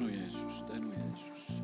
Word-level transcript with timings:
tänu, 0.00 0.12
Jeesus, 0.12 0.62
tänu, 0.66 0.92
Jeesus. 0.92 1.60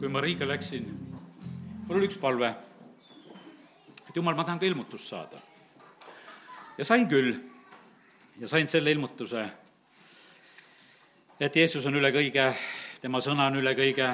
kui 0.00 0.08
ma 0.08 0.20
Riiga 0.20 0.48
läksin, 0.48 0.86
mul 1.86 1.98
oli 1.98 2.08
üks 2.08 2.16
palve, 2.20 2.54
et 4.08 4.16
jumal, 4.16 4.34
ma 4.34 4.44
tahan 4.44 4.58
ka 4.58 4.66
ilmutust 4.66 5.08
saada. 5.08 5.40
ja 6.78 6.84
sain 6.84 7.08
küll 7.08 7.34
ja 8.40 8.48
sain 8.48 8.68
selle 8.68 8.92
ilmutuse, 8.92 9.48
et 11.40 11.56
Jeesus 11.56 11.86
on 11.86 11.96
üle 11.96 12.12
kõige, 12.12 12.52
tema 13.00 13.20
sõna 13.20 13.48
on 13.48 13.60
üle 13.60 13.74
kõige, 13.76 14.08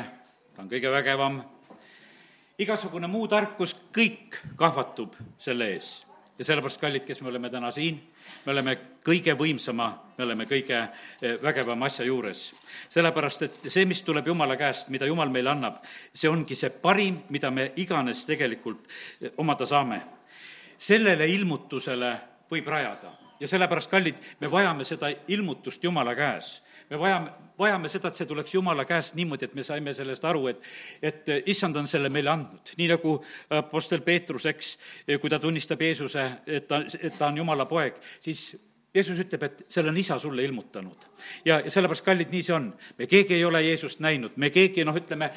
ta 0.55 0.63
on 0.63 0.71
kõige 0.71 0.91
vägevam 0.91 1.56
igasugune 2.59 3.09
muu 3.11 3.29
tarkus, 3.29 3.75
kõik 3.95 4.41
kahvatub 4.57 5.17
selle 5.39 5.73
ees. 5.75 6.05
ja 6.39 6.45
sellepärast, 6.45 6.81
kallid, 6.81 7.05
kes 7.09 7.23
me 7.25 7.31
oleme 7.31 7.49
täna 7.51 7.71
siin, 7.73 7.97
me 8.45 8.53
oleme 8.53 8.75
kõige 9.05 9.33
võimsama, 9.37 9.87
me 10.19 10.25
oleme 10.25 10.45
kõige 10.45 10.77
eh, 10.77 11.39
vägevama 11.43 11.87
asja 11.87 12.05
juures. 12.05 12.53
sellepärast, 12.89 13.43
et 13.43 13.69
see, 13.69 13.85
mis 13.85 14.03
tuleb 14.03 14.27
Jumala 14.27 14.57
käest, 14.57 14.89
mida 14.89 15.07
Jumal 15.07 15.33
meile 15.33 15.51
annab, 15.51 15.83
see 16.15 16.29
ongi 16.29 16.57
see 16.57 16.71
parim, 16.71 17.23
mida 17.29 17.51
me 17.51 17.73
iganes 17.77 18.25
tegelikult 18.27 18.89
eh, 19.21 19.31
omada 19.37 19.67
saame. 19.67 20.01
sellele 20.79 21.29
ilmutusele 21.29 22.17
võib 22.51 22.67
rajada 22.69 23.13
ja 23.41 23.49
sellepärast, 23.49 23.91
kallid, 23.91 24.17
me 24.41 24.51
vajame 24.51 24.85
seda 24.85 25.11
ilmutust 25.29 25.85
Jumala 25.85 26.15
käes 26.15 26.61
me 26.91 26.99
vajame, 27.01 27.33
vajame 27.59 27.89
seda, 27.91 28.11
et 28.11 28.21
see 28.21 28.29
tuleks 28.29 28.55
Jumala 28.55 28.85
käest 28.89 29.17
niimoodi, 29.19 29.49
et 29.49 29.57
me 29.57 29.65
saime 29.67 29.95
sellest 29.97 30.25
aru, 30.29 30.47
et, 30.53 30.63
et 31.03 31.33
issand 31.53 31.77
on 31.77 31.89
selle 31.91 32.11
meile 32.13 32.31
andnud. 32.33 32.75
nii 32.79 32.89
nagu 32.93 33.17
Apostel 33.59 34.05
Peetrus, 34.07 34.47
eks, 34.53 34.77
kui 35.21 35.33
ta 35.33 35.41
tunnistab 35.43 35.83
Jeesuse, 35.83 36.31
et 36.47 36.69
ta, 36.69 36.83
et 37.01 37.19
ta 37.19 37.31
on 37.31 37.43
Jumala 37.43 37.69
poeg, 37.71 37.99
siis 38.21 38.49
Jeesus 38.97 39.19
ütleb, 39.21 39.43
et 39.45 39.65
selle 39.69 39.93
on 39.93 39.99
isa 40.01 40.19
sulle 40.19 40.45
ilmutanud. 40.45 41.07
ja, 41.45 41.61
ja 41.61 41.71
sellepärast, 41.71 42.05
kallid, 42.05 42.33
nii 42.33 42.43
see 42.43 42.57
on. 42.57 42.73
me 42.99 43.07
keegi 43.07 43.37
ei 43.37 43.45
ole 43.45 43.63
Jeesust 43.63 44.01
näinud, 44.01 44.37
me 44.37 44.51
keegi, 44.51 44.85
noh, 44.89 44.97
ütleme, 44.97 45.31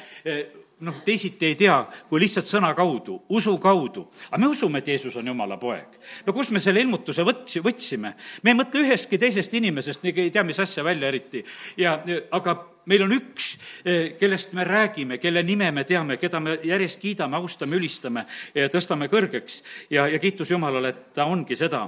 noh, 0.80 1.02
teisiti 1.04 1.50
ei 1.50 1.56
tea 1.58 1.76
kui 2.08 2.20
lihtsalt 2.22 2.48
sõna 2.48 2.72
kaudu, 2.76 3.20
usu 3.36 3.56
kaudu. 3.60 4.06
aga 4.30 4.40
me 4.40 4.50
usume, 4.50 4.78
et 4.78 4.88
Jeesus 4.88 5.16
on 5.16 5.26
Jumala 5.26 5.56
poeg. 5.60 5.98
no 6.26 6.32
kust 6.32 6.50
me 6.50 6.60
selle 6.60 6.80
ilmutuse 6.80 7.24
võts-, 7.26 7.60
võtsime? 7.64 8.14
me 8.42 8.54
ei 8.54 8.58
mõtle 8.58 8.84
ühestki 8.84 9.18
teisest 9.18 9.54
inimesest, 9.54 10.04
ei 10.04 10.30
tea, 10.30 10.44
mis 10.44 10.60
asja 10.60 10.84
välja 10.84 11.08
eriti. 11.08 11.44
ja, 11.76 11.98
aga 12.30 12.56
meil 12.90 13.04
on 13.04 13.12
üks, 13.14 13.52
eh, 13.84 14.16
kellest 14.18 14.52
me 14.56 14.64
räägime, 14.64 15.18
kelle 15.18 15.42
nime 15.42 15.70
me 15.70 15.84
teame, 15.84 16.16
keda 16.16 16.40
me 16.40 16.58
järjest 16.64 17.00
kiidame, 17.00 17.36
austame, 17.36 17.76
ülistame 17.76 18.26
tõstame 18.54 19.08
kõrgeks 19.08 19.62
ja, 19.90 20.08
ja 20.08 20.18
kiitus 20.18 20.50
Jumalale, 20.50 20.88
et 20.88 21.12
ta 21.14 21.28
ongi 21.30 21.56
seda 21.56 21.86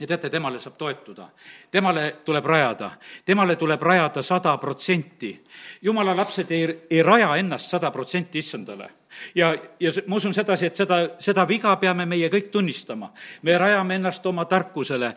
ja 0.00 0.06
teate, 0.06 0.30
temale 0.30 0.60
saab 0.60 0.74
toetuda, 0.78 1.28
temale 1.70 2.16
tuleb 2.24 2.44
rajada, 2.44 2.90
temale 3.24 3.56
tuleb 3.56 3.82
rajada 3.82 4.22
sada 4.22 4.56
protsenti. 4.58 5.44
jumala 5.82 6.16
lapsed 6.16 6.50
ei, 6.50 6.86
ei 6.90 7.02
raja 7.02 7.36
ennast 7.36 7.70
sada 7.70 7.90
protsenti 7.90 8.38
issandale 8.38 8.90
ja, 9.34 9.54
ja 9.80 9.92
ma 10.06 10.16
usun 10.16 10.34
sedasi, 10.34 10.66
et 10.66 10.76
seda, 10.76 10.98
seda 11.22 11.44
viga 11.48 11.74
peame 11.80 12.06
meie 12.06 12.28
kõik 12.32 12.50
tunnistama. 12.52 13.10
me 13.42 13.58
rajame 13.58 13.94
ennast 13.94 14.26
oma 14.26 14.44
tarkusele, 14.44 15.12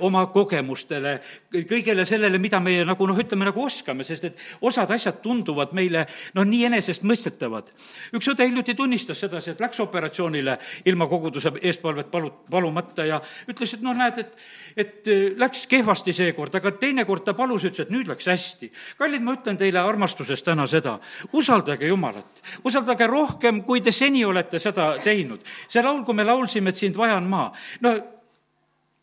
oma 0.00 0.26
kogemustele, 0.32 1.18
kõigele 1.52 2.04
sellele, 2.06 2.38
mida 2.38 2.60
meie 2.60 2.84
nagu 2.84 3.06
noh, 3.06 3.18
ütleme 3.18 3.48
nagu 3.48 3.64
oskame, 3.64 4.04
sest 4.04 4.24
et 4.24 4.38
osad 4.60 4.90
asjad 4.90 5.20
tunduvad 5.22 5.72
meile 5.76 6.06
noh, 6.34 6.44
nii 6.44 6.64
enesestmõistetavad. 6.70 7.72
üks 8.16 8.28
õde 8.32 8.46
hiljuti 8.48 8.74
tunnistas 8.74 9.20
sedasi, 9.20 9.50
et 9.50 9.60
läks 9.60 9.80
operatsioonile 9.80 10.58
ilma 10.84 11.06
koguduse 11.06 11.52
eespalvet 11.62 12.10
palu, 12.10 12.32
palumata 12.50 13.04
ja 13.04 13.20
ütles, 13.48 13.74
et 13.74 13.84
noh, 13.84 13.96
näed, 13.96 14.18
et, 14.18 14.36
et 14.76 15.10
läks 15.38 15.66
kehvasti 15.70 16.12
seekord, 16.12 16.54
aga 16.54 16.72
teinekord 16.80 17.24
ta 17.24 17.34
palus, 17.38 17.64
ütles, 17.64 17.86
et 17.86 17.94
nüüd 17.94 18.08
läks 18.10 18.28
hästi. 18.28 18.72
kallid, 18.98 19.24
ma 19.24 19.36
ütlen 19.38 19.58
teile 19.58 19.82
armastuses 19.82 20.42
täna 20.42 20.66
seda, 20.66 20.98
usaldage 21.32 21.88
Jumalat, 21.88 22.42
usaldage 22.64 23.06
rohkem 23.06 23.37
rohkem, 23.38 23.62
kui 23.64 23.80
te 23.80 23.92
seni 23.92 24.24
olete 24.24 24.58
seda 24.58 24.98
teinud. 25.02 25.40
see 25.68 25.82
laul, 25.82 26.04
kui 26.04 26.14
me 26.14 26.24
laulsime, 26.24 26.70
et 26.70 26.76
sind 26.76 26.96
vajan 26.96 27.28
ma, 27.28 27.50
no 27.80 27.94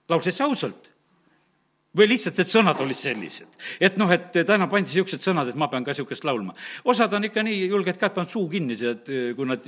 laulsid 0.09 0.35
sa 0.35 0.45
ausalt 0.45 0.91
või 1.95 2.09
lihtsalt, 2.11 2.39
et 2.39 2.51
sõnad 2.51 2.79
olid 2.83 2.97
sellised. 2.99 3.47
et 3.79 3.97
noh, 3.97 4.11
et 4.11 4.31
täna 4.45 4.67
pandi 4.67 4.89
niisugused 4.89 5.23
sõnad, 5.23 5.49
et 5.49 5.55
ma 5.55 5.67
pean 5.71 5.83
ka 5.83 5.93
niisugust 5.93 6.25
laulma. 6.27 6.53
osad 6.83 7.13
on 7.13 7.23
ikka 7.23 7.43
nii 7.43 7.67
julged 7.69 7.97
ka, 7.97 8.07
et 8.07 8.13
panevad 8.13 8.31
suu 8.31 8.49
kinni, 8.49 8.75
et 8.75 9.11
kui 9.35 9.47
nad 9.47 9.67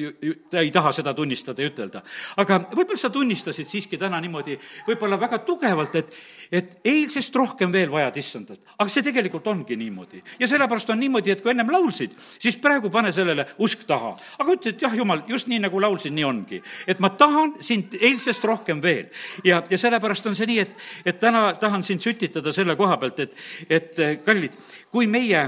ei 0.62 0.72
taha 0.72 0.92
seda 0.92 1.14
tunnistada 1.14 1.64
ja 1.64 1.72
ütelda. 1.72 2.04
aga 2.38 2.60
võib-olla 2.74 3.00
sa 3.00 3.10
tunnistasid 3.10 3.68
siiski 3.68 3.98
täna 3.98 4.20
niimoodi 4.22 4.58
võib-olla 4.88 5.20
väga 5.20 5.40
tugevalt, 5.48 5.96
et, 5.96 6.14
et 6.52 6.78
eilsest 6.84 7.36
rohkem 7.36 7.72
veel 7.72 7.92
vajad 7.92 8.18
issandat. 8.18 8.59
aga 8.78 8.90
see 8.90 9.04
tegelikult 9.04 9.48
ongi 9.48 9.76
niimoodi. 9.76 10.22
ja 10.40 10.48
sellepärast 10.48 10.90
on 10.90 11.00
niimoodi, 11.00 11.32
et 11.32 11.42
kui 11.42 11.52
ennem 11.52 11.72
laulsid, 11.72 12.12
siis 12.40 12.59
praegu 12.59 12.90
pane 12.90 13.12
sellele 13.12 13.48
usk 13.58 13.88
taha. 13.88 14.16
aga 14.40 14.52
ütle, 14.52 14.76
et 14.76 14.82
jah, 14.82 14.96
jumal, 14.96 15.24
just 15.28 15.48
nii, 15.48 15.59
nagu 15.64 15.80
laulsin, 15.82 16.16
nii 16.16 16.28
ongi. 16.28 16.62
et 16.88 17.00
ma 17.00 17.09
tahan 17.09 17.56
sind 17.62 17.96
eilsest 18.02 18.44
rohkem 18.44 18.84
veel. 18.84 19.08
ja, 19.44 19.64
ja 19.70 19.78
sellepärast 19.78 20.28
on 20.28 20.36
see 20.36 20.52
nii, 20.52 20.59
et, 20.59 20.88
et 21.06 21.20
täna 21.20 21.54
tahan 21.56 21.84
sind 21.84 22.04
süttida 22.04 22.16
sütitada 22.17 22.53
selle 22.53 22.75
koha 22.78 22.97
pealt, 22.97 23.23
et, 23.23 23.39
et 23.69 24.00
eh, 24.03 24.19
kallid, 24.25 24.57
kui 24.91 25.07
meie 25.09 25.44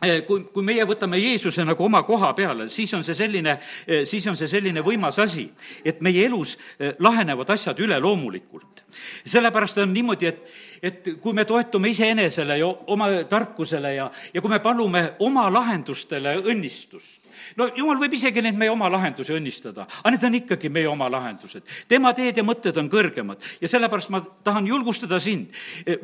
eh, 0.00 0.22
kui, 0.26 0.46
kui 0.54 0.64
meie 0.64 0.86
võtame 0.88 1.18
Jeesuse 1.20 1.64
nagu 1.66 1.84
oma 1.84 2.02
koha 2.06 2.32
peale, 2.38 2.68
siis 2.72 2.92
on 2.96 3.04
see 3.06 3.16
selline, 3.18 3.56
eh, 3.86 4.04
siis 4.08 4.26
on 4.30 4.38
see 4.38 4.48
selline 4.50 4.84
võimas 4.86 5.18
asi, 5.22 5.48
et 5.84 6.00
meie 6.04 6.24
elus 6.28 6.56
lahenevad 6.98 7.50
asjad 7.56 7.78
üleloomulikult. 7.80 8.84
sellepärast 9.24 9.78
on 9.78 9.92
niimoodi, 9.92 10.26
et, 10.26 10.46
et 10.82 11.10
kui 11.20 11.34
me 11.36 11.44
toetume 11.44 11.90
iseenesele 11.90 12.58
ja 12.58 12.70
oma 12.90 13.10
tarkusele 13.28 13.94
ja, 13.94 14.10
ja 14.34 14.40
kui 14.40 14.50
me 14.50 14.58
palume 14.58 15.12
oma 15.18 15.50
lahendustele 15.52 16.38
õnnistust, 16.40 17.19
no 17.56 17.68
jumal 17.76 18.00
võib 18.00 18.14
isegi 18.16 18.42
neid 18.44 18.58
meie 18.58 18.72
oma 18.72 18.90
lahendusi 18.92 19.34
õnnistada, 19.36 19.86
aga 20.00 20.14
need 20.14 20.26
on 20.28 20.38
ikkagi 20.40 20.70
meie 20.72 20.88
oma 20.90 21.10
lahendused. 21.12 21.62
tema 21.88 22.12
teed 22.16 22.36
ja 22.36 22.44
mõtted 22.46 22.76
on 22.80 22.90
kõrgemad 22.90 23.44
ja 23.60 23.70
sellepärast 23.70 24.10
ma 24.10 24.22
tahan 24.44 24.66
julgustada 24.66 25.20
sind, 25.20 25.54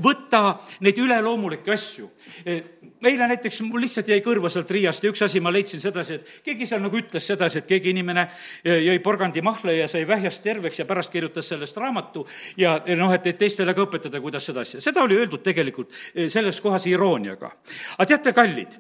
võtta 0.03 0.59
neid 0.81 0.99
üleloomulikke 0.99 1.73
asju. 1.73 2.11
eile 3.07 3.29
näiteks 3.29 3.61
mul 3.67 3.85
lihtsalt 3.85 4.09
jäi 4.09 4.21
kõrva 4.25 4.51
sealt 4.51 4.71
Riiast 4.71 5.05
ja 5.05 5.11
üks 5.13 5.23
asi 5.23 5.41
ma 5.41 5.53
leidsin 5.53 5.81
sedasi, 5.81 6.15
et 6.15 6.41
keegi 6.45 6.67
seal 6.67 6.83
nagu 6.83 6.99
ütles 6.99 7.27
sedasi, 7.27 7.59
et 7.59 7.69
keegi 7.69 7.93
inimene 7.95 8.27
jõi 8.65 8.99
porgandimahla 9.05 9.75
ja 9.77 9.89
sai 9.89 10.07
vähjast 10.09 10.43
terveks 10.43 10.81
ja 10.81 10.87
pärast 10.89 11.13
kirjutas 11.13 11.49
sellest 11.53 11.77
raamatu 11.77 12.27
ja 12.57 12.79
noh, 12.97 13.13
et, 13.15 13.27
et 13.27 13.39
teistele 13.39 13.75
ka 13.75 13.85
õpetada, 13.87 14.21
kuidas 14.23 14.47
seda 14.49 14.65
asja, 14.67 14.81
seda 14.83 15.05
oli 15.05 15.19
öeldud 15.19 15.43
tegelikult 15.45 15.93
selles 16.33 16.61
kohas 16.61 16.87
irooniaga. 16.91 17.51
aga 17.99 18.07
teate, 18.07 18.33
kallid, 18.37 18.77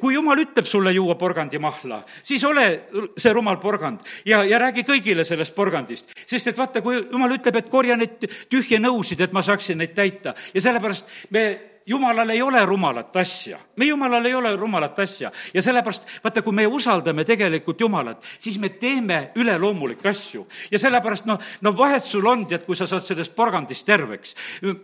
kui 0.00 0.14
jumal 0.14 0.38
ütleb 0.42 0.66
sulle 0.68 0.92
juua 0.92 1.14
porgandimahla, 1.18 1.87
olla, 1.88 2.02
siis 2.22 2.44
ole 2.44 2.66
see 3.16 3.32
rumal 3.32 3.58
porgand 3.62 4.04
ja, 4.28 4.42
ja 4.44 4.60
räägi 4.60 4.84
kõigile 4.86 5.24
sellest 5.24 5.56
porgandist. 5.56 6.12
sest 6.26 6.52
et 6.52 6.58
vaata, 6.58 6.82
kui 6.84 7.00
jumal 7.00 7.34
ütleb, 7.38 7.56
et 7.56 7.72
korja 7.72 7.96
neid 7.96 8.28
tühje 8.52 8.78
nõusid, 8.82 9.24
et 9.24 9.32
ma 9.32 9.42
saaksin 9.42 9.80
neid 9.80 9.96
täita 9.96 10.34
ja 10.54 10.60
sellepärast 10.68 11.32
me 11.34 11.44
jumalal 11.88 12.30
ei 12.30 12.42
ole 12.42 12.64
rumalat 12.66 13.16
asja, 13.16 13.58
me 13.76 13.84
jumalal 13.88 14.24
ei 14.24 14.34
ole 14.34 14.56
rumalat 14.56 14.98
asja 14.98 15.30
ja 15.54 15.62
sellepärast 15.62 16.08
vaata, 16.24 16.42
kui 16.42 16.52
me 16.52 16.66
usaldame 16.66 17.24
tegelikult 17.24 17.80
Jumalat, 17.80 18.24
siis 18.38 18.58
me 18.58 18.68
teeme 18.68 19.30
üleloomulikke 19.38 20.08
asju 20.10 20.44
ja 20.70 20.78
sellepärast 20.78 21.28
noh, 21.28 21.38
no 21.62 21.72
vahet 21.76 22.04
sul 22.04 22.26
on, 22.26 22.44
tead, 22.48 22.64
kui 22.66 22.76
sa 22.76 22.86
saad 22.90 23.06
sellest 23.06 23.34
porgandist 23.36 23.86
terveks. 23.86 24.34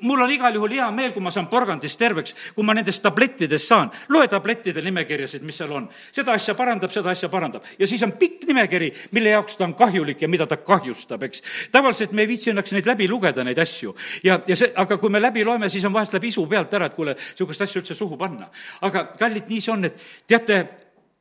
mul 0.00 0.22
on 0.22 0.30
igal 0.30 0.54
juhul 0.54 0.76
hea 0.78 0.90
meel, 0.90 1.12
kui 1.12 1.22
ma 1.22 1.30
saan 1.34 1.48
porgandist 1.52 1.98
terveks, 1.98 2.34
kui 2.54 2.64
ma 2.64 2.74
nendest 2.74 3.02
tablettidest 3.02 3.68
saan. 3.68 3.90
loe 4.08 4.28
tablettide 4.28 4.82
nimekirjasid, 4.82 5.42
mis 5.42 5.58
seal 5.58 5.72
on. 5.72 5.88
seda 6.12 6.32
asja 6.32 6.54
parandab, 6.54 6.92
seda 6.92 7.10
asja 7.10 7.28
parandab 7.28 7.64
ja 7.78 7.86
siis 7.86 8.02
on 8.02 8.12
pikk 8.12 8.46
nimekiri, 8.48 8.92
mille 9.12 9.34
jaoks 9.34 9.56
ta 9.56 9.64
on 9.64 9.74
kahjulik 9.74 10.22
ja 10.22 10.28
mida 10.28 10.46
ta 10.46 10.56
kahjustab, 10.56 11.22
eks. 11.22 11.42
tavaliselt 11.72 12.12
me 12.12 12.22
ei 12.22 12.28
viitsi 12.28 12.52
õnneks 12.52 12.72
neid 12.72 12.86
läbi 12.86 13.08
lugeda, 13.08 13.44
neid 13.44 13.58
asju 13.58 13.94
ja, 14.24 14.40
ja 14.46 14.56
see, 14.56 14.72
aga 14.76 14.98
kui 14.98 15.10
me 15.10 15.20
läbi 15.20 15.44
loeme, 15.44 15.68
siis 15.68 15.84
on 15.84 15.92
vahest 15.92 16.14
läheb 16.14 16.30
isu 16.30 16.46
pealt 16.46 16.74
ära, 16.74 16.88
et 16.94 16.96
kuule, 16.96 17.18
niisugust 17.18 17.66
asja 17.66 17.82
üldse 17.82 17.98
suhu 17.98 18.16
panna. 18.20 18.48
aga 18.86 19.08
kallid, 19.18 19.50
nii 19.50 19.60
see 19.60 19.74
on, 19.74 19.90
et 19.90 20.02
teate, 20.30 20.62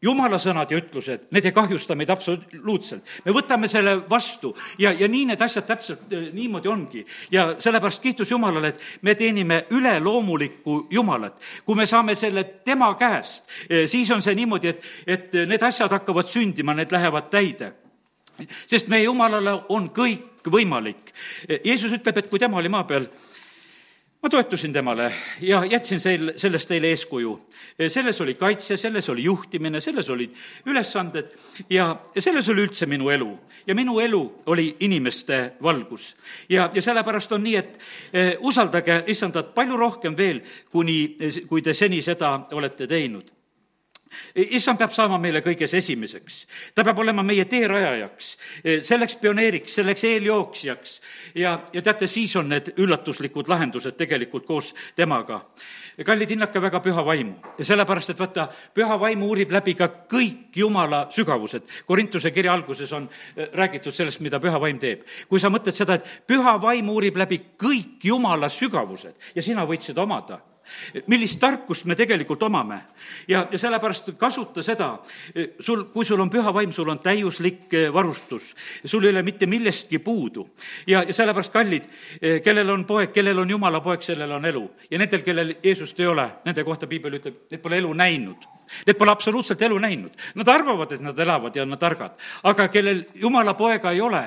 jumala 0.04 0.38
sõnad 0.42 0.72
ja 0.72 0.80
ütlused, 0.80 1.28
need 1.34 1.48
ei 1.48 1.56
kahjusta 1.56 1.96
meid 1.96 2.12
absoluutselt. 2.12 3.08
me 3.26 3.36
võtame 3.36 3.70
selle 3.72 3.96
vastu 4.10 4.54
ja, 4.80 4.92
ja 4.92 5.08
nii 5.08 5.30
need 5.32 5.42
asjad 5.42 5.68
täpselt 5.68 6.12
eh, 6.12 6.30
niimoodi 6.36 6.72
ongi. 6.72 7.06
ja 7.32 7.54
sellepärast 7.60 8.02
kiitus 8.04 8.32
Jumalale, 8.32 8.74
et 8.74 8.82
me 9.02 9.16
teenime 9.16 9.66
üleloomulikku 9.72 10.88
Jumalat. 10.92 11.40
kui 11.66 11.76
me 11.76 11.86
saame 11.86 12.16
selle 12.16 12.44
tema 12.66 12.94
käest, 13.00 13.44
eh, 13.70 13.88
siis 13.88 14.12
on 14.12 14.22
see 14.22 14.36
niimoodi, 14.36 14.74
et, 14.74 14.92
et 15.08 15.40
need 15.48 15.64
asjad 15.64 15.92
hakkavad 15.92 16.28
sündima, 16.28 16.76
need 16.76 16.92
lähevad 16.92 17.32
täide. 17.32 17.74
sest 18.68 18.88
meie 18.92 19.08
Jumalale 19.08 19.54
on 19.70 19.90
kõik 19.90 20.50
võimalik. 20.52 21.14
Jeesus 21.64 21.94
ütleb, 21.96 22.18
et 22.18 22.28
kui 22.28 22.40
tema 22.40 22.58
oli 22.60 22.70
maa 22.70 22.84
peal, 22.84 23.06
ma 24.24 24.30
toetusin 24.30 24.74
temale 24.74 25.14
ja 25.42 25.66
jätsin 25.66 26.00
sel-, 26.00 26.34
sellest 26.38 26.68
teile 26.68 26.88
eeskuju. 26.88 27.34
selles 27.88 28.22
oli 28.22 28.34
kaitse, 28.34 28.78
selles 28.78 29.10
oli 29.10 29.24
juhtimine, 29.24 29.82
selles 29.82 30.10
olid 30.10 30.32
ülesanded 30.66 31.28
ja, 31.70 31.96
ja 32.16 32.22
selles 32.22 32.50
oli 32.50 32.64
üldse 32.64 32.86
minu 32.86 33.10
elu. 33.10 33.40
ja 33.68 33.76
minu 33.76 34.00
elu 34.00 34.42
oli 34.46 34.76
inimeste 34.80 35.54
valgus. 35.64 36.16
ja, 36.50 36.70
ja 36.74 36.82
sellepärast 36.82 37.32
on 37.32 37.44
nii, 37.44 37.56
et 37.56 37.80
eh, 38.14 38.38
usaldage 38.40 39.04
issandat 39.08 39.54
palju 39.56 39.78
rohkem 39.78 40.18
veel, 40.18 40.42
kuni, 40.72 41.18
kui 41.50 41.62
te 41.62 41.74
seni 41.74 42.02
seda 42.02 42.40
olete 42.52 42.88
teinud 42.88 43.43
issand 44.36 44.80
peab 44.80 44.94
saama 44.94 45.18
meile 45.22 45.42
kõiges 45.46 45.74
esimeseks. 45.78 46.46
ta 46.76 46.84
peab 46.84 47.00
olema 47.00 47.24
meie 47.24 47.46
teerajajaks, 47.46 48.38
selleks 48.82 49.16
pioneeriks, 49.22 49.76
selleks 49.80 50.04
eeljooksjaks 50.04 51.00
ja, 51.36 51.58
ja 51.74 51.82
teate, 51.82 52.08
siis 52.08 52.36
on 52.36 52.50
need 52.50 52.74
üllatuslikud 52.78 53.50
lahendused 53.50 53.98
tegelikult 53.98 54.46
koos 54.46 54.74
temaga. 54.96 55.42
kallid, 56.06 56.30
hinnake 56.30 56.62
väga 56.62 56.80
püha 56.80 57.06
vaimu 57.06 57.36
ja 57.58 57.66
sellepärast, 57.66 58.14
et 58.14 58.20
vaata, 58.20 58.48
püha 58.74 59.00
vaimu 59.00 59.30
uurib 59.34 59.52
läbi 59.52 59.76
ka 59.78 59.90
kõik 60.10 60.56
jumala 60.56 61.08
sügavused. 61.12 61.68
Korintuse 61.86 62.32
kirja 62.32 62.54
alguses 62.54 62.92
on 62.94 63.10
eh, 63.10 63.50
räägitud 63.54 63.94
sellest, 63.94 64.22
mida 64.22 64.40
püha 64.40 64.60
vaim 64.60 64.80
teeb. 64.80 65.06
kui 65.30 65.40
sa 65.40 65.50
mõtled 65.50 65.76
seda, 65.76 66.00
et 66.00 66.28
püha 66.28 66.58
vaim 66.62 66.90
uurib 66.90 67.18
läbi 67.18 67.42
kõik 67.60 68.04
jumala 68.04 68.50
sügavused 68.50 69.36
ja 69.36 69.42
sina 69.42 69.66
võid 69.66 69.82
seda 69.86 70.04
omada 70.04 70.42
millist 71.08 71.40
tarkust 71.40 71.86
me 71.86 71.96
tegelikult 71.96 72.44
omame. 72.44 72.80
ja, 73.28 73.48
ja 73.52 73.58
sellepärast 73.58 74.14
kasuta 74.18 74.64
seda, 74.64 75.00
sul, 75.60 75.86
kui 75.94 76.06
sul 76.06 76.20
on 76.20 76.30
püha 76.30 76.54
vaim, 76.54 76.72
sul 76.72 76.90
on 76.90 77.00
täiuslik 77.00 77.74
eh, 77.74 77.94
varustus, 77.94 78.54
sul 78.86 79.04
ei 79.04 79.10
ole 79.10 79.24
mitte 79.24 79.46
millestki 79.46 80.00
puudu. 80.00 80.50
ja, 80.88 81.04
ja 81.04 81.14
sellepärast, 81.14 81.52
kallid, 81.52 81.84
eh, 82.22 82.42
kellel 82.42 82.70
on 82.70 82.86
poeg, 82.86 83.12
kellel 83.14 83.40
on 83.40 83.50
jumala 83.50 83.82
poeg, 83.82 84.02
sellel 84.02 84.32
on 84.32 84.46
elu. 84.46 84.64
ja 84.92 85.00
nendel, 85.00 85.22
kellel 85.22 85.56
Jeesust 85.64 86.00
ei 86.00 86.08
ole, 86.08 86.30
nende 86.46 86.64
kohta 86.64 86.88
piibel 86.88 87.20
ütleb, 87.20 87.46
need 87.52 87.62
pole 87.62 87.78
elu 87.78 87.94
näinud. 87.94 88.50
Need 88.88 88.98
pole 88.98 89.12
absoluutselt 89.12 89.62
elu 89.62 89.78
näinud. 89.78 90.14
Nad 90.40 90.48
arvavad, 90.50 90.92
et 90.96 91.02
nad 91.04 91.20
elavad 91.20 91.56
ja 91.56 91.64
on 91.64 91.78
targad. 91.78 92.16
aga 92.44 92.68
kellel 92.68 93.04
jumala 93.14 93.54
poega 93.54 93.92
ei 93.92 94.02
ole, 94.02 94.24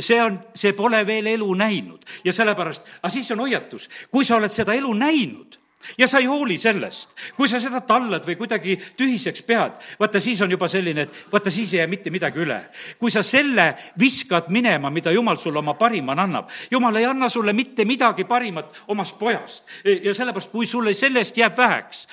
see 0.00 0.22
on, 0.22 0.38
see 0.54 0.72
pole 0.72 1.02
veel 1.06 1.26
elu 1.26 1.54
näinud. 1.54 2.04
ja 2.24 2.32
sellepärast, 2.32 2.82
aga 3.02 3.10
siis 3.10 3.30
on 3.30 3.40
hoiatus, 3.40 3.88
kui 4.10 4.24
sa 4.24 4.36
oled 4.36 4.50
seda 4.52 4.74
elu 4.74 4.94
näinud, 4.94 5.59
ja 5.98 6.08
sa 6.08 6.18
ei 6.18 6.26
hooli 6.26 6.58
sellest. 6.58 7.10
kui 7.36 7.48
sa 7.48 7.60
seda 7.60 7.80
tallad 7.80 8.24
või 8.26 8.36
kuidagi 8.36 8.76
tühiseks 8.96 9.42
pead, 9.46 9.76
vaata 10.00 10.20
siis 10.20 10.40
on 10.42 10.50
juba 10.50 10.68
selline, 10.68 11.06
et 11.06 11.32
vaata 11.32 11.50
siis 11.50 11.74
ei 11.74 11.80
jää 11.80 11.86
mitte 11.90 12.10
midagi 12.10 12.38
üle. 12.38 12.60
kui 12.98 13.10
sa 13.10 13.22
selle 13.22 13.74
viskad 13.98 14.50
minema, 14.50 14.90
mida 14.90 15.12
jumal 15.12 15.38
sulle 15.38 15.58
oma 15.58 15.74
parimana 15.74 16.22
annab, 16.22 16.50
jumal 16.70 16.96
ei 16.96 17.06
anna 17.06 17.28
sulle 17.28 17.52
mitte 17.52 17.84
midagi 17.84 18.24
parimat 18.24 18.84
omast 18.88 19.18
pojast. 19.18 19.64
ja 19.84 20.14
sellepärast, 20.14 20.50
kui 20.50 20.66
sulle 20.66 20.94
sellest 20.94 21.36
jääb 21.36 21.56
väheks, 21.56 22.06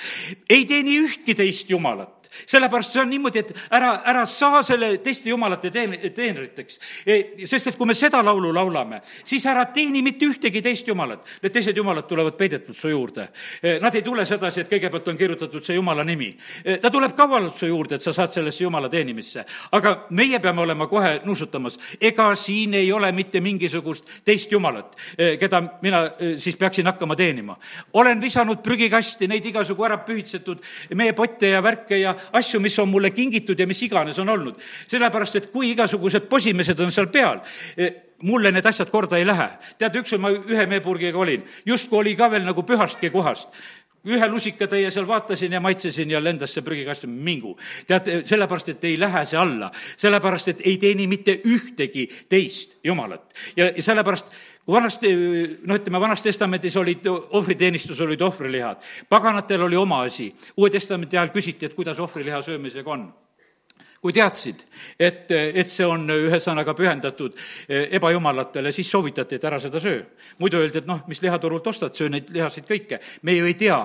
ei 0.49 0.65
teeni 0.65 0.99
ühtki 0.99 1.35
teist 1.35 1.69
jumalat, 1.69 2.16
sellepärast 2.45 2.93
see 2.93 3.01
on 3.01 3.09
niimoodi, 3.09 3.39
et 3.39 3.53
ära, 3.73 4.01
ära 4.05 4.25
saa 4.29 4.61
selle 4.65 4.97
teiste 5.03 5.29
jumalate 5.29 5.71
teen-, 5.73 5.97
teenriteks. 6.15 6.79
E, 7.05 7.19
sest 7.45 7.71
et 7.71 7.77
kui 7.77 7.89
me 7.89 7.95
seda 7.97 8.21
laulu 8.25 8.51
laulame, 8.55 9.01
siis 9.25 9.45
ära 9.49 9.65
teeni 9.73 10.01
mitte 10.05 10.27
ühtegi 10.27 10.61
teist 10.63 10.87
jumalat. 10.87 11.25
Need 11.43 11.55
teised 11.55 11.77
jumalad 11.77 12.07
tulevad 12.09 12.37
peidetult 12.39 12.77
su 12.77 12.91
juurde. 12.91 13.29
E, 13.61 13.77
nad 13.83 13.95
ei 13.95 14.05
tule 14.05 14.25
sedasi, 14.25 14.63
et 14.63 14.71
kõigepealt 14.71 15.11
on 15.11 15.19
kirjutatud 15.19 15.65
see 15.65 15.77
jumala 15.77 16.05
nimi. 16.07 16.29
E, 16.63 16.77
ta 16.83 16.91
tuleb 16.93 17.15
kaualalt 17.17 17.55
su 17.57 17.69
juurde, 17.69 17.97
et 17.97 18.05
sa 18.05 18.13
saad 18.15 18.35
sellesse 18.35 18.63
jumala 18.63 18.89
teenimisse. 18.89 19.45
aga 19.71 19.93
meie 20.09 20.39
peame 20.39 20.61
olema 20.61 20.87
kohe 20.87 21.21
nuusutamas, 21.25 21.77
ega 22.01 22.29
siin 22.35 22.73
ei 22.73 22.91
ole 22.91 23.11
mitte 23.11 23.41
mingisugust 23.41 24.09
teist 24.25 24.51
jumalat, 24.51 24.95
keda 25.39 25.61
mina 25.81 26.03
siis 26.37 26.57
peaksin 26.57 26.85
hakkama 26.85 27.15
teenima. 27.15 27.57
olen 27.93 28.21
visanud 28.21 28.61
prügikasti 28.63 29.27
neid 29.27 29.45
igasugu 29.45 29.83
ära 29.83 29.97
pühitsetud 29.97 30.61
meepotte 30.95 31.49
ja 31.49 31.61
värke 31.63 31.97
ja 31.97 32.15
asju, 32.33 32.59
mis 32.59 32.79
on 32.79 32.89
mulle 32.89 33.11
kingitud 33.11 33.59
ja 33.59 33.67
mis 33.67 33.81
iganes 33.83 34.19
on 34.19 34.29
olnud. 34.29 34.59
sellepärast, 34.87 35.35
et 35.35 35.49
kui 35.51 35.71
igasugused 35.71 36.29
posimesed 36.29 36.79
on 36.79 36.91
seal 36.91 37.07
peal, 37.07 37.41
e, 37.77 37.91
mulle 38.23 38.51
need 38.51 38.65
asjad 38.65 38.89
korda 38.89 39.17
ei 39.17 39.25
lähe. 39.25 39.49
tead, 39.77 39.95
ükskord 39.95 40.21
ma 40.21 40.31
ühe 40.31 40.65
meepurgiga 40.65 41.17
olin, 41.17 41.43
justkui 41.65 41.99
oli 41.99 42.15
ka 42.15 42.31
veel 42.31 42.45
nagu 42.45 42.63
pühastki 42.63 43.09
kohast 43.09 43.49
ühe 44.07 44.27
lusikatäie 44.27 44.91
seal 44.91 45.07
vaatasin 45.07 45.51
ja 45.51 45.59
maitsesin 45.59 46.11
ja 46.11 46.21
lendas 46.23 46.53
see 46.53 46.63
prügikasti, 46.63 47.07
mingu. 47.07 47.57
tead, 47.87 48.09
sellepärast, 48.25 48.69
et 48.69 48.83
ei 48.87 48.99
lähe 48.99 49.25
see 49.25 49.39
alla, 49.39 49.71
sellepärast, 49.97 50.53
et 50.53 50.61
ei 50.65 50.77
teeni 50.81 51.07
mitte 51.07 51.39
ühtegi 51.45 52.07
teist 52.29 52.77
jumalat. 52.83 53.33
ja, 53.55 53.71
sellepärast 53.79 54.31
vanasti, 54.67 55.13
noh, 55.63 55.77
ütleme, 55.79 56.01
Vanas 56.01 56.23
Testamendis 56.23 56.75
olid, 56.77 57.05
ohvriteenistus 57.07 58.01
olid 58.01 58.21
ohvrilihad, 58.21 58.83
paganatel 59.09 59.63
oli 59.67 59.79
oma 59.79 60.01
asi. 60.07 60.31
Uue 60.57 60.69
Testamendi 60.73 61.17
ajal 61.17 61.31
küsiti, 61.33 61.65
et 61.65 61.77
kuidas 61.77 61.99
ohvriliha 61.99 62.41
söömisega 62.41 62.91
on 62.91 63.07
kui 64.01 64.13
teadsid, 64.13 64.61
et, 64.99 65.31
et 65.33 65.71
see 65.71 65.85
on 65.85 66.03
ühesõnaga 66.13 66.75
pühendatud 66.77 67.33
ebajumalatele, 67.67 68.71
siis 68.71 68.91
soovitati, 68.93 69.39
et 69.39 69.47
ära 69.49 69.57
seda 69.59 69.81
söö. 69.81 70.03
muidu 70.37 70.61
öeldi, 70.61 70.83
et 70.83 70.87
noh, 70.87 71.01
mis 71.09 71.21
lihaturult 71.23 71.65
ostad, 71.67 71.95
söö 71.97 72.11
neid 72.13 72.29
lihasid 72.31 72.69
kõike. 72.69 73.01
me 73.23 73.33
ju 73.33 73.49
ei 73.49 73.57
tea 73.57 73.79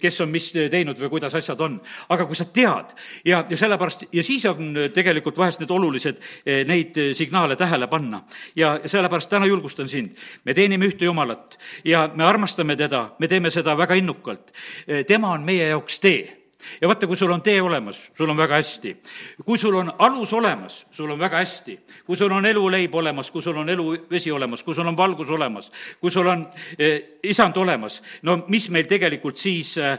kes 0.00 0.20
on 0.20 0.28
mis 0.28 0.50
teinud 0.52 0.98
või 1.00 1.08
kuidas 1.14 1.34
asjad 1.34 1.60
on. 1.60 1.78
aga 2.08 2.26
kui 2.28 2.36
sa 2.36 2.44
tead 2.44 2.92
ja, 3.24 3.44
ja 3.48 3.56
sellepärast, 3.56 4.04
ja 4.12 4.22
siis 4.22 4.44
on 4.46 4.74
tegelikult 4.94 5.38
vahest 5.38 5.60
need 5.60 5.70
olulised 5.70 6.20
eh, 6.44 6.66
neid 6.68 6.98
signaale 7.16 7.56
tähele 7.56 7.86
panna. 7.86 8.22
ja 8.56 8.78
sellepärast 8.84 9.30
täna 9.30 9.46
julgustan 9.46 9.88
sind, 9.88 10.16
me 10.44 10.54
teenime 10.54 10.86
ühte 10.86 11.04
Jumalat 11.04 11.58
ja 11.84 12.10
me 12.14 12.24
armastame 12.24 12.76
teda, 12.76 13.10
me 13.18 13.28
teeme 13.28 13.50
seda 13.50 13.76
väga 13.76 13.94
innukalt. 13.94 14.52
Eh, 14.86 15.04
tema 15.06 15.32
on 15.32 15.42
meie 15.44 15.68
jaoks 15.72 16.00
tee 16.00 16.39
ja 16.80 16.88
vaata, 16.88 17.06
kui 17.06 17.16
sul 17.16 17.30
on 17.32 17.42
tee 17.42 17.60
olemas, 17.62 18.00
sul 18.16 18.28
on 18.30 18.36
väga 18.36 18.54
hästi. 18.54 18.96
kui 19.44 19.58
sul 19.58 19.74
on 19.74 19.92
alus 19.98 20.32
olemas, 20.32 20.86
sul 20.90 21.10
on 21.10 21.18
väga 21.18 21.36
hästi. 21.36 21.78
kui 22.06 22.16
sul 22.16 22.32
on 22.32 22.46
eluleib 22.46 22.94
olemas, 22.94 23.30
kui 23.30 23.42
sul 23.42 23.56
on 23.56 23.68
eluvesi 23.68 24.32
olemas, 24.32 24.62
kui 24.62 24.74
sul 24.74 24.86
on 24.86 24.96
valgus 24.96 25.30
olemas, 25.30 25.70
kui 26.00 26.10
sul 26.10 26.26
on 26.26 26.46
eh, 26.78 27.18
isand 27.22 27.56
olemas, 27.56 28.02
no 28.22 28.44
mis 28.48 28.68
meil 28.70 28.86
tegelikult 28.86 29.38
siis 29.38 29.76
eh, 29.78 29.98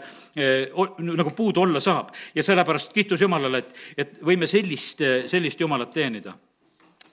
nagu 0.99 1.31
puudu 1.31 1.61
olla 1.61 1.79
saab. 1.79 2.09
ja 2.35 2.43
sellepärast 2.43 2.93
kiitus 2.93 3.21
Jumalale, 3.21 3.57
et, 3.57 3.75
et 3.97 4.21
võime 4.21 4.47
sellist, 4.47 5.01
sellist 5.27 5.59
Jumalat 5.59 5.91
teenida. 5.93 6.33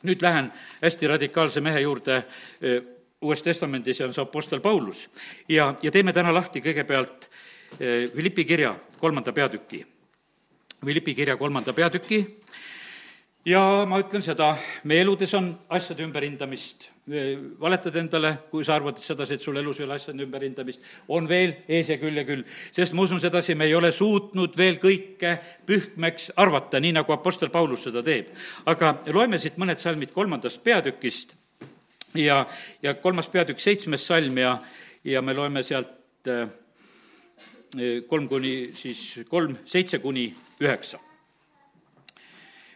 nüüd 0.03 0.23
lähen 0.23 0.53
hästi 0.83 1.07
radikaalse 1.07 1.61
mehe 1.61 1.81
juurde 1.81 2.23
eh, 2.63 2.83
Uues 3.21 3.43
Testamendis 3.43 3.99
ja 3.99 4.07
on 4.07 4.13
see 4.15 4.23
Apostel 4.23 4.61
Paulus. 4.61 5.09
ja, 5.49 5.75
ja 5.83 5.91
teeme 5.91 6.13
täna 6.13 6.35
lahti 6.35 6.61
kõigepealt 6.61 7.27
Eh, 7.29 7.38
Philippi 7.77 8.45
kirja 8.45 8.75
kolmanda 8.99 9.33
peatüki. 9.33 9.85
Philippi 10.81 11.15
kirja 11.15 11.37
kolmanda 11.37 11.73
peatüki 11.73 12.23
ja 13.49 13.63
ma 13.89 13.99
ütlen 14.03 14.23
seda, 14.25 14.53
meie 14.89 15.03
eludes 15.05 15.33
on 15.39 15.51
asjade 15.73 16.05
ümberhindamist. 16.05 16.89
Eh, 17.09 17.39
valetad 17.61 17.95
endale, 17.97 18.35
kui 18.51 18.65
sa 18.67 18.75
arvad 18.77 18.99
sedasi, 19.01 19.39
et 19.39 19.45
sul 19.45 19.57
elus 19.57 19.79
ei 19.81 19.87
ole 19.87 19.97
asjade 19.97 20.21
ümberhindamist, 20.27 20.85
on 21.09 21.29
veel 21.29 21.55
ees 21.69 21.89
ja 21.89 21.97
küll 22.01 22.21
ja 22.21 22.25
küll. 22.29 22.45
sest 22.73 22.93
ma 22.93 23.07
usun 23.07 23.21
sedasi, 23.21 23.55
me 23.55 23.65
ei 23.65 23.75
ole 23.75 23.93
suutnud 23.93 24.57
veel 24.57 24.77
kõike 24.83 25.39
pühkmeks 25.67 26.33
arvata, 26.37 26.81
nii 26.81 26.93
nagu 26.99 27.13
Apostel 27.13 27.49
Paulus 27.49 27.87
seda 27.89 28.03
teeb. 28.03 28.29
aga 28.67 28.99
loeme 29.07 29.39
siit 29.39 29.57
mõned 29.57 29.81
salmid 29.81 30.13
kolmandast 30.13 30.63
peatükist 30.63 31.35
ja, 32.15 32.47
ja 32.83 32.95
kolmas 32.95 33.29
peatükk, 33.29 33.61
seitsmes 33.61 34.05
salm 34.05 34.37
ja, 34.39 34.59
ja 35.05 35.23
me 35.23 35.33
loeme 35.33 35.63
sealt 35.63 36.29
äh, 36.29 36.49
kolm 38.09 38.29
kuni 38.29 38.71
siis 38.75 39.21
kolm, 39.29 39.57
seitse 39.65 39.99
kuni 39.99 40.35
üheksa. 40.61 40.99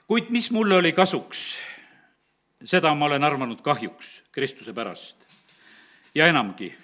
kuid 0.06 0.28
mis 0.30 0.50
mulle 0.50 0.74
oli 0.74 0.92
kasuks, 0.92 1.56
seda 2.64 2.94
ma 2.94 3.06
olen 3.06 3.24
arvanud 3.24 3.60
kahjuks 3.62 4.22
Kristuse 4.32 4.72
pärast. 4.72 5.16
ja 6.14 6.26
enamgi, 6.26 6.74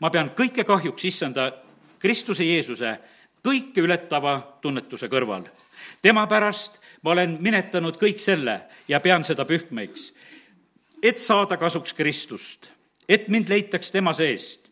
ma 0.00 0.10
pean 0.10 0.30
kõike 0.30 0.64
kahjuks 0.64 1.04
issanda 1.04 1.52
Kristuse 1.98 2.44
Jeesuse 2.44 2.98
kõike 3.44 3.80
ületava 3.80 4.58
tunnetuse 4.60 5.08
kõrval. 5.08 5.44
tema 6.02 6.26
pärast 6.26 6.80
ma 7.02 7.10
olen 7.10 7.38
minetanud 7.40 7.96
kõik 7.96 8.18
selle 8.18 8.60
ja 8.88 9.00
pean 9.00 9.24
seda 9.24 9.44
pühkmeks, 9.44 10.12
et 11.02 11.18
saada 11.18 11.56
kasuks 11.56 11.92
Kristust, 11.92 12.70
et 13.08 13.28
mind 13.28 13.48
leitaks 13.48 13.90
tema 13.90 14.12
seest 14.12 14.63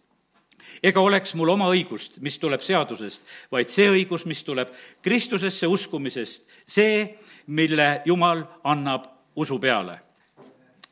ega 0.83 1.01
oleks 1.01 1.35
mul 1.39 1.53
oma 1.55 1.69
õigust, 1.73 2.21
mis 2.21 2.39
tuleb 2.39 2.63
seadusest, 2.65 3.23
vaid 3.53 3.73
see 3.73 3.89
õigus, 3.91 4.27
mis 4.27 4.43
tuleb 4.45 4.73
Kristusesse 5.03 5.67
uskumisest, 5.67 6.47
see, 6.67 7.05
mille 7.47 8.03
Jumal 8.07 8.45
annab 8.65 9.11
usu 9.37 9.59
peale 9.59 10.01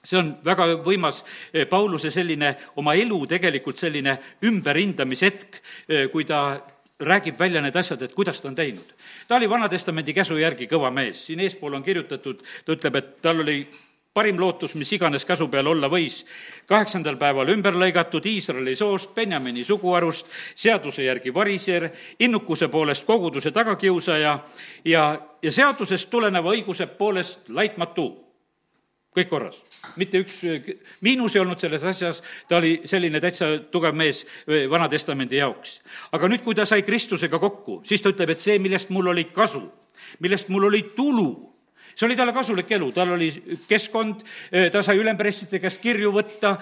see 0.00 0.16
on 0.16 0.30
väga 0.44 0.66
võimas 0.84 1.20
eh, 1.52 1.66
Pauluse 1.68 2.10
selline 2.12 2.54
oma 2.80 2.94
elu 2.96 3.18
tegelikult 3.28 3.80
selline 3.80 4.16
ümberhindamishetk, 4.48 5.60
eh, 5.88 6.06
kui 6.12 6.24
ta 6.24 6.60
räägib 7.00 7.38
välja 7.38 7.60
need 7.64 7.76
asjad, 7.76 8.02
et 8.02 8.14
kuidas 8.14 8.40
ta 8.40 8.48
on 8.48 8.54
teinud. 8.54 8.94
ta 9.28 9.36
oli 9.36 9.48
Vana-testamendi 9.48 10.14
käsu 10.14 10.36
järgi 10.36 10.68
kõva 10.68 10.90
mees, 10.92 11.26
siin 11.26 11.40
eespool 11.40 11.74
on 11.74 11.82
kirjutatud, 11.82 12.42
ta 12.64 12.72
ütleb, 12.72 12.96
et 12.96 13.22
tal 13.22 13.40
oli 13.40 13.62
parim 14.14 14.40
lootus, 14.40 14.74
mis 14.74 14.90
iganes 14.92 15.24
käsu 15.24 15.46
peal 15.48 15.66
olla 15.70 15.88
võis. 15.88 16.24
kaheksandal 16.66 17.16
päeval 17.16 17.48
ümber 17.52 17.76
lõigatud 17.78 18.26
Iisraeli 18.26 18.74
soost, 18.76 19.14
Benjamini 19.14 19.64
suguharust, 19.64 20.26
seaduse 20.54 21.04
järgi 21.04 21.34
variser, 21.34 21.90
innukuse 22.18 22.68
poolest 22.68 23.06
koguduse 23.06 23.50
tagakiusaja 23.50 24.38
ja, 24.84 25.04
ja 25.42 25.52
seadusest 25.52 26.10
tuleneva 26.10 26.50
õiguse 26.50 26.86
poolest 26.86 27.48
laitmatu 27.48 28.08
kõik 29.14 29.28
korras, 29.30 29.56
mitte 29.98 30.20
üks 30.22 30.40
miinus 31.02 31.34
ei 31.34 31.40
olnud 31.42 31.58
selles 31.58 31.82
asjas, 31.82 32.22
ta 32.48 32.60
oli 32.60 32.80
selline 32.86 33.20
täitsa 33.20 33.48
tugev 33.70 33.94
mees 33.94 34.24
Vana-testamendi 34.46 35.38
jaoks. 35.38 35.80
aga 36.12 36.28
nüüd, 36.28 36.42
kui 36.42 36.54
ta 36.54 36.64
sai 36.66 36.82
Kristusega 36.82 37.38
kokku, 37.38 37.82
siis 37.84 38.02
ta 38.02 38.10
ütleb, 38.10 38.30
et 38.30 38.40
see, 38.40 38.58
millest 38.58 38.90
mul 38.90 39.10
oli 39.10 39.24
kasu, 39.24 39.64
millest 40.18 40.48
mul 40.48 40.68
oli 40.70 40.82
tulu, 40.96 41.49
see 42.00 42.08
oli 42.08 42.16
talle 42.16 42.32
kasulik 42.32 42.70
elu, 42.72 42.88
tal 42.96 43.12
oli 43.12 43.28
keskkond, 43.68 44.22
ta 44.72 44.82
sai 44.82 44.96
ülempresside 45.00 45.60
käest 45.60 45.82
kirju 45.82 46.12
võtta, 46.14 46.54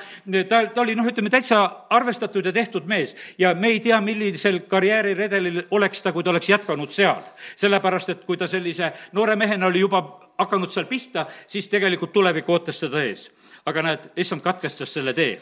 ta, 0.51 0.63
ta 0.75 0.83
oli 0.83 0.97
noh, 0.99 1.07
ütleme 1.07 1.31
täitsa 1.31 1.61
arvestatud 1.95 2.49
ja 2.51 2.53
tehtud 2.55 2.89
mees 2.91 3.15
ja 3.39 3.53
me 3.55 3.71
ei 3.71 3.79
tea, 3.85 4.01
millisel 4.03 4.65
karjääriredelil 4.71 5.69
oleks 5.79 6.03
ta, 6.03 6.13
kui 6.13 6.27
ta 6.27 6.35
oleks 6.35 6.51
jätkanud 6.51 6.91
seal. 6.95 7.23
sellepärast, 7.57 8.11
et 8.11 8.25
kui 8.27 8.37
ta 8.37 8.49
sellise 8.51 8.91
noore 9.13 9.37
mehena 9.39 9.71
oli 9.71 9.85
juba 9.85 10.03
hakanud 10.39 10.75
seal 10.75 10.87
pihta, 10.91 11.27
siis 11.47 11.69
tegelikult 11.71 12.13
tulevik 12.13 12.49
ootas 12.51 12.81
teda 12.81 13.03
ees. 13.05 13.29
aga 13.67 13.83
näed, 13.83 14.11
issand 14.17 14.43
katkestas 14.43 14.93
selle 14.95 15.15
tee. 15.15 15.39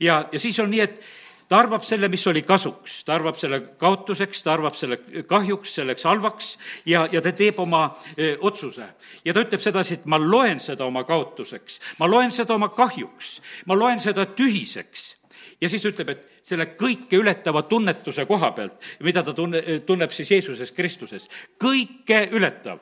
ja, 0.00 0.24
ja 0.32 0.38
siis 0.38 0.58
on 0.60 0.70
nii, 0.70 0.80
et 0.80 1.02
ta 1.50 1.58
arvab 1.58 1.82
selle, 1.82 2.08
mis 2.08 2.22
oli 2.30 2.44
kasuks, 2.46 3.00
ta 3.04 3.16
arvab 3.16 3.38
selle 3.38 3.58
kaotuseks, 3.80 4.44
ta 4.46 4.52
arvab 4.54 4.76
selle 4.78 5.00
kahjuks, 5.26 5.74
selleks 5.80 6.06
halvaks 6.06 6.50
ja, 6.86 7.08
ja 7.12 7.22
ta 7.22 7.32
teeb 7.34 7.58
oma 7.58 7.88
öö, 8.14 8.36
otsuse. 8.46 8.86
ja 9.24 9.34
ta 9.34 9.42
ütleb 9.42 9.62
sedasi, 9.62 9.98
et 9.98 10.06
ma 10.06 10.20
loen 10.22 10.62
seda 10.62 10.86
oma 10.86 11.02
kaotuseks, 11.08 11.80
ma 11.98 12.06
loen 12.06 12.30
seda 12.30 12.54
oma 12.54 12.70
kahjuks, 12.74 13.40
ma 13.66 13.74
loen 13.74 13.98
seda 14.00 14.28
tühiseks. 14.38 15.16
ja 15.60 15.68
siis 15.68 15.84
ütleb, 15.90 16.14
et 16.14 16.39
selle 16.50 16.66
kõike 16.78 17.18
ületava 17.20 17.62
tunnetuse 17.68 18.24
koha 18.28 18.50
pealt, 18.56 18.78
mida 19.06 19.22
ta 19.24 19.34
tunne, 19.36 19.62
tunneb 19.86 20.12
siis 20.14 20.30
Jeesuses 20.34 20.72
Kristuses. 20.74 21.28
kõike 21.60 22.22
ületav. 22.34 22.80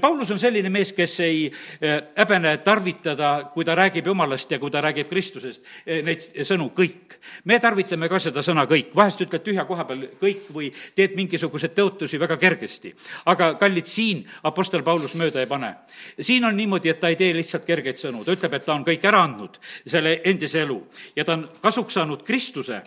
Paulus 0.00 0.30
on 0.30 0.38
selline 0.38 0.70
mees, 0.72 0.92
kes 0.96 1.18
ei 1.24 1.46
eh, 1.46 1.96
häbene 2.16 2.56
tarvitada, 2.64 3.50
kui 3.54 3.64
ta 3.64 3.74
räägib 3.78 4.06
Jumalast 4.06 4.50
ja 4.50 4.58
kui 4.58 4.70
ta 4.70 4.82
räägib 4.84 5.08
Kristusest, 5.10 5.66
eh, 5.86 6.02
neid 6.06 6.24
sõnu 6.46 6.70
kõik. 6.76 7.18
me 7.44 7.58
tarvitame 7.58 8.08
ka 8.08 8.18
seda 8.18 8.42
sõna 8.42 8.66
kõik, 8.66 8.94
vahest 8.94 9.20
ütled 9.20 9.44
tühja 9.44 9.64
koha 9.68 9.84
peal 9.84 10.06
kõik 10.20 10.48
või 10.52 10.72
teed 10.94 11.16
mingisuguseid 11.16 11.74
tõotusi 11.74 12.18
väga 12.18 12.36
kergesti. 12.36 12.94
aga 13.26 13.54
kallid, 13.54 13.86
siin 13.86 14.24
Apostel 14.44 14.82
Paulus 14.82 15.14
mööda 15.14 15.40
ei 15.40 15.46
pane. 15.46 15.74
siin 16.20 16.44
on 16.44 16.56
niimoodi, 16.56 16.88
et 16.88 17.00
ta 17.00 17.08
ei 17.08 17.16
tee 17.16 17.34
lihtsalt 17.34 17.64
kergeid 17.64 17.96
sõnu, 17.96 18.24
ta 18.24 18.32
ütleb, 18.32 18.54
et 18.54 18.64
ta 18.64 18.74
on 18.74 18.84
kõik 18.84 19.04
ära 19.04 19.22
andnud, 19.22 19.58
selle 19.86 20.20
endise 20.24 20.60
elu 20.60 20.86
ja 21.16 21.24
ta 21.24 21.32
on 21.32 21.48
kasuks 21.60 21.94
saanud 21.94 22.22
Kristuse 22.22 22.82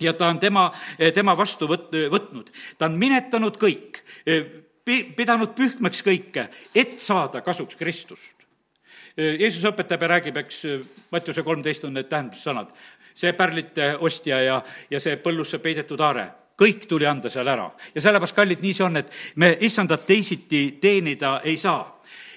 ja 0.00 0.12
ta 0.12 0.28
on 0.28 0.40
tema, 0.40 0.70
tema 1.14 1.36
vastu 1.36 1.68
võt-, 1.70 1.92
võtnud. 2.12 2.50
ta 2.78 2.86
on 2.86 2.98
minetanud 3.00 3.58
kõik, 3.60 4.02
pidanud 5.16 5.54
pühkmeks 5.56 6.02
kõike, 6.06 6.48
et 6.74 6.98
saada 7.02 7.42
kasuks 7.42 7.76
Kristust. 7.76 8.34
Jeesus 9.16 9.64
õpetab 9.64 10.02
ja 10.04 10.08
räägib, 10.12 10.36
eks, 10.42 10.62
Mattiuse 11.12 11.42
kolmteist 11.42 11.84
on 11.88 11.94
need 11.96 12.08
tähendussõnad. 12.10 12.72
see 13.16 13.32
pärlite 13.32 13.96
ostja 13.96 14.40
ja, 14.40 14.62
ja 14.90 15.00
see 15.00 15.16
põllusse 15.16 15.58
peidetud 15.58 16.00
haare, 16.00 16.26
kõik 16.60 16.84
tuli 16.88 17.06
anda 17.06 17.30
seal 17.30 17.48
ära. 17.48 17.70
ja 17.94 18.00
sellepärast, 18.00 18.36
kallid, 18.36 18.60
nii 18.60 18.74
see 18.74 18.84
on, 18.84 18.96
et 18.96 19.12
me 19.36 19.56
issandat 19.60 20.06
teisiti 20.06 20.78
teenida 20.80 21.40
ei 21.44 21.56
saa 21.56 21.95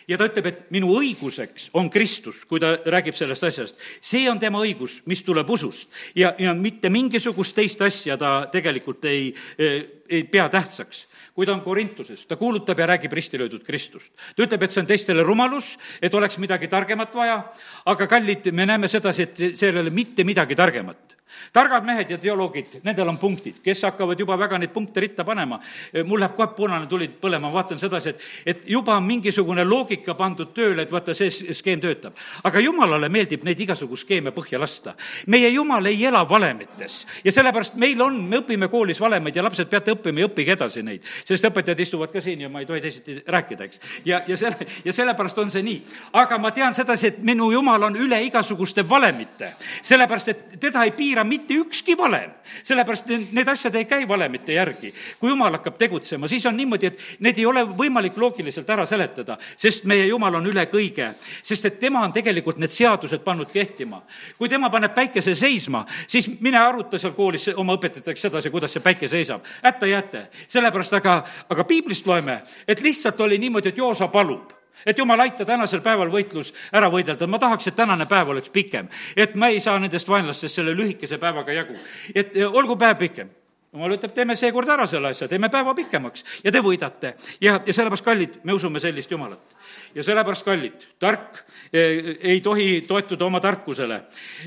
ja 0.10 0.18
ta 0.18 0.28
ütleb, 0.30 0.50
et 0.50 0.62
minu 0.74 0.92
õiguseks 0.98 1.70
on 1.78 1.90
Kristus, 1.94 2.42
kui 2.50 2.62
ta 2.62 2.74
räägib 2.86 3.18
sellest 3.18 3.46
asjast. 3.46 3.84
see 4.02 4.30
on 4.30 4.40
tema 4.40 4.62
õigus, 4.66 5.02
mis 5.06 5.22
tuleb 5.24 5.50
usust 5.50 5.88
ja, 6.16 6.34
ja 6.40 6.54
mitte 6.58 6.90
mingisugust 6.90 7.56
teist 7.56 7.82
asja 7.82 8.18
ta 8.18 8.34
tegelikult 8.52 9.06
ei, 9.06 9.34
ei 9.60 10.24
pea 10.24 10.50
tähtsaks 10.50 11.06
kui 11.40 11.46
ta 11.48 11.54
on 11.54 11.62
Korintuses, 11.64 12.26
ta 12.28 12.36
kuulutab 12.36 12.80
ja 12.80 12.88
räägib 12.90 13.14
risti 13.16 13.40
löödud 13.40 13.64
Kristust. 13.64 14.12
ta 14.36 14.44
ütleb, 14.44 14.64
et 14.64 14.74
see 14.76 14.82
on 14.82 14.90
teistele 14.90 15.24
rumalus, 15.24 15.78
et 16.02 16.14
oleks 16.14 16.36
midagi 16.38 16.68
targemat 16.68 17.16
vaja, 17.16 17.38
aga 17.86 18.08
kallid, 18.12 18.52
me 18.52 18.66
näeme 18.66 18.90
sedasi, 18.92 19.24
et 19.24 19.40
seal 19.56 19.78
ei 19.78 19.86
ole 19.86 19.94
mitte 19.94 20.26
midagi 20.28 20.58
targemat 20.60 21.19
targad 21.54 21.86
mehed 21.86 22.10
ja 22.10 22.18
teoloogid, 22.18 22.80
nendel 22.84 23.10
on 23.10 23.18
punktid, 23.18 23.60
kes 23.64 23.84
hakkavad 23.88 24.20
juba 24.20 24.38
väga 24.40 24.58
neid 24.60 24.74
punkte 24.74 25.00
ritta 25.00 25.24
panema. 25.24 25.60
mul 26.06 26.20
läheb 26.20 26.36
kohe 26.36 26.48
punane 26.56 26.88
tuli 26.88 27.10
põlema, 27.22 27.52
vaatan 27.54 27.80
sedasi, 27.80 28.10
et, 28.10 28.22
et 28.46 28.64
juba 28.70 28.96
on 28.98 29.04
mingisugune 29.04 29.64
loogika 29.66 30.14
pandud 30.16 30.54
tööle, 30.54 30.84
et 30.84 30.92
vaata, 30.92 31.14
see 31.14 31.30
skeem 31.30 31.82
töötab. 31.82 32.18
aga 32.44 32.60
jumalale 32.60 33.10
meeldib 33.10 33.44
neid 33.44 33.60
igasugu 33.60 33.96
skeeme 33.96 34.32
põhja 34.36 34.60
lasta. 34.60 34.96
meie 35.28 35.50
jumal 35.50 35.86
ei 35.86 36.06
ela 36.06 36.24
valemites 36.30 37.06
ja 37.24 37.32
sellepärast 37.32 37.76
meil 37.76 38.02
on, 38.02 38.22
me 38.30 38.42
õpime 38.44 38.70
koolis 38.70 39.00
valemeid 39.02 39.36
ja 39.36 39.44
lapsed 39.44 39.70
peate 39.70 39.94
õppima 39.96 40.24
ja 40.24 40.30
õppige 40.30 40.56
edasi 40.58 40.84
neid, 40.84 41.06
sest 41.26 41.46
õpetajad 41.46 41.80
istuvad 41.80 42.14
ka 42.14 42.22
siin 42.22 42.42
ja 42.42 42.50
ma 42.50 42.64
ei 42.64 42.70
tohi 42.70 42.82
teisiti 42.82 43.20
rääkida, 43.28 43.70
eks. 43.70 43.82
ja, 44.06 44.22
ja 44.28 44.38
selle, 44.38 44.68
ja 44.86 44.94
sellepärast 44.94 45.38
on 45.38 45.52
see 45.52 45.64
nii. 45.66 45.82
aga 46.22 46.38
ma 46.38 46.52
tean 46.56 46.74
sedasi, 46.74 47.14
et 47.14 47.22
minu 47.24 47.52
jumal 47.52 47.90
on 47.90 47.98
üle 48.00 48.22
igasuguste 48.26 48.86
valemite, 48.90 49.54
sellepärast 49.84 50.34
et 50.34 50.60
teda 50.60 50.84
ei 50.88 50.94
piira 50.96 51.19
mitte 51.24 51.54
ükski 51.54 51.98
valem, 51.98 52.32
sellepärast 52.64 53.10
need 53.32 53.48
asjad 53.48 53.76
ei 53.76 53.86
käi 53.86 54.08
valemite 54.08 54.54
järgi. 54.54 54.94
kui 55.20 55.30
jumal 55.30 55.52
hakkab 55.58 55.78
tegutsema, 55.78 56.28
siis 56.28 56.46
on 56.46 56.58
niimoodi, 56.58 56.86
et 56.86 57.00
need 57.20 57.38
ei 57.38 57.46
ole 57.46 57.64
võimalik 57.64 58.18
loogiliselt 58.18 58.70
ära 58.70 58.86
seletada, 58.86 59.38
sest 59.58 59.84
meie 59.84 60.06
jumal 60.06 60.36
on 60.36 60.48
üle 60.48 60.66
kõige. 60.72 61.14
sest 61.44 61.66
et 61.66 61.80
tema 61.80 62.04
on 62.04 62.14
tegelikult 62.14 62.58
need 62.58 62.72
seadused 62.72 63.24
pannud 63.24 63.52
kehtima. 63.52 64.02
kui 64.38 64.50
tema 64.50 64.70
paneb 64.70 64.96
päikese 64.96 65.36
seisma, 65.36 65.86
siis 66.08 66.30
mine 66.40 66.58
aruta 66.58 66.98
seal 66.98 67.14
koolis 67.14 67.50
oma 67.56 67.74
õpetajatega 67.74 68.20
sedasi, 68.20 68.50
kuidas 68.50 68.74
see 68.74 68.82
päike 68.82 69.08
seisab. 69.08 69.42
hätta 69.64 69.86
jääte, 69.86 70.28
sellepärast 70.48 70.94
aga, 70.94 71.24
aga 71.50 71.64
piiblist 71.64 72.08
loeme, 72.08 72.42
et 72.68 72.82
lihtsalt 72.82 73.22
oli 73.22 73.38
niimoodi, 73.38 73.70
et 73.70 73.78
Joosa 73.78 74.08
palub 74.08 74.59
et 74.86 74.98
jumal, 74.98 75.20
aita 75.20 75.46
tänasel 75.46 75.82
päeval 75.86 76.12
võitlus 76.14 76.54
ära 76.76 76.90
võidelda, 76.92 77.28
ma 77.28 77.40
tahaks, 77.40 77.70
et 77.70 77.76
tänane 77.76 78.06
päev 78.10 78.34
oleks 78.34 78.50
pikem. 78.50 78.88
et 79.16 79.36
ma 79.36 79.48
ei 79.48 79.60
saa 79.60 79.80
nendest 79.80 80.08
vaenlastest 80.08 80.56
selle 80.56 80.76
lühikese 80.76 81.18
päevaga 81.18 81.54
jagu. 81.54 81.76
et 82.16 82.34
olgu 82.46 82.76
päev 82.76 82.98
pikem. 82.98 83.30
jumal 83.74 83.96
ütleb, 83.98 84.14
teeme 84.14 84.36
seekord 84.36 84.70
ära 84.70 84.88
selle 84.88 85.10
asja, 85.14 85.28
teeme 85.28 85.50
päeva 85.50 85.74
pikemaks 85.76 86.26
ja 86.44 86.52
te 86.52 86.60
võidate. 86.60 87.14
ja, 87.42 87.60
ja 87.66 87.74
sellepärast, 87.74 88.06
kallid, 88.06 88.40
me 88.44 88.54
usume 88.54 88.80
sellist 88.80 89.12
Jumalat. 89.12 89.56
ja 89.96 90.04
sellepärast, 90.04 90.46
kallid, 90.46 90.88
tark 91.00 91.44
eh, 91.74 92.16
ei 92.22 92.42
tohi 92.42 92.86
toetuda 92.88 93.26
oma 93.26 93.40
tarkusele 93.40 94.04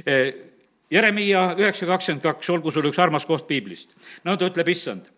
eh,. 0.06 0.48
Jeremiia 0.92 1.54
üheksa 1.56 1.86
kakskümmend 1.88 2.20
kaks, 2.20 2.50
olgu 2.52 2.70
sul 2.70 2.84
üks 2.84 2.98
armas 3.00 3.24
koht 3.24 3.46
piiblist. 3.48 3.94
no 4.24 4.36
ta 4.36 4.44
ütleb, 4.50 4.68
issand 4.68 5.11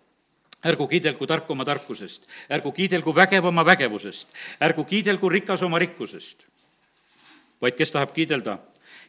ärgu 0.64 0.86
kiidelgu 0.88 1.26
tark 1.26 1.50
oma 1.50 1.64
tarkusest, 1.64 2.28
ärgu 2.50 2.72
kiidelgu 2.72 3.14
vägev 3.14 3.44
oma 3.44 3.64
vägevusest, 3.64 4.28
ärgu 4.64 4.84
kiidelgu 4.84 5.28
rikas 5.28 5.62
oma 5.62 5.78
rikkusest. 5.78 6.44
vaid 7.62 7.76
kes 7.76 7.90
tahab 7.90 8.12
kiidelda, 8.12 8.58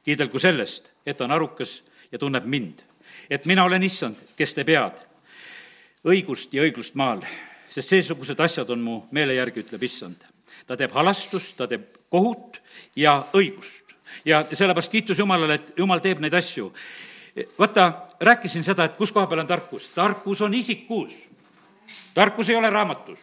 kiidelgu 0.03 0.39
sellest, 0.39 0.91
et 1.05 1.17
ta 1.17 1.25
on 1.25 1.31
arukas 1.31 1.83
ja 2.11 2.19
tunneb 2.19 2.45
mind. 2.45 2.83
et 3.29 3.45
mina 3.45 3.63
olen 3.63 3.83
issand, 3.83 4.15
kes 4.35 4.53
teeb 4.53 4.67
head, 4.67 4.99
õigust 6.05 6.53
ja 6.53 6.61
õiglust 6.61 6.95
maal, 6.95 7.23
sest 7.69 7.89
seesugused 7.89 8.39
asjad 8.39 8.69
on 8.69 8.79
mu 8.79 9.01
meele 9.11 9.33
järgi, 9.33 9.59
ütleb 9.59 9.83
issand. 9.83 10.17
ta 10.67 10.77
teeb 10.77 10.91
halastust, 10.91 11.57
ta 11.57 11.67
teeb 11.67 11.87
kohut 12.09 12.61
ja 12.95 13.25
õigust. 13.33 13.95
ja 14.25 14.45
sellepärast 14.51 14.91
kiitus 14.91 15.19
Jumalale, 15.19 15.53
et 15.53 15.73
Jumal 15.77 15.99
teeb 15.99 16.19
neid 16.19 16.33
asju 16.33 16.73
vaata, 17.59 17.93
rääkisin 18.19 18.63
seda, 18.63 18.85
et 18.85 18.95
kus 18.95 19.11
koha 19.11 19.27
peal 19.27 19.39
on 19.39 19.47
tarkus. 19.47 19.89
tarkus 19.95 20.41
on 20.41 20.53
isikus 20.53 21.34
tarkus 22.13 22.49
ei 22.49 22.55
ole 22.55 22.69
raamatus. 22.69 23.19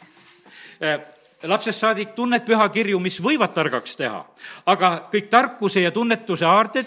Äh, 0.83 1.00
lapsest 1.42 1.81
saadik 1.81 2.14
tunned 2.14 2.45
pühakirju, 2.47 3.00
mis 3.00 3.19
võivad 3.23 3.54
targaks 3.54 3.97
teha, 3.99 4.25
aga 4.66 4.92
kõik 5.12 5.31
tarkuse 5.31 5.83
ja 5.83 5.90
tunnetuse 5.90 6.47
aarded 6.47 6.87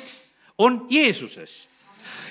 on 0.57 0.85
Jeesuses. 0.89 1.67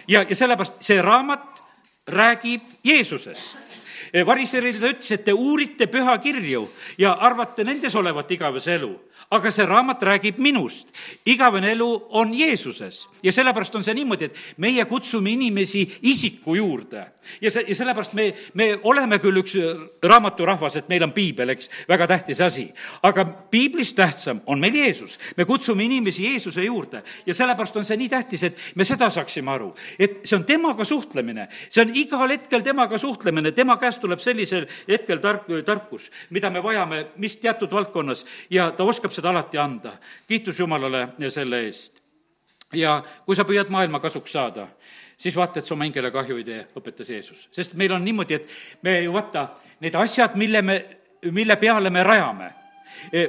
ja, 0.08 0.22
ja 0.28 0.36
sellepärast 0.36 0.80
see 0.80 1.02
raamat 1.02 1.62
räägib 2.06 2.62
Jeesusest. 2.84 3.56
Äh, 4.14 4.26
variserile 4.26 4.78
ta 4.80 4.92
ütles, 4.92 5.10
et 5.10 5.24
te 5.24 5.32
uurite 5.32 5.86
pühakirju 5.86 6.68
ja 6.98 7.12
arvate 7.12 7.64
nendes 7.64 7.94
olevat 7.94 8.30
igavese 8.30 8.74
elu 8.74 8.92
aga 9.30 9.50
see 9.50 9.66
raamat 9.66 10.02
räägib 10.02 10.38
minust. 10.38 10.88
igavene 11.26 11.72
elu 11.72 11.88
on 12.10 12.34
Jeesuses 12.34 13.08
ja 13.22 13.32
sellepärast 13.32 13.74
on 13.74 13.84
see 13.84 13.94
niimoodi, 13.94 14.24
et 14.24 14.38
meie 14.56 14.84
kutsume 14.84 15.30
inimesi 15.30 15.84
isiku 16.02 16.54
juurde. 16.54 17.06
ja 17.40 17.50
see, 17.50 17.64
ja 17.68 17.74
sellepärast 17.74 18.12
me, 18.12 18.34
me 18.54 18.78
oleme 18.82 19.18
küll 19.18 19.40
üks 19.40 19.56
raamaturahvas, 20.02 20.76
et 20.76 20.88
meil 20.88 21.02
on 21.06 21.12
piibel, 21.12 21.54
eks, 21.54 21.70
väga 21.88 22.06
tähtis 22.06 22.40
asi. 22.40 22.68
aga 23.02 23.24
piiblist 23.24 23.96
tähtsam 23.96 24.40
on 24.46 24.60
meil 24.60 24.74
Jeesus. 24.74 25.18
me 25.36 25.44
kutsume 25.44 25.84
inimesi 25.84 26.24
Jeesuse 26.24 26.64
juurde 26.64 27.02
ja 27.26 27.34
sellepärast 27.34 27.76
on 27.76 27.84
see 27.84 27.96
nii 27.96 28.08
tähtis, 28.08 28.42
et 28.42 28.58
me 28.74 28.84
seda 28.84 29.10
saaksime 29.10 29.50
aru, 29.50 29.74
et 29.98 30.20
see 30.24 30.36
on 30.36 30.44
temaga 30.44 30.84
suhtlemine, 30.84 31.48
see 31.70 31.82
on 31.82 31.94
igal 31.94 32.28
hetkel 32.28 32.62
temaga 32.62 32.98
suhtlemine, 32.98 33.52
tema 33.52 33.76
käest 33.80 34.00
tuleb 34.00 34.20
sellisel 34.20 34.66
hetkel 34.88 35.18
tark, 35.18 35.48
tarkus, 35.64 36.10
mida 36.30 36.50
me 36.50 36.62
vajame, 36.62 37.06
mis 37.16 37.36
teatud 37.40 37.72
valdkonnas 37.72 38.24
ja 38.50 38.70
ta 38.70 38.84
oskab 38.84 39.03
oskab 39.04 39.12
seda 39.12 39.30
alati 39.30 39.58
anda. 39.58 39.92
kiitus 40.28 40.58
Jumalale 40.58 41.08
selle 41.30 41.60
eest. 41.66 42.00
ja 42.72 43.02
kui 43.26 43.36
sa 43.36 43.44
püüad 43.44 43.68
maailma 43.70 44.00
kasuks 44.00 44.32
saada, 44.32 44.66
siis 45.18 45.36
vaata, 45.36 45.60
et 45.60 45.66
sa 45.66 45.74
oma 45.74 45.84
hingele 45.84 46.10
kahju 46.10 46.36
ei 46.40 46.44
tee, 46.44 46.62
õpetas 46.74 47.10
Jeesus. 47.10 47.48
sest 47.52 47.74
meil 47.74 47.92
on 47.92 48.04
niimoodi, 48.04 48.34
et 48.34 48.48
me 48.82 49.02
ju 49.02 49.12
vaata, 49.12 49.48
need 49.80 49.94
asjad, 49.94 50.34
mille 50.34 50.62
me, 50.62 50.78
mille 51.30 51.56
peale 51.56 51.90
me 51.90 52.02
rajame, 52.02 52.50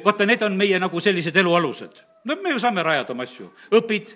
vaata, 0.04 0.26
need 0.26 0.44
on 0.46 0.58
meie 0.58 0.80
nagu 0.80 1.00
sellised 1.00 1.36
elu 1.44 1.56
alused 1.56 2.04
no 2.26 2.36
me 2.42 2.52
ju 2.52 2.60
saame 2.60 2.84
rajada 2.84 3.14
oma 3.14 3.24
asju, 3.26 3.48
õpid, 3.78 4.14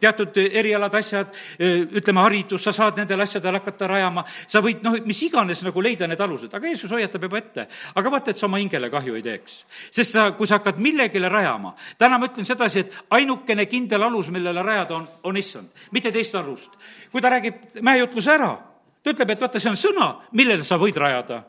teatud 0.00 0.36
erialad, 0.40 0.94
asjad, 0.96 1.34
ütleme, 1.60 2.22
haridus, 2.24 2.62
sa 2.64 2.72
saad 2.72 2.96
nendel 3.00 3.20
asjadel 3.20 3.58
hakata 3.58 3.88
rajama, 3.90 4.24
sa 4.48 4.62
võid 4.64 4.80
noh, 4.86 4.96
mis 5.04 5.20
iganes 5.26 5.60
nagu 5.66 5.84
leida 5.84 6.08
need 6.08 6.22
alused, 6.24 6.52
aga 6.56 6.72
Jeesus 6.72 6.92
hoiatab 6.96 7.26
juba 7.28 7.42
ette. 7.42 7.66
aga 7.94 8.14
vaata, 8.16 8.32
et 8.32 8.40
sa 8.40 8.48
oma 8.48 8.62
hingele 8.62 8.88
kahju 8.90 9.18
ei 9.18 9.26
teeks. 9.26 9.60
sest 9.90 10.16
sa, 10.16 10.30
kui 10.32 10.48
sa 10.48 10.58
hakkad 10.58 10.80
millegile 10.80 11.28
rajama, 11.28 11.74
täna 11.98 12.18
ma 12.18 12.30
ütlen 12.32 12.48
sedasi, 12.48 12.86
et 12.86 12.98
ainukene 13.10 13.68
kindel 13.68 14.08
alus, 14.08 14.32
millele 14.32 14.64
rajada, 14.64 14.96
on, 14.96 15.06
on 15.22 15.36
issand, 15.36 15.68
mitte 15.92 16.12
teist 16.12 16.34
alust. 16.34 16.72
kui 17.12 17.20
ta 17.20 17.36
räägib 17.36 17.82
mäejutluse 17.84 18.32
ära, 18.32 18.54
ta 19.02 19.12
ütleb, 19.12 19.36
et 19.36 19.44
vaata, 19.44 19.60
see 19.60 19.70
on 19.70 19.80
sõna, 19.80 20.14
millele 20.32 20.64
sa 20.64 20.80
võid 20.80 20.96
rajada 20.96 21.44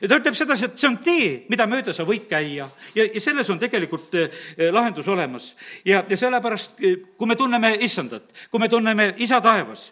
ja 0.00 0.08
ta 0.08 0.18
ütleb 0.20 0.36
sedasi, 0.36 0.68
et 0.68 0.78
see 0.78 0.88
on 0.88 0.98
tee, 1.04 1.30
mida 1.52 1.66
mööda 1.70 1.94
sa 1.94 2.06
võid 2.08 2.28
käia 2.30 2.68
ja, 2.94 3.06
ja 3.06 3.22
selles 3.22 3.50
on 3.52 3.60
tegelikult 3.62 4.14
eh, 4.18 4.42
lahendus 4.72 5.08
olemas. 5.08 5.52
ja, 5.84 6.04
ja 6.08 6.16
sellepärast, 6.16 6.78
eh, 6.80 7.00
kui 7.16 7.28
me 7.28 7.36
tunneme 7.36 7.74
issandat, 7.80 8.30
kui 8.50 8.62
me 8.62 8.68
tunneme 8.72 9.12
isa 9.18 9.40
taevas, 9.44 9.90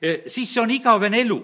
eh, 0.00 0.22
siis 0.26 0.52
see 0.52 0.62
on 0.62 0.70
igavene 0.70 1.20
elu 1.26 1.40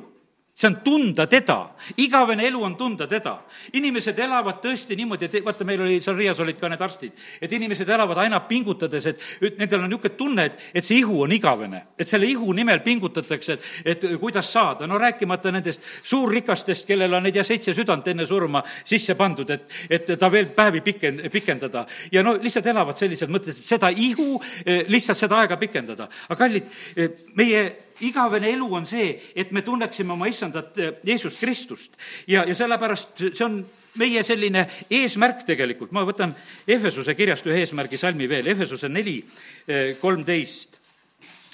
see 0.59 0.67
on 0.67 0.81
tunda 0.83 1.27
teda, 1.27 1.71
igavene 1.97 2.47
elu 2.49 2.63
on 2.65 2.77
tunda 2.77 3.07
teda. 3.07 3.37
inimesed 3.73 4.19
elavad 4.19 4.59
tõesti 4.63 4.97
niimoodi, 4.99 5.29
et 5.29 5.45
vaata, 5.45 5.65
meil 5.65 5.85
oli, 5.85 6.01
seal 6.03 6.17
Riias 6.19 6.41
olid 6.43 6.59
ka 6.59 6.69
need 6.69 6.83
arstid, 6.83 7.13
et 7.41 7.53
inimesed 7.53 7.89
elavad 7.89 8.19
aina 8.25 8.41
pingutades, 8.49 9.07
et 9.07 9.23
nendel 9.59 9.85
on 9.85 9.93
niisugune 9.93 10.17
tunne, 10.19 10.47
et, 10.51 10.59
et 10.75 10.85
see 10.85 10.99
ihu 10.99 11.23
on 11.23 11.33
igavene. 11.33 11.85
et 11.99 12.09
selle 12.09 12.27
ihu 12.27 12.53
nimel 12.53 12.81
pingutatakse, 12.83 13.53
et, 13.85 14.05
et 14.05 14.19
kuidas 14.19 14.51
saada, 14.53 14.87
no 14.87 14.99
rääkimata 14.99 15.53
nendest 15.55 15.81
suurrikastest, 16.03 16.87
kellel 16.87 17.15
on, 17.15 17.27
ei 17.27 17.33
tea, 17.33 17.45
seitse 17.47 17.75
südant 17.75 18.09
enne 18.09 18.27
surma 18.27 18.65
sisse 18.85 19.15
pandud, 19.15 19.51
et, 19.55 19.71
et 19.91 20.15
ta 20.19 20.31
veel 20.33 20.51
päevi 20.57 20.83
piken-, 20.83 21.23
pikendada. 21.31 21.87
ja 22.13 22.23
no 22.23 22.35
lihtsalt 22.35 22.67
elavad 22.67 22.99
sellised 22.99 23.31
mõtted, 23.31 23.55
et 23.55 23.71
seda 23.75 23.95
ihu, 23.95 24.41
eh, 24.67 24.89
lihtsalt 24.91 25.23
seda 25.23 25.39
aega 25.39 25.57
pikendada. 25.57 26.09
aga 26.29 26.39
kallid, 26.43 26.67
eh, 26.97 27.15
meie 27.39 27.88
igavene 28.07 28.53
elu 28.55 28.69
on 28.75 28.87
see, 28.87 29.13
et 29.37 29.53
me 29.53 29.63
tunneksime 29.67 30.13
oma 30.15 30.29
issandat 30.31 30.79
eh, 30.79 30.93
Jeesust 31.07 31.41
Kristust. 31.41 31.97
ja, 32.27 32.45
ja 32.47 32.55
sellepärast 32.55 33.25
see 33.33 33.45
on 33.45 33.61
meie 33.99 34.23
selline 34.23 34.67
eesmärk 34.91 35.45
tegelikult, 35.47 35.93
ma 35.93 36.05
võtan 36.07 36.35
Ehvesuse 36.69 37.15
kirjast 37.19 37.47
ühe 37.49 37.63
eesmärgi 37.65 37.99
salmi 37.99 38.29
veel, 38.31 38.47
Ehvesuse 38.55 38.89
neli 38.89 39.19
eh, 39.67 39.97
kolmteist, 40.01 40.79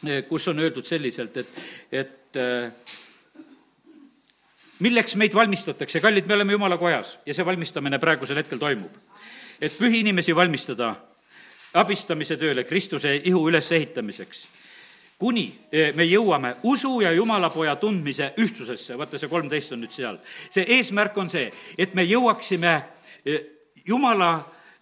eh, 0.04 0.24
kus 0.28 0.48
on 0.52 0.60
öeldud 0.60 0.86
selliselt, 0.86 1.36
et, 1.40 1.64
et 1.92 2.38
milleks 4.84 5.14
meid 5.16 5.34
valmistatakse, 5.34 6.00
kallid, 6.02 6.26
me 6.26 6.34
oleme 6.34 6.56
jumala 6.56 6.78
kojas 6.80 7.18
ja 7.26 7.34
see 7.34 7.46
valmistamine 7.46 8.00
praegusel 8.02 8.42
hetkel 8.42 8.58
toimub. 8.58 9.02
et 9.60 9.72
pühi 9.78 10.00
inimesi 10.02 10.34
valmistada 10.34 10.96
abistamise 11.74 12.36
tööle 12.36 12.64
Kristuse 12.66 13.14
ihu 13.24 13.48
ülesehitamiseks 13.48 14.42
kuni 15.18 15.47
e, 15.73 15.92
me 15.97 16.06
jõuame 16.09 16.54
usu 16.71 17.00
ja 17.04 17.12
Jumalapoja 17.12 17.76
tundmise 17.80 18.33
ühtsusesse, 18.40 18.99
vaata 18.99 19.18
see 19.18 19.30
kolmteist 19.30 19.73
on 19.73 19.85
nüüd 19.85 19.94
seal. 19.94 20.18
see 20.50 20.66
eesmärk 20.76 21.18
on 21.18 21.30
see, 21.30 21.50
et 21.78 21.94
me 21.94 22.04
jõuaksime 22.06 22.75
e, 23.25 23.38
Jumala 23.87 24.33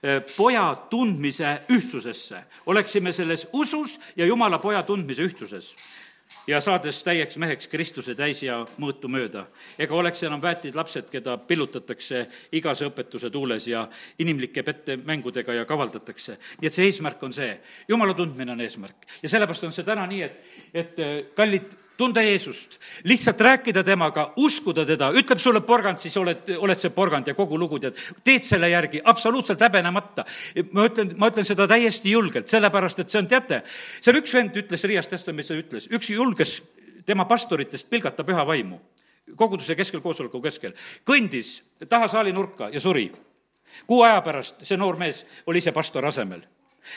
e, 0.03 0.21
poja 0.37 0.69
tundmise 0.91 1.61
ühtsusesse, 1.71 2.45
oleksime 2.67 3.13
selles 3.13 3.47
usus 3.53 3.99
ja 4.17 4.27
Jumala 4.27 4.59
poja 4.59 4.83
tundmise 4.83 5.23
ühtsuses 5.27 5.75
ja 6.47 6.61
saades 6.61 7.03
täieks 7.05 7.37
meheks 7.39 7.69
Kristuse 7.71 8.15
täisja 8.15 8.63
mõõtu 8.81 9.09
mööda. 9.09 9.47
ega 9.79 9.95
oleks 9.95 10.23
enam 10.23 10.43
väetid 10.43 10.75
lapsed, 10.75 11.11
keda 11.11 11.37
pillutatakse 11.39 12.27
igase 12.53 12.87
õpetuse 12.87 13.31
tuules 13.31 13.67
ja 13.67 13.89
inimlike 14.19 14.63
pettemängudega 14.63 15.55
ja 15.55 15.65
kavaldatakse. 15.65 16.39
nii 16.61 16.67
et 16.67 16.75
see 16.75 16.87
eesmärk 16.87 17.23
on 17.23 17.33
see, 17.33 17.61
jumala 17.89 18.15
tundmine 18.15 18.53
on 18.53 18.61
eesmärk. 18.61 19.07
ja 19.23 19.29
sellepärast 19.29 19.65
on 19.65 19.73
see 19.73 19.85
täna 19.85 20.07
nii, 20.07 20.23
et, 20.23 20.45
et 20.75 21.35
kallid 21.35 21.77
tunda 21.97 22.23
Jeesust, 22.23 22.79
lihtsalt 23.05 23.41
rääkida 23.41 23.83
temaga, 23.85 24.33
uskuda 24.37 24.85
teda, 24.87 25.11
ütleb 25.17 25.41
sulle 25.41 25.61
porgand, 25.67 26.01
siis 26.03 26.17
oled, 26.17 26.49
oled 26.59 26.81
see 26.81 26.93
porgand 26.95 27.29
ja 27.29 27.35
kogu 27.39 27.59
lugu 27.59 27.81
tead, 27.83 27.99
teed 28.25 28.47
selle 28.47 28.71
järgi 28.73 29.03
absoluutselt 29.05 29.61
häbenemata. 29.61 30.25
ma 30.73 30.87
ütlen, 30.89 31.15
ma 31.17 31.29
ütlen 31.33 31.47
seda 31.47 31.67
täiesti 31.69 32.15
julgelt, 32.15 32.49
sellepärast 32.49 33.03
et 33.03 33.13
see 33.13 33.21
on, 33.23 33.29
teate, 33.31 33.63
seal 34.01 34.19
üks 34.21 34.35
vend 34.35 34.57
ütles, 34.57 34.87
Riias 34.89 35.11
Testamendis 35.11 35.53
ütles, 35.57 35.91
üks 35.93 36.11
julges 36.11 36.61
tema 37.07 37.27
pastoritest 37.29 37.91
pilgata 37.91 38.25
püha 38.25 38.47
vaimu. 38.47 38.81
Koguduse 39.37 39.77
keskel, 39.79 40.03
koosoleku 40.03 40.41
keskel, 40.43 40.75
kõndis 41.07 41.61
taha 41.89 42.09
saali 42.11 42.33
nurka 42.33 42.71
ja 42.73 42.81
suri. 42.81 43.13
kuu 43.87 44.03
aja 44.03 44.21
pärast 44.21 44.67
see 44.67 44.77
noor 44.77 44.97
mees 45.01 45.25
oli 45.47 45.59
ise 45.59 45.73
pastori 45.73 46.07
asemel 46.07 46.43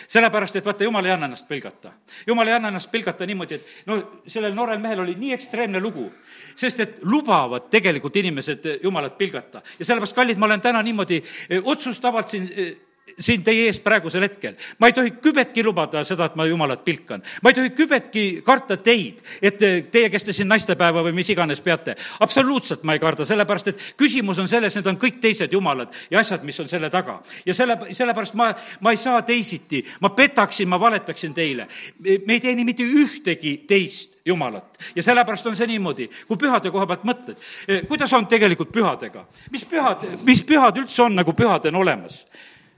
sellepärast, 0.07 0.55
et 0.55 0.65
vaata, 0.65 0.83
jumal 0.83 1.05
ei 1.05 1.11
anna 1.11 1.29
ennast 1.29 1.47
pilgata. 1.47 1.91
jumal 2.27 2.47
ei 2.47 2.53
anna 2.53 2.67
ennast 2.67 2.91
pilgata 2.91 3.25
niimoodi, 3.25 3.55
et 3.55 3.67
no 3.85 3.99
sellel 4.27 4.53
noorel 4.53 4.79
mehel 4.79 4.99
oli 4.99 5.15
nii 5.15 5.33
ekstreemne 5.33 5.79
lugu, 5.79 6.11
sest 6.55 6.79
et 6.79 6.97
lubavad 7.03 7.69
tegelikult 7.69 8.15
inimesed 8.15 8.67
jumalat 8.83 9.17
pilgata. 9.17 9.61
ja 9.79 9.85
sellepärast, 9.85 10.15
kallid, 10.15 10.37
ma 10.37 10.45
olen 10.45 10.61
täna 10.61 10.81
niimoodi 10.81 11.21
eh, 11.49 11.61
otsustavalt 11.63 12.29
siin 12.29 12.49
eh, 12.55 12.75
siin 13.19 13.43
teie 13.43 13.67
ees 13.69 13.79
praegusel 13.79 14.25
hetkel. 14.25 14.55
ma 14.79 14.87
ei 14.87 14.93
tohi 14.93 15.11
kübetki 15.23 15.63
lubada 15.63 16.03
seda, 16.03 16.25
et 16.25 16.35
ma 16.35 16.45
Jumalat 16.45 16.83
pilkan. 16.85 17.23
ma 17.41 17.49
ei 17.49 17.55
tohi 17.55 17.69
kübetki 17.75 18.41
karta 18.43 18.77
teid, 18.77 19.21
et 19.41 19.57
teie, 19.91 20.09
kes 20.09 20.23
te 20.23 20.33
siin 20.33 20.47
naistepäeva 20.47 21.03
või 21.03 21.13
mis 21.15 21.29
iganes 21.29 21.61
peate. 21.61 21.95
absoluutselt 22.19 22.83
ma 22.83 22.93
ei 22.93 22.99
karda, 22.99 23.25
sellepärast 23.25 23.67
et 23.67 23.85
küsimus 23.97 24.39
on 24.39 24.47
selles, 24.47 24.75
need 24.75 24.87
on 24.87 24.99
kõik 25.01 25.19
teised 25.21 25.53
jumalad 25.53 25.93
ja 26.11 26.19
asjad, 26.19 26.43
mis 26.43 26.59
on 26.59 26.67
selle 26.67 26.89
taga. 26.89 27.21
ja 27.45 27.53
selle, 27.53 27.77
sellepärast 27.91 28.33
ma, 28.33 28.51
ma 28.81 28.91
ei 28.91 28.97
saa 28.97 29.21
teisiti, 29.21 29.83
ma 30.01 30.09
petaksin, 30.09 30.69
ma 30.69 30.79
valetaksin 30.79 31.33
teile. 31.33 31.67
me 31.99 32.33
ei 32.33 32.39
teeni 32.39 32.65
mitte 32.65 32.83
ühtegi 32.83 33.57
teist 33.67 34.15
Jumalat. 34.25 34.77
ja 34.95 35.03
sellepärast 35.03 35.47
on 35.47 35.55
see 35.55 35.67
niimoodi, 35.67 36.09
kui 36.27 36.37
pühade 36.37 36.71
koha 36.73 36.87
pealt 36.89 37.03
mõtled, 37.05 37.41
kuidas 37.87 38.13
on 38.13 38.27
tegelikult 38.27 38.71
pühadega? 38.73 39.27
mis 39.51 39.65
pühad, 39.69 40.03
mis 40.25 40.41
pühad 40.43 40.81
üldse 40.81 41.03
on 41.03 41.15
nagu 41.15 41.33
pühadena 41.33 41.77
olemas? 41.77 42.25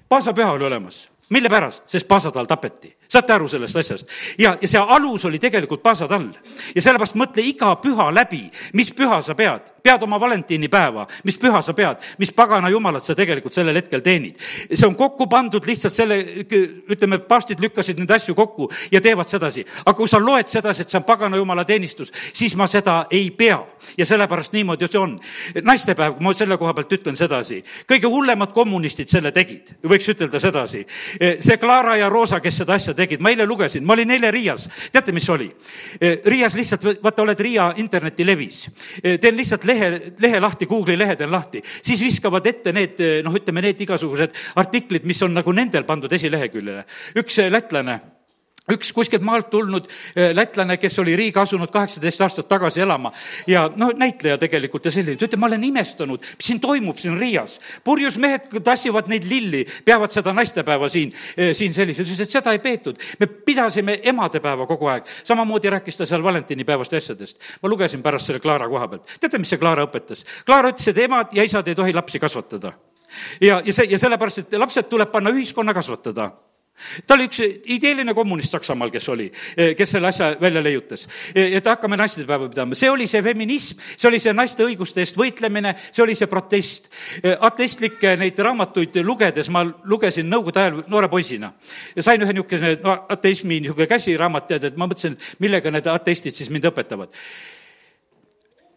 Paasapüha 0.10 0.52
oli 0.52 0.66
olemas. 0.66 1.10
mille 1.30 1.50
pärast? 1.50 1.90
sest 1.90 2.08
paasatal 2.08 2.46
tapeti 2.46 2.97
saate 3.10 3.34
aru 3.34 3.48
sellest 3.48 3.76
asjast? 3.76 4.10
ja, 4.38 4.58
ja 4.62 4.68
see 4.68 4.82
alus 4.82 5.26
oli 5.26 5.40
tegelikult 5.40 5.82
paasatall. 5.84 6.30
ja 6.76 6.82
sellepärast 6.82 7.16
mõtle 7.20 7.44
iga 7.46 7.74
püha 7.82 8.10
läbi, 8.14 8.44
mis 8.74 8.92
püha 8.96 9.22
sa 9.24 9.36
pead. 9.36 9.74
pead 9.88 10.04
oma 10.04 10.20
valentiinipäeva, 10.20 11.06
mis 11.24 11.38
püha 11.40 11.62
sa 11.64 11.74
pead, 11.74 12.04
mis 12.20 12.32
pagana 12.36 12.70
jumalat 12.70 13.04
sa 13.04 13.16
tegelikult 13.16 13.56
sellel 13.56 13.76
hetkel 13.80 14.04
teenid. 14.04 14.36
see 14.74 14.88
on 14.88 14.96
kokku 14.96 15.28
pandud 15.28 15.66
lihtsalt 15.66 15.94
selle, 15.94 16.20
ütleme, 16.90 17.20
paavstid 17.20 17.64
lükkasid 17.64 18.00
neid 18.00 18.12
asju 18.12 18.36
kokku 18.36 18.70
ja 18.92 19.02
teevad 19.02 19.28
sedasi. 19.28 19.66
aga 19.86 19.96
kui 19.96 20.08
sa 20.08 20.20
loed 20.20 20.48
sedasi, 20.48 20.82
et 20.82 20.90
see 20.90 21.00
on 21.00 21.08
pagana 21.08 21.38
jumala 21.38 21.66
teenistus, 21.66 22.12
siis 22.34 22.56
ma 22.56 22.68
seda 22.68 23.06
ei 23.12 23.32
pea. 23.32 23.64
ja 23.98 24.06
sellepärast 24.06 24.54
niimoodi 24.54 24.88
see 24.92 25.00
on. 25.00 25.20
naistepäev, 25.64 26.20
ma 26.20 26.34
selle 26.34 26.58
koha 26.58 26.74
pealt 26.74 26.94
ütlen 27.00 27.16
sedasi, 27.16 27.64
kõige 27.88 28.12
hullemad 28.12 28.52
kommunistid 28.54 29.10
selle 29.10 29.32
tegid, 29.32 29.78
võiks 29.84 30.10
ütelda 30.12 30.40
sedasi. 30.40 30.86
see 31.40 31.58
Clara 31.58 31.96
ja 31.98 32.10
Rosa, 32.10 32.40
kes 32.40 32.58
seda 32.64 32.74
asja 32.74 32.97
tegid, 32.98 33.22
ma 33.24 33.32
eile 33.34 33.46
lugesin, 33.48 33.86
ma 33.86 33.96
olin 33.96 34.12
eile 34.16 34.32
Riias, 34.34 34.68
teate, 34.92 35.14
mis 35.16 35.30
oli? 35.34 35.48
Eh, 36.00 36.20
Riias 36.26 36.58
lihtsalt, 36.58 36.88
vaata, 37.04 37.24
oled 37.24 37.40
Riia 37.40 37.70
internetilevis, 37.84 38.60
eh, 39.04 39.18
teen 39.22 39.38
lihtsalt 39.38 39.66
lehe, 39.70 39.92
lehe 40.20 40.42
lahti, 40.44 40.68
Google'i 40.70 40.98
lehe 41.00 41.16
teen 41.16 41.32
lahti, 41.32 41.62
siis 41.64 42.02
viskavad 42.04 42.46
ette 42.48 42.74
need, 42.76 43.00
eh, 43.00 43.22
noh, 43.26 43.36
ütleme 43.38 43.64
need 43.64 43.82
igasugused 43.88 44.36
artiklid, 44.56 45.06
mis 45.06 45.22
on 45.24 45.38
nagu 45.38 45.54
nendel 45.54 45.88
pandud 45.88 46.14
esileheküljele. 46.14 46.86
üks 47.18 47.38
lätlane 47.52 48.17
üks 48.72 48.92
kuskilt 48.96 49.24
maalt 49.24 49.50
tulnud 49.52 49.88
eh, 49.88 50.34
lätlane, 50.36 50.78
kes 50.78 51.00
oli 51.00 51.16
Riiga 51.16 51.44
asunud 51.46 51.72
kaheksateist 51.72 52.22
aastat 52.26 52.50
tagasi 52.52 52.82
elama 52.84 53.12
ja 53.48 53.68
no 53.76 53.92
näitleja 53.96 54.38
tegelikult 54.42 54.86
ja 54.86 54.92
selline, 54.92 55.18
ta 55.20 55.28
ütleb, 55.28 55.40
ma 55.40 55.48
olen 55.48 55.64
imestanud, 55.70 56.24
mis 56.40 56.50
siin 56.50 56.60
toimub 56.64 57.00
siin 57.00 57.18
Riias. 57.20 57.60
purjus 57.84 58.18
mehed 58.20 58.50
tassivad 58.64 59.08
neid 59.12 59.28
lilli, 59.30 59.64
peavad 59.86 60.12
seda 60.12 60.34
naistepäeva 60.36 60.90
siin, 60.92 61.14
eh, 61.38 61.54
siin 61.56 61.74
sellise, 61.74 62.04
ta 62.04 62.10
ütles, 62.10 62.24
et 62.26 62.36
seda 62.40 62.56
ei 62.56 62.60
peetud. 62.64 63.00
me 63.20 63.28
pidasime 63.28 64.00
emadepäeva 64.04 64.68
kogu 64.68 64.92
aeg, 64.92 65.08
samamoodi 65.24 65.72
rääkis 65.78 65.98
ta 65.98 66.06
seal 66.06 66.24
valentinipäevast 66.24 66.92
ja 66.92 66.98
asjadest. 67.04 67.40
ma 67.62 67.70
lugesin 67.70 68.04
pärast 68.04 68.28
selle 68.28 68.40
Klaara 68.40 68.68
koha 68.70 68.88
pealt. 68.88 69.08
teate, 69.20 69.38
mis 69.38 69.50
see 69.50 69.62
Klaara 69.62 69.88
õpetas? 69.88 70.26
Klaara 70.46 70.74
ütles, 70.74 70.88
et 70.92 70.98
emad 70.98 71.32
ja 71.32 71.44
isad 71.44 71.68
ei 71.68 71.76
tohi 71.76 71.94
lapsi 71.94 72.20
kasvatada. 72.20 72.74
ja, 73.42 73.62
ja 73.66 73.74
see, 73.74 73.88
ja 73.88 74.00
sellepärast, 74.00 74.38
et 74.38 74.60
lapsed 74.60 74.90
tuleb 74.92 75.12
panna 75.12 75.32
ühiskonna 75.32 75.74
kasvatada 75.74 76.32
ta 77.08 77.16
oli 77.16 77.28
üks 77.30 77.42
ideeline 77.74 78.14
kommunist 78.18 78.54
Saksamaal, 78.54 78.92
kes 78.94 79.10
oli, 79.10 79.28
kes 79.78 79.96
selle 79.96 80.12
asja 80.12 80.32
välja 80.42 80.64
leiutas. 80.64 81.08
et 81.36 81.66
hakkame 81.66 81.98
naistepäeva 81.98 82.50
pidama, 82.50 82.76
see 82.76 82.90
oli 82.90 83.08
see 83.08 83.24
feminism, 83.24 83.82
see 83.98 84.10
oli 84.10 84.20
see 84.20 84.34
naiste 84.34 84.66
õiguste 84.66 85.02
eest 85.04 85.18
võitlemine, 85.18 85.76
see 85.92 86.04
oli 86.04 86.16
see 86.16 86.28
protest. 86.28 86.90
ateistlikke 87.40 88.16
neid 88.18 88.40
raamatuid 88.40 89.02
lugedes, 89.04 89.50
ma 89.50 89.66
lugesin 89.84 90.30
nõukogude 90.30 90.64
ajal 90.64 90.82
noore 90.88 91.10
poisina 91.10 91.54
sain 92.00 92.22
ühe 92.22 92.34
niisuguse 92.34 92.78
no, 92.84 92.96
ateismi 93.10 93.62
niisugune 93.62 93.88
käsiraamat, 93.90 94.48
tead, 94.48 94.68
et 94.70 94.78
ma 94.80 94.88
mõtlesin, 94.88 95.18
et 95.18 95.44
millega 95.44 95.72
need 95.74 95.88
ateistid 95.92 96.36
siis 96.36 96.52
mind 96.54 96.68
õpetavad 96.70 97.14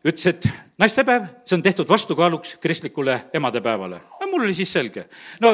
ütles, 0.07 0.27
et 0.31 0.47
naistepäev, 0.81 1.27
see 1.45 1.59
on 1.59 1.65
tehtud 1.65 1.89
vastukaaluks 1.89 2.57
kristlikule 2.63 3.19
emadepäevale. 3.37 4.01
mul 4.31 4.47
oli 4.47 4.55
siis 4.55 4.73
selge. 4.73 5.09
no 5.41 5.51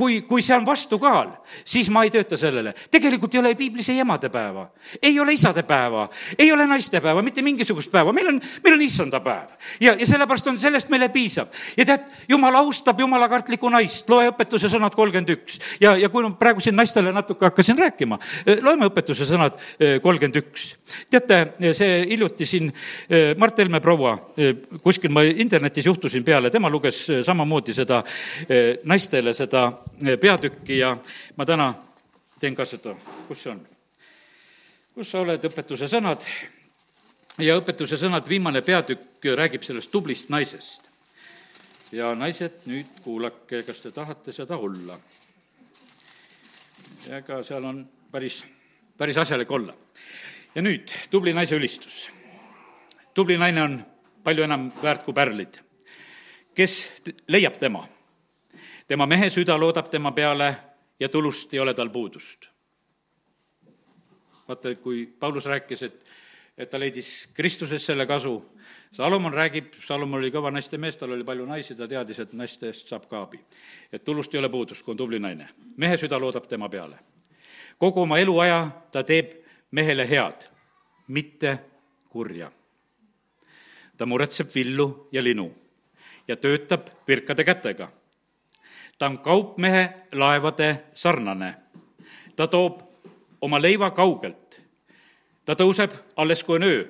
kui, 0.00 0.20
kui 0.24 0.40
see 0.44 0.56
on 0.56 0.64
vastukaal, 0.64 1.34
siis 1.68 1.90
ma 1.92 2.06
ei 2.06 2.12
tööta 2.12 2.38
sellele. 2.40 2.72
tegelikult 2.90 3.34
ei 3.34 3.40
ole 3.42 3.52
piiblis 3.58 3.90
ei 3.92 4.00
emadepäeva, 4.00 4.64
ei 5.02 5.18
ole 5.20 5.34
isadepäeva, 5.36 6.06
ei 6.38 6.48
ole 6.52 6.64
naistepäeva, 6.70 7.22
mitte 7.22 7.42
mingisugust 7.44 7.92
päeva, 7.92 8.14
meil 8.16 8.30
on, 8.32 8.38
meil 8.64 8.78
on 8.78 8.84
issanda 8.84 9.20
päev. 9.20 9.52
ja, 9.80 9.92
ja 9.98 10.06
sellepärast 10.08 10.48
on, 10.48 10.58
sellest 10.58 10.88
meile 10.92 11.10
piisab. 11.12 11.52
ja 11.76 11.84
tead, 11.84 12.06
jumal 12.28 12.56
austab 12.62 13.00
jumalakartlikku 13.00 13.68
naist, 13.72 14.08
loe 14.08 14.30
õpetuse 14.32 14.70
sõnad 14.72 14.96
kolmkümmend 14.96 15.34
üks. 15.36 15.60
ja, 15.82 15.92
ja 16.00 16.08
kui 16.08 16.24
ma 16.24 16.32
praegu 16.40 16.64
siin 16.64 16.78
naistele 16.80 17.12
natuke 17.12 17.50
hakkasin 17.50 17.78
rääkima, 17.78 18.18
eh, 18.46 18.64
loeme 18.64 18.88
õpetuse 18.88 19.28
sõnad 19.28 19.60
eh, 19.76 19.98
kolmkümmend 20.00 20.40
üks. 20.40 20.70
teate, 21.12 21.42
see 21.76 22.00
hiljuti 22.14 22.48
siin 22.48 22.72
eh, 22.72 23.34
Mart 23.36 23.60
Helme 23.60 23.82
proua, 23.84 24.16
kuskil 24.80 25.12
ma 25.12 25.26
internetis 25.28 25.84
juhtusin 25.86 26.24
peale, 26.24 26.48
tema 26.50 26.70
luges 26.72 27.02
samamoodi 27.26 27.74
seda 27.76 28.00
naistele 28.88 29.34
seda 29.36 29.66
peatükki 30.20 30.78
ja 30.78 30.96
ma 31.36 31.46
täna 31.46 31.74
teen 32.40 32.54
ka 32.56 32.64
seda, 32.64 32.94
kus 33.28 33.42
see 33.42 33.52
on? 33.52 33.60
kus 34.94 35.10
sa 35.12 35.20
oled, 35.22 35.44
õpetuse 35.44 35.88
sõnad? 35.88 36.24
ja 37.40 37.56
õpetuse 37.60 37.98
sõnad, 38.00 38.28
viimane 38.28 38.62
peatükk 38.64 39.30
räägib 39.36 39.64
sellest 39.64 39.90
tublist 39.92 40.30
naisest. 40.32 40.88
ja 41.92 42.14
naised, 42.14 42.62
nüüd 42.70 43.02
kuulake, 43.04 43.62
kas 43.66 43.80
te 43.80 43.92
tahate 43.92 44.32
seda 44.32 44.56
olla? 44.56 44.98
ega 47.10 47.42
seal 47.46 47.64
on 47.64 47.84
päris, 48.12 48.42
päris 48.98 49.20
asjalik 49.20 49.50
olla. 49.50 49.74
ja 50.54 50.62
nüüd, 50.62 50.92
tubli 51.10 51.32
naise 51.36 51.56
ülistus. 51.56 52.08
tubli 53.14 53.38
naine 53.38 53.62
on 53.62 53.80
palju 54.24 54.44
enam 54.44 54.70
väärt 54.82 55.04
kui 55.04 55.14
pärlid. 55.14 55.60
kes 56.54 57.02
leiab 57.28 57.60
tema 57.60 57.86
tema 58.90 59.06
mehe 59.06 59.28
süda 59.30 59.54
loodab 59.54 59.86
tema 59.86 60.10
peale 60.12 60.54
ja 61.00 61.08
tulust 61.08 61.52
ei 61.54 61.60
ole 61.60 61.74
tal 61.74 61.88
puudust. 61.94 62.48
vaata, 64.48 64.74
kui 64.74 65.06
Paulus 65.06 65.44
rääkis, 65.46 65.82
et, 65.82 66.06
et 66.58 66.70
ta 66.70 66.78
leidis 66.80 67.28
Kristuses 67.34 67.86
selle 67.86 68.06
kasu, 68.06 68.32
Salomon 68.92 69.32
räägib, 69.32 69.76
Salomon 69.86 70.18
oli 70.18 70.32
kõva 70.34 70.50
naistemees, 70.50 70.98
tal 70.98 71.14
oli 71.14 71.24
palju 71.24 71.46
naisi, 71.46 71.76
ta 71.78 71.86
teadis, 71.86 72.18
et 72.18 72.32
naiste 72.34 72.66
eest 72.66 72.90
saab 72.90 73.06
ka 73.06 73.20
abi. 73.22 73.38
et 73.92 74.04
tulust 74.04 74.34
ei 74.34 74.40
ole 74.40 74.50
puudust, 74.50 74.82
kui 74.82 74.92
on 74.92 74.98
tubli 74.98 75.22
naine. 75.22 75.48
mehe 75.76 75.96
süda 75.96 76.18
loodab 76.18 76.50
tema 76.50 76.68
peale. 76.68 76.98
kogu 77.78 78.02
oma 78.02 78.18
eluaja 78.18 78.70
ta 78.90 79.04
teeb 79.04 79.38
mehele 79.70 80.08
head, 80.10 80.50
mitte 81.06 81.58
kurja. 82.08 82.50
ta 83.96 84.06
muretseb 84.06 84.50
villu 84.54 85.08
ja 85.12 85.22
linu 85.22 85.52
ja 86.28 86.36
töötab 86.36 86.90
virkade 87.06 87.44
kätega 87.44 87.92
ta 89.00 89.06
on 89.06 89.18
kaupmehe 89.18 89.92
laevade 90.12 90.84
sarnane. 90.94 91.54
ta 92.36 92.46
toob 92.46 92.80
oma 93.40 93.62
leiva 93.62 93.90
kaugelt. 93.90 94.60
ta 95.44 95.54
tõuseb 95.54 95.94
alles, 96.16 96.44
kui 96.44 96.56
on 96.56 96.62
öö 96.62 96.84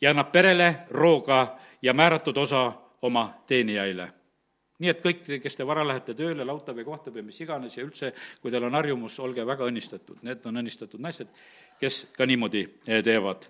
ja 0.00 0.10
annab 0.10 0.32
perele 0.32 0.84
rooga 0.90 1.56
ja 1.82 1.94
määratud 1.94 2.36
osa 2.36 2.72
oma 3.02 3.34
teenijaile. 3.46 4.12
nii 4.78 4.90
et 4.90 5.00
kõik, 5.00 5.40
kes 5.42 5.56
te 5.56 5.66
vara 5.66 5.86
lähete 5.86 6.14
tööle, 6.14 6.44
lauta 6.44 6.76
või 6.76 6.84
kohta 6.84 7.10
või 7.10 7.22
mis 7.22 7.40
iganes 7.40 7.76
ja 7.76 7.84
üldse, 7.84 8.12
kui 8.42 8.50
teil 8.50 8.64
on 8.64 8.74
harjumus, 8.74 9.18
olge 9.18 9.46
väga 9.46 9.64
õnnistatud, 9.64 10.18
need 10.22 10.44
on 10.46 10.60
õnnistatud 10.60 11.00
naised, 11.00 11.28
kes 11.80 12.06
ka 12.12 12.26
niimoodi 12.26 12.68
eh, 12.86 13.02
teevad. 13.02 13.48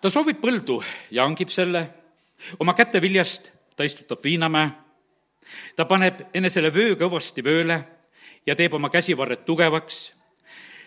ta 0.00 0.10
soovib 0.10 0.44
põldu 0.44 0.82
ja 1.10 1.24
hangib 1.24 1.48
selle, 1.48 1.88
oma 2.60 2.74
käte 2.74 3.00
viljast 3.00 3.54
ta 3.76 3.84
istutab 3.84 4.20
viinamäe 4.24 4.85
ta 5.76 5.84
paneb 5.84 6.20
enesele 6.34 6.74
vöö 6.74 6.96
kõvasti 6.96 7.44
vööle 7.44 7.84
ja 8.46 8.56
teeb 8.56 8.74
oma 8.74 8.90
käsivarred 8.90 9.44
tugevaks. 9.44 10.12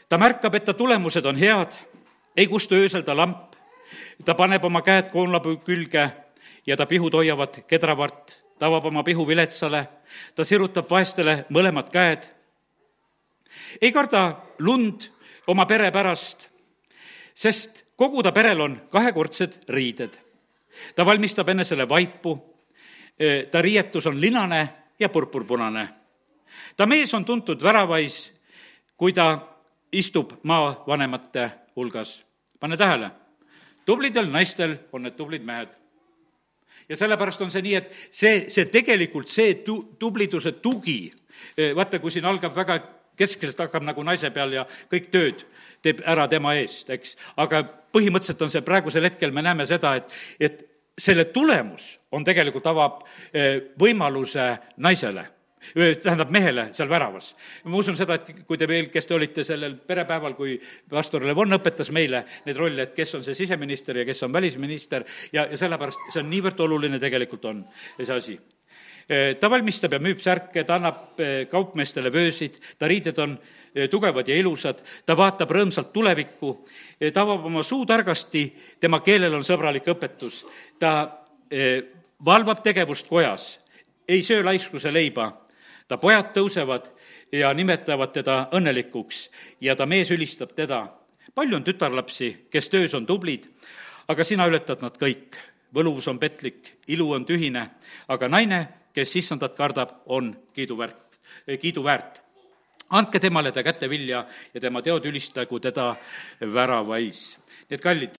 ta 0.09 0.17
märkab, 0.17 0.55
et 0.55 0.65
ta 0.65 0.73
tulemused 0.73 1.25
on 1.25 1.35
head, 1.35 1.71
ei 2.37 2.47
kustu 2.47 2.75
öösel 2.75 3.03
ta 3.03 3.17
lamp, 3.17 3.55
ta 4.25 4.33
paneb 4.35 4.63
oma 4.63 4.81
käed 4.81 5.11
koonlapuu 5.11 5.57
külge 5.57 6.09
ja 6.65 6.77
ta 6.77 6.85
pihud 6.85 7.13
hoiavad 7.13 7.63
kedravart, 7.67 8.39
ta 8.59 8.65
avab 8.65 8.85
oma 8.85 9.03
pihu 9.03 9.27
viletsale, 9.27 9.87
ta 10.35 10.45
sirutab 10.45 10.89
vaestele 10.89 11.45
mõlemad 11.49 11.89
käed. 11.91 12.23
ei 13.81 13.91
karda 13.91 14.41
lund 14.59 15.09
oma 15.47 15.65
pere 15.65 15.91
pärast, 15.91 16.49
sest 17.33 17.85
kogu 17.95 18.23
ta 18.23 18.31
perel 18.31 18.61
on 18.61 18.81
kahekordsed 18.91 19.63
riided. 19.69 20.19
ta 20.95 21.05
valmistab 21.05 21.49
enesele 21.49 21.89
vaipu 21.89 22.48
ta 23.51 23.61
riietus 23.61 24.05
on 24.07 24.21
linane 24.21 24.69
ja 24.99 25.09
purpurpunane. 25.09 25.89
ta 26.77 26.85
mees 26.85 27.13
on 27.13 27.25
tuntud 27.25 27.63
väravais, 27.63 28.33
kui 28.97 29.13
ta 29.13 29.47
istub 29.91 30.31
maavanemate 30.43 31.51
hulgas. 31.75 32.25
pane 32.59 32.77
tähele, 32.77 33.11
tublidel 33.85 34.29
naistel 34.31 34.77
on 34.91 35.03
need 35.03 35.15
tublid 35.15 35.43
mehed. 35.43 35.69
ja 36.89 36.95
sellepärast 36.95 37.41
on 37.41 37.51
see 37.51 37.61
nii, 37.61 37.75
et 37.75 37.91
see, 38.11 38.49
see 38.49 38.65
tegelikult, 38.65 39.27
see 39.27 39.53
tu-, 39.53 39.95
tubliduse 39.99 40.51
tugi, 40.51 41.11
vaata, 41.75 41.99
kui 41.99 42.11
siin 42.11 42.25
algab 42.25 42.55
väga 42.55 42.79
keskselt 43.19 43.59
hakkab 43.59 43.83
nagu 43.83 44.03
naise 44.03 44.31
peal 44.31 44.53
ja 44.53 44.65
kõik 44.91 45.11
tööd 45.11 45.43
teeb 45.83 46.01
ära 46.07 46.27
tema 46.31 46.55
eest, 46.59 46.89
eks. 46.89 47.15
aga 47.37 47.63
põhimõtteliselt 47.93 48.41
on 48.45 48.51
see 48.53 48.63
praegusel 48.65 49.03
hetkel, 49.03 49.31
me 49.35 49.43
näeme 49.43 49.65
seda, 49.67 49.95
et, 49.99 50.13
et 50.39 50.68
selle 50.99 51.25
tulemus 51.33 51.95
on 52.11 52.23
tegelikult, 52.27 52.67
avab 52.69 53.03
eh, 53.33 53.73
võimaluse 53.79 54.51
naisele 54.77 55.25
tähendab 56.03 56.31
mehele 56.31 56.69
seal 56.73 56.89
väravas. 56.89 57.33
ma 57.63 57.77
usun 57.77 57.95
seda, 57.95 58.15
et 58.15 58.45
kui 58.47 58.57
te 58.57 58.67
veel, 58.67 58.89
kes 58.89 59.05
te 59.05 59.13
olite 59.13 59.43
sellel 59.43 59.75
perepäeval, 59.75 60.35
kui 60.35 60.59
pastor 60.89 61.25
Levon 61.25 61.57
õpetas 61.59 61.91
meile 61.91 62.23
neid 62.45 62.57
rolle, 62.57 62.87
et 62.87 62.95
kes 62.95 63.15
on 63.15 63.23
see 63.23 63.35
siseminister 63.35 63.97
ja 63.97 64.05
kes 64.07 64.23
on 64.23 64.33
välisminister 64.33 65.03
ja, 65.33 65.45
ja 65.45 65.57
sellepärast 65.57 66.11
see 66.13 66.23
on 66.23 66.31
niivõrd 66.31 66.63
oluline 66.65 66.99
tegelikult 66.99 67.45
on 67.51 67.65
see 67.99 68.15
asi 68.15 68.37
ta 69.09 69.49
valmistab 69.49 69.95
ja 69.95 69.99
müüb 69.99 70.19
särke, 70.21 70.63
ta 70.63 70.75
annab 70.77 71.17
kaupmeestele 71.49 72.11
vöösid, 72.13 72.59
ta 72.77 72.87
riided 72.87 73.17
on 73.17 73.37
tugevad 73.89 74.27
ja 74.29 74.35
ilusad, 74.37 74.83
ta 75.05 75.15
vaatab 75.17 75.49
rõõmsalt 75.55 75.89
tulevikku, 75.93 76.51
ta 77.13 77.23
avab 77.25 77.47
oma 77.49 77.63
suu 77.65 77.87
targasti, 77.89 78.43
tema 78.79 79.01
keelel 79.01 79.33
on 79.39 79.45
sõbralik 79.47 79.89
õpetus, 79.89 80.43
ta 80.77 80.93
valvab 82.25 82.61
tegevust 82.63 83.09
kojas, 83.09 83.55
ei 84.07 84.21
söö 84.21 84.43
laiskuse 84.45 84.93
leiba, 84.93 85.31
ta 85.87 85.97
pojad 85.97 86.31
tõusevad 86.35 86.89
ja 87.33 87.53
nimetavad 87.53 88.13
teda 88.13 88.39
õnnelikuks 88.53 89.27
ja 89.61 89.75
ta 89.75 89.85
mees 89.89 90.11
ülistab 90.11 90.53
teda. 90.55 90.87
palju 91.35 91.55
on 91.55 91.63
tütarlapsi, 91.63 92.47
kes 92.51 92.69
töös 92.69 92.93
on 92.93 93.05
tublid, 93.05 93.45
aga 94.07 94.23
sina 94.23 94.47
ületad 94.47 94.81
nad 94.81 94.97
kõik. 94.97 95.37
võluvus 95.73 96.07
on 96.09 96.19
petlik, 96.19 96.77
ilu 96.87 97.11
on 97.13 97.25
tühine, 97.25 97.69
aga 98.07 98.27
naine 98.27 98.78
kes 98.93 99.15
issandat 99.15 99.55
kardab, 99.55 100.01
on 100.05 100.33
kiiduväärt, 100.53 101.19
eh, 101.47 101.59
kiiduväärt. 101.59 102.21
andke 102.89 103.19
temale 103.19 103.51
ta 103.51 103.63
kätte 103.63 103.89
vilja 103.89 104.25
ja 104.53 104.61
tema 104.61 104.81
teod 104.81 105.05
ülistagu 105.05 105.59
teda 105.59 105.95
väravais. 106.41 107.37
nii 107.69 107.75
et 107.75 107.81
kallid, 107.81 108.15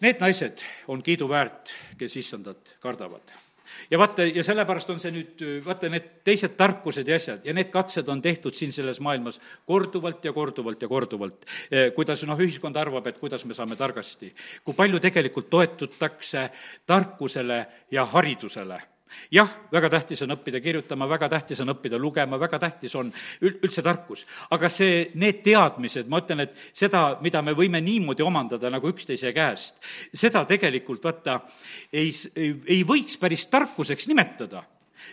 need 0.00 0.20
naised 0.20 0.58
on 0.88 1.02
kiiduväärt, 1.02 1.74
kes 1.98 2.16
issandat 2.16 2.76
kardavad 2.80 3.44
ja 3.90 3.98
vaata, 3.98 4.24
ja 4.24 4.44
sellepärast 4.44 4.90
on 4.90 5.00
see 5.02 5.12
nüüd, 5.14 5.42
vaata, 5.64 5.88
need 5.92 6.06
teised 6.26 6.56
tarkused 6.58 7.08
ja 7.08 7.18
asjad 7.18 7.44
ja 7.46 7.54
need 7.56 7.70
katsed 7.74 8.08
on 8.12 8.22
tehtud 8.22 8.56
siin 8.56 8.72
selles 8.72 9.00
maailmas 9.04 9.40
korduvalt 9.66 10.24
ja 10.24 10.32
korduvalt 10.32 10.82
ja 10.82 10.88
korduvalt. 10.88 11.46
Eh, 11.70 11.90
kuidas 11.96 12.24
noh, 12.28 12.40
ühiskond 12.40 12.76
arvab, 12.80 13.06
et 13.06 13.18
kuidas 13.18 13.44
me 13.44 13.54
saame 13.54 13.76
targasti. 13.76 14.32
kui 14.64 14.74
palju 14.74 15.00
tegelikult 15.00 15.50
toetutakse 15.50 16.50
tarkusele 16.86 17.66
ja 17.90 18.04
haridusele 18.04 18.80
jah, 19.34 19.50
väga 19.72 19.90
tähtis 19.96 20.22
on 20.24 20.34
õppida 20.34 20.60
kirjutama, 20.64 21.08
väga 21.10 21.28
tähtis 21.32 21.60
on 21.64 21.72
õppida 21.74 21.98
lugema, 22.00 22.38
väga 22.40 22.58
tähtis 22.62 22.94
on 22.98 23.12
üldse 23.44 23.82
tarkus. 23.82 24.24
aga 24.50 24.68
see, 24.68 25.10
need 25.14 25.42
teadmised, 25.44 26.08
ma 26.08 26.20
ütlen, 26.22 26.44
et 26.46 26.58
seda, 26.72 27.18
mida 27.24 27.42
me 27.42 27.56
võime 27.56 27.80
niimoodi 27.84 28.22
omandada 28.22 28.70
nagu 28.70 28.90
üksteise 28.90 29.32
käest, 29.36 29.80
seda 30.14 30.44
tegelikult 30.48 31.04
vaata 31.04 31.40
ei, 31.92 32.10
ei, 32.36 32.82
võiks 32.86 33.18
päris 33.20 33.46
tarkuseks 33.52 34.08
nimetada 34.10 34.64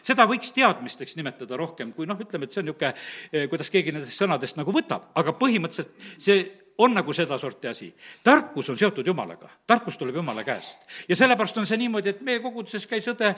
seda 0.06 0.24
võiks 0.30 0.54
teadmisteks 0.56 1.18
nimetada 1.18 1.58
rohkem, 1.60 1.92
kui 1.92 2.08
noh, 2.08 2.20
ütleme, 2.22 2.48
et 2.48 2.54
see 2.54 2.62
on 2.62 2.70
niisugune, 2.70 3.48
kuidas 3.52 3.70
keegi 3.74 3.92
nendest 3.92 4.22
sõnadest 4.22 4.60
nagu 4.60 4.72
võtab, 4.72 5.10
aga 5.20 5.34
põhimõtteliselt 5.36 5.92
see 6.22 6.46
on 6.82 6.96
nagu 6.98 7.14
sedasorti 7.14 7.68
asi. 7.68 7.94
tarkus 8.24 8.70
on 8.70 8.78
seotud 8.78 9.08
Jumalaga, 9.08 9.50
tarkus 9.68 9.98
tuleb 9.98 10.16
Jumala 10.16 10.44
käest. 10.44 10.80
ja 11.10 11.16
sellepärast 11.16 11.58
on 11.58 11.66
see 11.66 11.78
niimoodi, 11.78 12.10
et 12.10 12.22
meie 12.22 12.40
koguduses 12.40 12.88
käis 12.88 13.08
õde, 13.08 13.36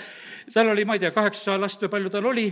tal 0.53 0.71
oli, 0.71 0.85
ma 0.85 0.95
ei 0.97 1.03
tea, 1.03 1.11
kaheksa 1.11 1.59
last 1.59 1.83
või 1.83 1.93
palju 1.97 2.13
tal 2.13 2.31
oli, 2.31 2.47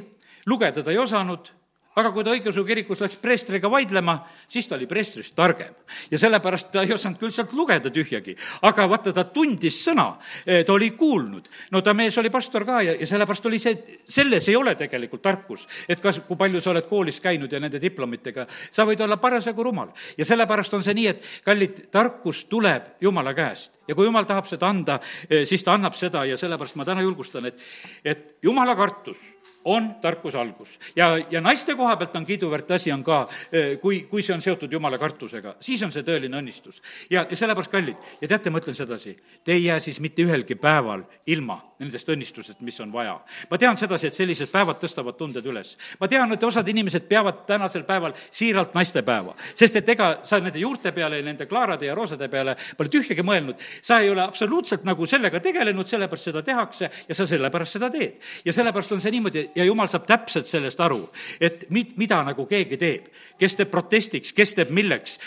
lugeda 0.46 0.84
ta 0.84 0.92
ei 0.92 1.00
osanud 1.00 1.54
aga 1.96 2.12
kui 2.14 2.24
ta 2.24 2.32
õigeusu 2.32 2.64
kirikus 2.66 3.02
läks 3.04 3.18
preestriga 3.22 3.70
vaidlema, 3.72 4.16
siis 4.52 4.68
ta 4.68 4.78
oli 4.78 4.88
preestrist 4.88 5.36
targem. 5.36 5.74
ja 6.12 6.18
sellepärast 6.18 6.72
ta 6.72 6.84
ei 6.84 6.94
osanud 6.94 7.20
küll 7.20 7.34
sealt 7.36 7.54
lugeda 7.54 7.90
tühjagi. 7.92 8.36
aga 8.62 8.88
vaata, 8.90 9.14
ta 9.14 9.24
tundis 9.24 9.82
sõna, 9.88 10.16
eh, 10.46 10.64
ta 10.66 10.74
oli 10.74 10.92
kuulnud. 10.92 11.50
no 11.72 11.82
ta 11.82 11.94
mees 11.94 12.18
oli 12.18 12.30
pastor 12.30 12.66
ka 12.66 12.82
ja, 12.82 12.96
ja 13.00 13.08
sellepärast 13.08 13.46
oli 13.46 13.60
see, 13.60 13.84
selles 14.06 14.48
ei 14.48 14.56
ole 14.56 14.76
tegelikult 14.76 15.22
tarkus. 15.22 15.68
et 15.88 16.00
kas, 16.00 16.22
kui 16.28 16.38
palju 16.38 16.62
sa 16.62 16.72
oled 16.72 16.88
koolis 16.88 17.20
käinud 17.20 17.52
ja 17.52 17.60
nende 17.60 17.82
diplomitega, 17.82 18.48
sa 18.72 18.86
võid 18.86 19.02
olla 19.02 19.18
parasjagu 19.18 19.64
rumal. 19.64 19.92
ja 20.18 20.26
sellepärast 20.26 20.74
on 20.74 20.84
see 20.84 20.94
nii, 20.94 21.08
et 21.08 21.26
kallid, 21.44 21.88
tarkus 21.92 22.46
tuleb 22.46 22.96
Jumala 23.02 23.34
käest 23.34 23.81
ja 23.88 23.96
kui 23.96 24.06
jumal 24.06 24.28
tahab 24.30 24.48
seda 24.50 24.70
anda, 24.70 25.00
eh, 25.30 25.46
siis 25.50 25.64
ta 25.64 25.74
annab 25.74 25.98
seda 25.98 26.26
ja 26.26 26.38
sellepärast 26.38 26.78
ma 26.80 26.86
täna 26.86 27.02
julgustan, 27.06 27.46
et, 27.50 27.62
et 28.06 28.38
jumala 28.44 28.76
kartus 28.76 29.18
on 29.66 29.96
tarkuse 30.02 30.38
algus. 30.38 30.80
ja, 30.96 31.18
ja 31.30 31.42
naiste 31.42 31.76
koha 31.76 31.96
pealt 31.96 32.16
on 32.16 32.26
kiiduväärt 32.26 32.72
asi 32.72 32.92
on 32.92 33.04
ka, 33.04 33.28
eh, 33.52 33.78
kui, 33.80 34.02
kui 34.10 34.24
see 34.24 34.34
on 34.36 34.42
seotud 34.42 34.72
jumala 34.72 34.98
kartusega, 34.98 35.56
siis 35.62 35.82
on 35.84 35.92
see 35.92 36.06
tõeline 36.08 36.38
õnnistus. 36.42 36.82
ja, 37.10 37.26
ja 37.30 37.38
sellepärast, 37.38 37.72
kallid, 37.72 38.10
ja 38.22 38.28
teate, 38.28 38.50
ma 38.50 38.62
ütlen 38.62 38.78
sedasi, 38.78 39.18
te 39.44 39.54
ei 39.54 39.66
jää 39.66 39.80
siis 39.80 40.00
mitte 40.00 40.26
ühelgi 40.26 40.56
päeval 40.56 41.06
ilma 41.26 41.60
nendest 41.82 42.10
õnnistusest, 42.10 42.62
mis 42.62 42.78
on 42.82 42.92
vaja. 42.94 43.20
ma 43.50 43.58
tean 43.58 43.78
sedasi, 43.78 44.08
et 44.08 44.18
sellised 44.18 44.52
päevad 44.52 44.80
tõstavad 44.82 45.18
tunded 45.18 45.46
üles. 45.46 45.76
ma 46.00 46.08
tean, 46.08 46.32
et 46.34 46.44
osad 46.44 46.68
inimesed 46.68 47.08
peavad 47.10 47.46
tänasel 47.48 47.84
päeval 47.84 48.14
siiralt 48.32 48.74
naistepäeva, 48.78 49.36
sest 49.56 49.76
et 49.82 49.90
ega 49.90 50.12
sa 50.24 50.40
nende 50.40 50.60
juurte 50.60 50.92
peale 50.92 51.22
ja 51.22 51.26
nende 51.26 51.46
klaarade 51.46 51.86
ja 51.86 51.96
roosade 51.96 52.30
peale 52.30 52.56
pole 52.78 52.90
tühjagi 52.90 53.26
mõelnud, 53.26 53.62
sa 53.82 54.00
ei 54.00 54.10
ole 54.10 54.22
absoluutselt 54.24 54.84
nagu 54.88 55.06
sellega 55.06 55.40
tegelenud, 55.40 55.88
sellepärast 55.88 56.30
seda 56.30 56.44
tehakse 56.46 56.90
ja 57.08 57.16
sa 57.16 57.28
sellepärast 57.28 57.78
seda 57.78 57.90
teed. 57.94 58.20
ja 58.46 58.54
sellepärast 58.54 58.92
on 58.92 59.02
see 59.02 59.12
niimoodi, 59.12 59.48
ja 59.56 59.66
jumal 59.66 59.88
saab 59.92 60.06
täpselt 60.10 60.48
sellest 60.48 60.80
aru, 60.80 61.02
et 61.40 61.66
mid-, 61.70 61.96
mida 61.98 62.22
nagu 62.24 62.46
keegi 62.46 62.78
teeb. 62.78 63.08
kes 63.40 63.56
teeb 63.56 63.72
protestiks, 63.72 64.34
kes 64.34 64.56
teeb 64.56 64.70
milleks, 64.70 65.20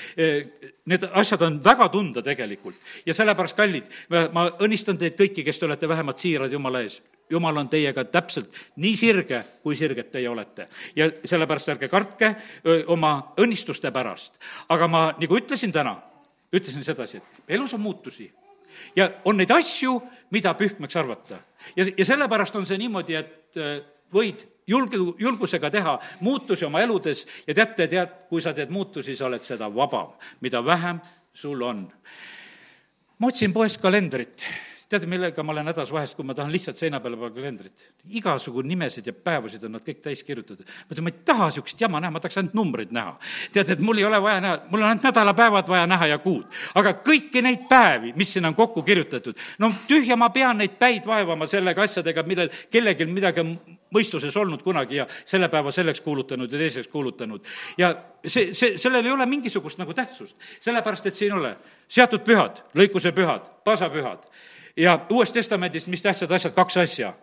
need 0.84 1.08
asjad 1.12 1.42
on 1.42 1.58
väga 1.64 1.88
tunda 1.88 2.22
tegelikult. 2.22 2.76
ja 3.06 3.14
sellepärast, 3.14 3.56
kallid, 3.56 3.90
ma 4.32 4.48
õnnistan 4.58 4.98
teid 4.98 5.18
kõiki, 5.18 5.44
kes 5.44 5.58
te 5.58 5.66
olete 5.66 5.88
vähemalt 5.88 6.18
siirad 6.18 6.52
Jumala 6.52 6.84
ees 6.84 7.00
jumal 7.30 7.56
on 7.56 7.68
teiega 7.72 8.04
täpselt 8.04 8.52
nii 8.76 8.96
sirge, 8.96 9.40
kui 9.62 9.76
sirged 9.76 10.10
teie 10.12 10.28
olete. 10.28 10.68
ja 10.96 11.10
sellepärast 11.24 11.68
ärge 11.74 11.88
kartke 11.88 12.34
öö, 12.66 12.84
oma 12.86 13.34
õnnistuste 13.40 13.90
pärast. 13.92 14.34
aga 14.68 14.88
ma, 14.88 15.04
nagu 15.18 15.38
ütlesin 15.38 15.72
täna, 15.72 15.96
ütlesin 16.54 16.84
sedasi, 16.86 17.18
et 17.20 17.54
elus 17.56 17.74
on 17.74 17.82
muutusi 17.82 18.28
ja 18.96 19.10
on 19.24 19.38
neid 19.38 19.50
asju, 19.54 19.96
mida 20.34 20.54
pühkmeks 20.58 20.96
arvata. 20.96 21.38
ja, 21.76 21.86
ja 21.96 22.04
sellepärast 22.04 22.56
on 22.56 22.66
see 22.66 22.78
niimoodi, 22.78 23.14
et 23.18 23.60
võid 24.14 24.44
julge, 24.66 24.98
julgusega 25.18 25.70
teha 25.70 25.96
muutusi 26.20 26.64
oma 26.64 26.82
eludes 26.84 27.24
ja 27.46 27.54
teate, 27.54 27.88
tead, 27.90 28.14
kui 28.28 28.42
sa 28.42 28.54
teed 28.54 28.72
muutusi, 28.74 29.16
sa 29.16 29.28
oled 29.28 29.44
seda 29.44 29.68
vabam, 29.74 30.14
mida 30.40 30.64
vähem 30.64 31.00
sul 31.34 31.62
on. 31.62 31.86
ma 33.18 33.30
otsin 33.30 33.52
poest 33.52 33.80
kalendrit 33.82 34.46
teate, 34.94 35.08
millega 35.10 35.42
ma 35.42 35.52
olen 35.52 35.68
hädas 35.70 35.90
vahest, 35.92 36.16
kui 36.16 36.26
ma 36.26 36.34
tahan 36.36 36.52
lihtsalt 36.54 36.78
seina 36.78 37.00
peale 37.02 37.18
panna 37.18 37.34
kalendrit? 37.34 37.86
igasugu 38.14 38.62
nimesid 38.62 39.06
ja 39.08 39.14
päevasid 39.16 39.64
on 39.66 39.74
nad 39.76 39.84
kõik 39.84 40.00
täis 40.04 40.22
kirjutatud. 40.26 40.64
ma 40.66 40.94
ütlen, 40.94 41.06
ma 41.06 41.12
ei 41.12 41.22
taha 41.26 41.48
niisugust 41.50 41.80
jama 41.80 42.00
näha, 42.02 42.14
ma 42.14 42.22
tahaks 42.22 42.38
ainult 42.40 42.54
numbreid 42.54 42.94
näha. 42.94 43.16
tead, 43.52 43.70
et 43.74 43.84
mul 43.84 43.98
ei 43.98 44.06
ole 44.06 44.20
vaja 44.22 44.40
näha, 44.44 44.60
mul 44.70 44.82
on 44.82 44.88
ainult 44.88 45.06
nädalapäevad 45.08 45.68
vaja 45.68 45.86
näha 45.90 46.10
ja 46.14 46.18
kuud. 46.18 46.44
aga 46.74 46.94
kõiki 47.06 47.42
neid 47.42 47.66
päevi, 47.70 48.12
mis 48.16 48.32
sinna 48.36 48.52
on 48.52 48.58
kokku 48.58 48.82
kirjutatud, 48.86 49.38
no 49.58 49.72
tühja 49.88 50.16
ma 50.20 50.30
pean 50.30 50.58
neid 50.62 50.78
päid 50.78 51.06
vaevama 51.06 51.46
sellega 51.50 51.82
asjadega, 51.82 52.22
millel 52.28 52.52
kellelgi 52.70 53.08
midagi 53.10 53.42
on 53.42 53.54
mõistuses 53.94 54.34
olnud 54.36 54.62
kunagi 54.62 55.02
ja 55.02 55.06
selle 55.24 55.48
päeva 55.52 55.72
selleks 55.74 56.02
kuulutanud 56.04 56.52
ja 56.52 56.58
teiseks 56.58 56.88
kuulutanud. 56.92 57.44
ja 57.78 57.94
see, 58.26 58.54
see, 58.54 58.78
sellel 58.78 59.06
ei 59.06 59.12
ole 59.12 59.26
mingisugust 59.26 59.78
nagu 59.78 59.94
tähtsust, 59.94 60.36
sellepärast 60.60 61.06
et 61.06 61.18
siin 61.18 61.32
ei 61.32 61.38
ole 61.38 61.54
seatud 61.88 62.24
pühad, 62.26 62.64
lõikuse 62.74 63.12
pühad, 63.16 63.48
pasapühad 63.64 64.26
ja 64.76 65.06
Uues 65.10 65.32
Testamendis, 65.32 65.86
mis 65.86 66.02
tähtsad 66.02 66.30
asjad, 66.30 66.54
kaks 66.54 66.76
asja. 66.76 67.14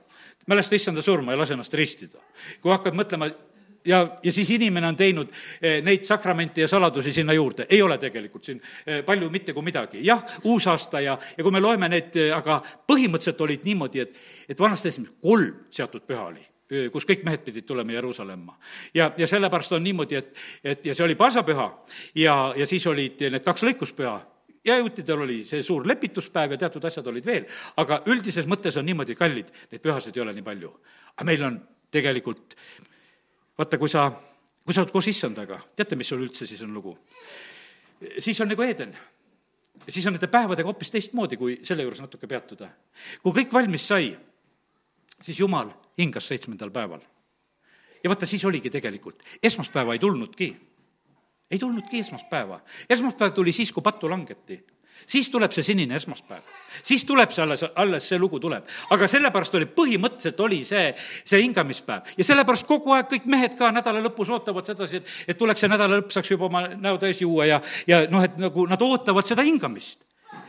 mälesta 0.47 0.75
issanda 0.75 1.01
surma 1.01 1.31
ja 1.31 1.37
lase 1.37 1.53
ennast 1.53 1.73
ristida. 1.73 2.17
kui 2.61 2.71
hakkad 2.71 2.93
mõtlema, 2.93 3.29
ja, 3.85 4.17
ja 4.23 4.31
siis 4.31 4.49
inimene 4.49 4.87
on 4.87 4.95
teinud 4.95 5.29
eh, 5.61 5.81
neid 5.83 6.03
sakramente 6.03 6.61
ja 6.61 6.67
saladusi 6.67 7.13
sinna 7.13 7.33
juurde, 7.33 7.65
ei 7.69 7.81
ole 7.81 7.97
tegelikult 7.97 8.43
siin 8.43 8.61
eh, 8.85 9.03
palju 9.05 9.29
mitte 9.29 9.53
kui 9.53 9.63
midagi. 9.63 10.05
jah, 10.05 10.23
uusaasta 10.43 11.01
ja, 11.01 11.17
ja 11.37 11.43
kui 11.43 11.51
me 11.51 11.59
loeme 11.59 11.89
need, 11.89 12.15
eh, 12.15 12.35
aga 12.35 12.61
põhimõtteliselt 12.87 13.41
olid 13.41 13.65
niimoodi, 13.65 13.99
et, 13.99 14.17
et 14.49 14.59
vanast 14.59 14.87
testamentis 14.87 15.19
kolm 15.21 15.67
seatud 15.69 16.07
püha 16.07 16.25
oli 16.31 16.47
kus 16.91 17.03
kõik 17.03 17.25
mehed 17.27 17.41
pidid 17.43 17.65
tulema 17.67 17.91
Jeruusalemma. 17.91 18.53
ja, 18.93 19.09
ja 19.17 19.27
sellepärast 19.27 19.73
on 19.75 19.83
niimoodi, 19.83 20.15
et, 20.15 20.29
et 20.63 20.85
ja 20.85 20.95
see 20.95 21.03
oli 21.03 21.17
paasapüha 21.19 21.65
ja, 22.15 22.53
ja 22.55 22.65
siis 22.65 22.85
olid 22.87 23.19
need 23.27 23.43
kaks 23.43 23.65
lõikuspüha, 23.67 24.13
ja 24.65 24.78
juutidel 24.78 25.21
oli 25.26 25.41
see 25.45 25.63
suur 25.63 25.88
lepituspäev 25.88 26.56
ja 26.56 26.60
teatud 26.65 26.86
asjad 26.86 27.08
olid 27.08 27.26
veel, 27.26 27.45
aga 27.82 28.02
üldises 28.12 28.47
mõttes 28.50 28.78
on 28.78 28.86
niimoodi 28.86 29.15
kallid, 29.17 29.50
neid 29.71 29.84
pühasid 29.84 30.17
ei 30.17 30.24
ole 30.24 30.34
nii 30.38 30.45
palju. 30.45 30.71
aga 31.15 31.28
meil 31.28 31.43
on 31.47 31.62
tegelikult, 31.91 32.56
vaata, 33.58 33.78
kui 33.82 33.89
sa, 33.89 34.08
kui 34.65 34.74
sa 34.74 34.84
oled 34.84 34.93
koos 34.93 35.10
issandaga, 35.12 35.60
teate, 35.76 35.97
mis 36.00 36.12
sul 36.13 36.21
üldse 36.24 36.47
siis 36.47 36.62
on 36.62 36.74
lugu? 36.74 36.97
siis 38.19 38.39
on 38.41 38.50
nagu 38.50 38.62
Eeden. 38.65 38.97
siis 39.89 40.06
on 40.08 40.13
nende 40.17 40.28
päevadega 40.28 40.69
hoopis 40.69 40.91
teistmoodi, 40.91 41.38
kui 41.38 41.60
selle 41.63 41.84
juures 41.84 42.02
natuke 42.02 42.28
peatuda. 42.28 42.69
kui 43.24 43.41
kõik 43.41 43.54
valmis 43.54 43.88
sai, 43.88 44.15
siis 45.21 45.39
Jumal 45.39 45.74
hingas 45.97 46.28
seitsmendal 46.28 46.69
päeval. 46.69 47.02
ja 48.04 48.10
vaata, 48.10 48.26
siis 48.26 48.45
oligi 48.45 48.69
tegelikult, 48.69 49.24
esmaspäeva 49.43 49.93
ei 49.93 50.00
tulnudki 50.00 50.56
ei 51.51 51.59
tulnudki 51.59 51.99
esmaspäeva. 51.99 52.61
esmaspäev 52.89 53.33
tuli 53.33 53.51
siis, 53.51 53.71
kui 53.71 53.83
pattu 53.83 54.09
langeti 54.09 54.61
siis 55.07 55.29
tuleb 55.29 55.51
see 55.51 55.63
sinine 55.65 55.95
esmaspäev. 55.95 56.43
siis 56.83 57.03
tuleb 57.05 57.31
see 57.31 57.43
alles, 57.43 57.63
alles 57.75 58.07
see 58.09 58.19
lugu 58.19 58.39
tuleb. 58.39 58.67
aga 58.89 59.07
sellepärast 59.07 59.55
oli, 59.55 59.65
põhimõtteliselt 59.65 60.39
oli 60.39 60.63
see, 60.67 60.93
see 61.25 61.41
hingamispäev. 61.41 62.13
ja 62.17 62.27
sellepärast 62.27 62.67
kogu 62.67 62.93
aeg 62.95 63.09
kõik 63.11 63.25
mehed 63.25 63.57
ka 63.57 63.71
nädala 63.71 64.03
lõpus 64.03 64.29
ootavad 64.29 64.65
sedasi, 64.65 65.01
et, 65.01 65.17
et 65.27 65.37
tuleks 65.37 65.63
see 65.63 65.71
nädala 65.71 65.99
lõpp, 65.99 66.13
saaks 66.13 66.31
juba 66.31 66.47
oma 66.49 66.67
näo 66.75 66.97
täis 67.01 67.21
juua 67.21 67.49
ja, 67.49 67.61
ja 67.87 68.05
noh, 68.11 68.23
et 68.25 68.37
nagu 68.41 68.67
nad 68.69 68.81
ootavad 68.81 69.27
seda 69.27 69.45
hingamist. 69.47 70.05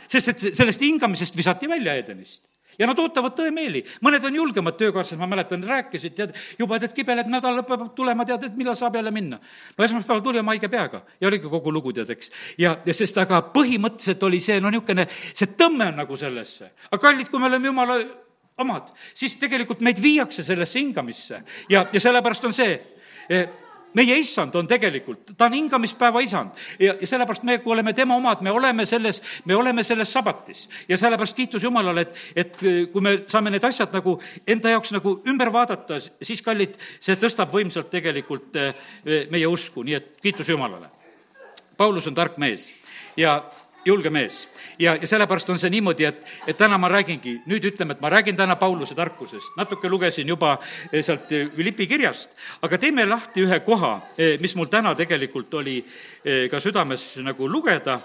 sest 0.08 0.28
et 0.28 0.48
sellest 0.52 0.80
hingamisest 0.80 1.36
visati 1.36 1.68
välja 1.68 1.96
Edenist 1.96 2.51
ja 2.78 2.88
nad 2.88 2.98
ootavad 2.98 3.36
tõemeeli. 3.38 3.84
mõned 4.04 4.24
on 4.24 4.34
julgemad 4.34 4.76
töökaaslased, 4.80 5.20
ma 5.20 5.28
mäletan, 5.30 5.64
rääkisid, 5.66 6.14
tead, 6.16 6.34
juba 6.58 6.78
tead, 6.80 6.94
kibeled 6.96 7.30
nädal 7.30 7.58
lõpp 7.60 7.68
peab 7.68 7.86
tulema, 7.96 8.24
tead, 8.28 8.48
et 8.48 8.56
millal 8.56 8.76
saab 8.78 8.96
jälle 8.96 9.10
minna. 9.10 9.38
no 9.78 9.84
esmaspäeval 9.84 10.22
tuli 10.22 10.38
oma 10.38 10.56
haige 10.56 10.68
peaga 10.68 11.02
ja 11.20 11.28
oligi 11.28 11.48
kogu 11.48 11.72
lugu, 11.72 11.92
tead, 11.92 12.10
eks. 12.10 12.32
ja, 12.58 12.76
ja 12.86 12.94
sest 12.94 13.18
aga 13.18 13.42
põhimõtteliselt 13.54 14.22
oli 14.28 14.40
see, 14.40 14.60
no 14.60 14.70
niisugune, 14.70 15.06
see 15.10 15.54
tõmme 15.58 15.92
nagu 15.96 16.16
sellesse. 16.16 16.72
aga 16.90 17.00
kallid, 17.02 17.30
kui 17.30 17.40
me 17.40 17.50
oleme 17.50 17.72
jumala 17.72 17.98
omad, 18.62 18.92
siis 19.14 19.34
tegelikult 19.40 19.80
meid 19.80 20.00
viiakse 20.02 20.44
sellesse 20.44 20.80
hingamisse 20.80 21.42
ja, 21.72 21.86
ja 21.92 22.00
sellepärast 22.00 22.44
on 22.48 22.56
see, 22.56 22.78
eh, 23.28 23.48
meie 23.94 24.16
issand 24.20 24.54
on 24.58 24.68
tegelikult, 24.68 25.34
ta 25.36 25.46
on 25.48 25.56
hingamispäeva 25.56 26.22
isand 26.24 26.58
ja, 26.80 26.94
ja 27.00 27.06
sellepärast 27.08 27.46
me, 27.48 27.58
kui 27.62 27.74
oleme 27.74 27.92
tema 27.96 28.16
omad, 28.16 28.42
me 28.44 28.50
oleme 28.50 28.86
selles, 28.88 29.22
me 29.44 29.56
oleme 29.56 29.84
selles 29.86 30.12
sabatis. 30.12 30.68
ja 30.88 30.98
sellepärast 30.98 31.36
kiitus 31.36 31.62
Jumalale, 31.62 32.06
et, 32.06 32.22
et 32.36 32.56
kui 32.92 33.04
me 33.04 33.16
saame 33.28 33.52
need 33.52 33.64
asjad 33.64 33.92
nagu 33.94 34.18
enda 34.46 34.74
jaoks 34.74 34.92
nagu 34.96 35.18
ümber 35.28 35.52
vaadata, 35.52 36.00
siis 36.22 36.42
kallid, 36.42 36.78
see 37.00 37.18
tõstab 37.20 37.52
võimsalt 37.52 37.90
tegelikult 37.92 38.56
eh, 38.56 38.74
meie 39.30 39.46
usku, 39.46 39.84
nii 39.86 39.98
et 39.98 40.14
kiitus 40.22 40.48
Jumalale. 40.52 40.90
Paulus 41.76 42.06
on 42.06 42.14
tark 42.14 42.38
mees 42.38 42.68
ja 43.16 43.40
julge 43.84 44.10
mees. 44.10 44.48
ja, 44.78 44.96
ja 44.96 45.06
sellepärast 45.06 45.50
on 45.50 45.58
see 45.58 45.70
niimoodi, 45.70 46.06
et, 46.06 46.22
et 46.46 46.56
täna 46.58 46.78
ma 46.78 46.88
räägingi, 46.88 47.34
nüüd 47.50 47.64
ütleme, 47.72 47.96
et 47.96 48.02
ma 48.02 48.10
räägin 48.12 48.36
täna 48.36 48.56
Pauluse 48.56 48.94
tarkusest, 48.94 49.56
natuke 49.56 49.88
lugesin 49.90 50.28
juba 50.28 50.56
eh, 50.92 51.02
sealt 51.04 51.32
eh, 51.32 51.48
Philippi 51.54 51.86
kirjast, 51.90 52.30
aga 52.62 52.78
teeme 52.78 53.06
lahti 53.08 53.42
ühe 53.46 53.60
koha, 53.66 53.94
eh, 54.16 54.36
mis 54.40 54.54
mul 54.56 54.70
täna 54.70 54.94
tegelikult 54.98 55.54
oli 55.54 55.80
ka 56.50 56.60
südames 56.60 57.16
nagu 57.24 57.48
lugeda. 57.50 58.00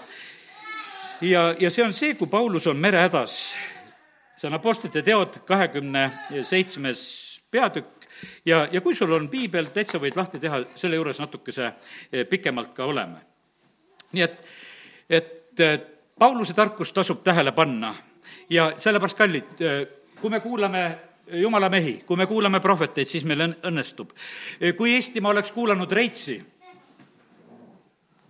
ja, 1.20 1.54
ja 1.60 1.70
see 1.70 1.84
on 1.84 1.92
see, 1.92 2.14
kui 2.14 2.26
Paulus 2.26 2.66
on 2.66 2.76
merehädas. 2.76 3.54
see 4.36 4.48
on 4.48 4.54
Apostlite 4.54 5.02
teod 5.02 5.40
kahekümne 5.46 6.10
seitsmes 6.42 7.40
peatükk 7.50 8.06
ja, 8.46 8.68
ja 8.72 8.80
kui 8.80 8.94
sul 8.94 9.12
on 9.12 9.28
piibel, 9.28 9.70
täitsa 9.74 9.98
võid 9.98 10.16
lahti 10.16 10.38
teha, 10.38 10.64
selle 10.74 10.96
juures 10.96 11.18
natukese 11.18 11.72
pikemalt 12.30 12.74
ka 12.74 12.84
oleme. 12.84 13.18
nii 14.12 14.22
et, 14.22 14.44
et 15.10 15.34
et 15.60 15.86
Pauluse 16.18 16.54
tarkust 16.54 16.94
tasub 16.94 17.22
tähele 17.22 17.52
panna 17.52 17.94
ja 18.50 18.72
sellepärast, 18.76 19.16
kallid, 19.16 19.60
kui 20.20 20.30
me 20.30 20.40
kuulame 20.40 20.82
jumala 21.32 21.68
mehi, 21.68 22.02
kui 22.06 22.16
me 22.16 22.26
kuulame 22.26 22.60
prohveteid, 22.60 23.06
siis 23.06 23.24
meil 23.24 23.44
õnnestub. 23.46 24.10
kui 24.76 24.94
Eestimaa 24.94 25.30
oleks 25.30 25.52
kuulanud 25.52 25.92
Reitsi, 25.92 26.38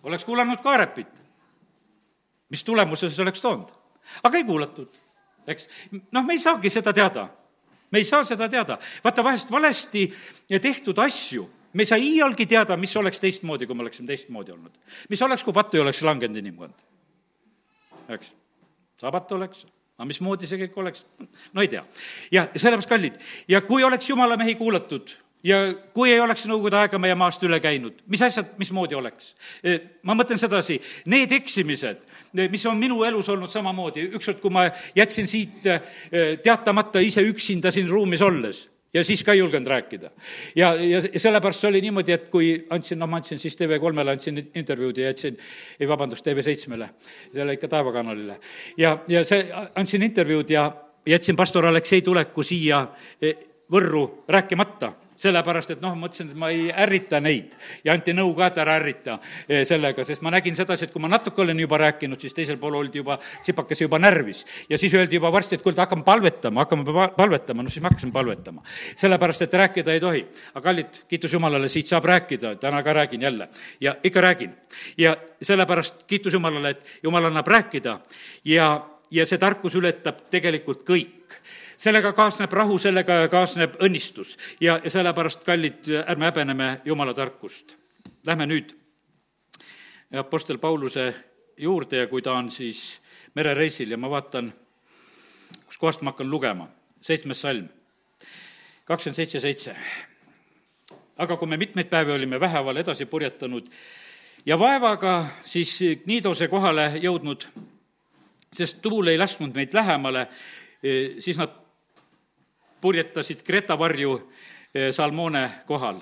oleks 0.03 0.25
kuulanud 0.25 0.61
Kaarepit, 0.63 1.23
mis 2.51 2.65
tulemuse 2.65 3.11
see 3.11 3.23
oleks 3.23 3.41
toonud? 3.41 3.73
aga 4.23 4.37
ei 4.37 4.45
kuulatud, 4.45 4.89
eks. 5.47 5.69
noh, 6.13 6.25
me 6.25 6.33
ei 6.33 6.39
saagi 6.43 6.71
seda 6.71 6.93
teada. 6.93 7.29
me 7.91 7.99
ei 7.99 8.05
saa 8.05 8.25
seda 8.25 8.49
teada. 8.49 8.79
vaata, 9.05 9.25
vahest 9.25 9.51
valesti 9.51 10.13
tehtud 10.61 10.99
asju 10.99 11.51
me 11.73 11.83
ei 11.83 11.87
saa 11.87 11.99
iialgi 11.99 12.47
teada, 12.47 12.77
mis 12.77 12.97
oleks 12.97 13.21
teistmoodi, 13.21 13.67
kui 13.67 13.77
me 13.77 13.83
oleksime 13.85 14.07
teistmoodi 14.07 14.53
olnud. 14.53 14.73
mis 15.09 15.23
oleks, 15.23 15.45
kui 15.45 15.53
pattu 15.53 15.77
ei 15.77 15.83
oleks 15.83 16.03
langenud 16.03 16.37
inimkond? 16.37 16.88
Eks, 18.17 18.33
sabat 19.01 19.33
oleks, 19.37 19.65
aga 19.99 20.09
mismoodi 20.09 20.49
see 20.49 20.61
kõik 20.65 20.77
oleks? 20.83 21.05
no 21.53 21.65
ei 21.65 21.71
tea. 21.73 21.85
ja 22.33 22.49
sellepärast, 22.55 22.91
kallid, 22.91 23.19
ja 23.49 23.63
kui 23.67 23.85
oleks 23.85 24.11
jumala 24.11 24.39
mehi 24.41 24.55
kuulatud 24.59 25.13
ja 25.47 25.59
kui 25.95 26.11
ei 26.13 26.21
oleks 26.21 26.47
Nõukogude 26.49 26.81
aega 26.81 26.99
meie 26.99 27.15
maast 27.19 27.43
üle 27.47 27.61
käinud, 27.63 28.01
mis 28.11 28.23
asjad, 28.27 28.55
mismoodi 28.59 28.99
oleks? 28.99 29.35
ma 30.03 30.17
mõtlen 30.19 30.41
sedasi, 30.41 30.81
need 31.11 31.33
eksimised, 31.37 32.03
mis 32.39 32.67
on 32.67 32.81
minu 32.81 33.03
elus 33.07 33.29
olnud 33.33 33.53
samamoodi, 33.53 34.09
ükskord, 34.19 34.41
kui 34.43 34.55
ma 34.55 34.69
jätsin 34.97 35.31
siit 35.31 35.69
teatamata 36.43 37.03
ise 37.05 37.25
üksinda 37.27 37.73
siin 37.75 37.89
ruumis 37.91 38.25
olles 38.25 38.67
ja 38.95 39.05
siis 39.05 39.25
ka 39.25 39.33
ei 39.33 39.39
julgenud 39.39 39.67
rääkida. 39.67 40.11
ja, 40.57 40.75
ja 40.75 41.01
sellepärast 41.17 41.61
see 41.61 41.69
oli 41.69 41.81
niimoodi, 41.81 42.13
et 42.13 42.29
kui 42.33 42.67
andsin, 42.71 42.99
noh, 42.99 43.09
ma 43.09 43.21
andsin 43.21 43.39
siis 43.39 43.57
TV3-le, 43.57 44.11
andsin 44.11 44.41
intervjuud 44.55 44.99
ja 44.99 45.11
jätsin, 45.13 45.39
ei 45.81 45.89
vabandust, 45.89 46.27
TV7-le, 46.27 46.89
selle 47.33 47.59
ikka 47.59 47.69
Taevakanalile. 47.69 48.39
ja, 48.77 48.99
ja 49.09 49.25
see, 49.25 49.45
andsin 49.75 50.03
intervjuud 50.03 50.51
ja 50.51 50.71
jätsin 51.07 51.37
pastor 51.37 51.67
Aleksei 51.67 52.03
tuleku 52.03 52.43
siia 52.43 52.87
eh, 53.23 53.37
Võrru 53.69 54.25
rääkimata 54.29 54.93
sellepärast 55.19 55.75
et 55.75 55.83
noh, 55.83 55.97
mõtlesin, 55.99 56.31
et 56.33 56.39
ma 56.39 56.51
ei 56.55 56.69
ärrita 56.71 57.21
neid 57.23 57.55
ja 57.85 57.95
anti 57.97 58.15
nõu 58.17 58.33
ka, 58.39 58.49
et 58.51 58.61
ära 58.63 58.77
ärrita 58.79 59.19
eh, 59.49 59.65
sellega, 59.69 60.05
sest 60.07 60.23
ma 60.25 60.33
nägin 60.35 60.57
sedasi, 60.57 60.87
et 60.87 60.95
kui 60.95 61.03
ma 61.03 61.11
natuke 61.11 61.43
olen 61.43 61.59
juba 61.59 61.81
rääkinud, 61.83 62.21
siis 62.23 62.37
teisel 62.37 62.59
pool 62.61 62.79
oldi 62.79 63.03
juba 63.03 63.19
tsipakese 63.19 63.87
juba 63.87 63.99
närvis. 63.99 64.45
ja 64.71 64.79
siis 64.79 64.95
öeldi 64.95 65.19
juba 65.19 65.33
varsti, 65.33 65.59
et 65.59 65.63
kuule, 65.63 65.77
hakkame 65.79 66.07
palvetama, 66.07 66.65
hakkame 66.65 67.11
palvetama, 67.17 67.63
no 67.63 67.71
siis 67.71 67.83
me 67.83 67.91
hakkasime 67.91 68.13
palvetama. 68.13 68.63
sellepärast, 68.97 69.43
et 69.43 69.55
rääkida 69.55 69.93
ei 69.93 70.01
tohi. 70.01 70.27
aga 70.55 70.65
kallid, 70.65 71.03
kiitus 71.09 71.33
Jumalale, 71.33 71.69
siit 71.69 71.91
saab 71.91 72.05
rääkida, 72.05 72.55
täna 72.57 72.83
ka 72.83 72.93
räägin 72.93 73.23
jälle. 73.23 73.49
ja 73.81 73.97
ikka 74.05 74.21
räägin. 74.21 74.55
ja 74.99 75.17
sellepärast 75.43 76.05
kiitus 76.07 76.33
Jumalale, 76.33 76.71
et 76.71 77.03
Jumal 77.03 77.25
annab 77.25 77.47
rääkida 77.47 78.01
ja, 78.45 78.87
ja 79.11 79.27
see 79.27 79.39
tarkus 79.39 79.75
ületab 79.79 80.27
tegelikult 80.31 80.85
kõik 80.89 81.39
sellega 81.79 82.13
kaasneb 82.13 82.53
rahu, 82.53 82.79
sellega 82.79 83.21
kaasneb 83.31 83.79
õnnistus 83.85 84.35
ja, 84.61 84.81
ja 84.85 84.91
sellepärast, 84.91 85.45
kallid, 85.47 85.87
ärme 86.07 86.29
häbeneme 86.29 86.69
Jumala 86.85 87.15
tarkust. 87.15 87.77
Lähme 88.27 88.47
nüüd 88.51 88.75
Apostel 90.19 90.59
Pauluse 90.59 91.13
juurde 91.57 92.03
ja 92.03 92.07
kui 92.07 92.23
ta 92.23 92.35
on 92.39 92.51
siis 92.51 93.01
merereisil 93.35 93.91
ja 93.91 93.99
ma 94.01 94.11
vaatan, 94.11 94.51
kuskohast 95.67 96.03
ma 96.03 96.13
hakkan 96.13 96.31
lugema, 96.31 96.69
seitsmes 97.01 97.41
salm, 97.41 97.69
kakskümmend 98.89 99.17
seitse, 99.17 99.41
seitse. 99.41 99.77
aga 101.19 101.37
kui 101.37 101.49
me 101.49 101.57
mitmeid 101.57 101.89
päevi 101.91 102.13
olime 102.13 102.41
vähehaaval 102.41 102.77
edasi 102.77 103.07
purjetanud 103.07 103.67
ja 104.47 104.59
vaevaga 104.59 105.27
siis 105.45 105.79
Gnidose 106.05 106.49
kohale 106.49 106.93
jõudnud, 107.03 107.47
sest 108.55 108.83
tuul 108.83 109.13
ei 109.13 109.19
lasknud 109.19 109.55
meid 109.55 109.75
lähemale, 109.75 110.27
siis 111.21 111.37
nad 111.39 111.53
purjetasid 112.81 113.43
Kreta 113.43 113.79
varju 113.79 114.31
eh, 114.75 114.93
Salmone 114.93 115.51
kohal. 115.67 116.01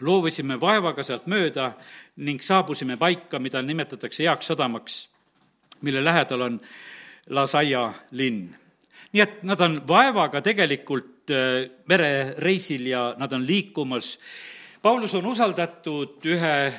loovisime 0.00 0.60
vaevaga 0.60 1.02
sealt 1.02 1.24
mööda 1.26 1.72
ning 2.22 2.38
saabusime 2.42 2.94
paika, 2.96 3.40
mida 3.42 3.58
nimetatakse 3.62 4.22
heaks 4.22 4.46
sadamaks, 4.46 5.08
mille 5.82 6.04
lähedal 6.04 6.40
on 6.40 6.60
Lasaia 7.30 7.92
linn. 8.10 8.54
nii 9.12 9.22
et 9.22 9.42
nad 9.42 9.60
on 9.60 9.80
vaevaga 9.88 10.40
tegelikult 10.40 11.30
eh, 11.30 11.70
merereisil 11.86 12.86
ja 12.86 13.14
nad 13.18 13.32
on 13.32 13.46
liikumas. 13.46 14.18
Paulus 14.82 15.14
on 15.14 15.26
usaldatud 15.26 16.24
ühe 16.24 16.72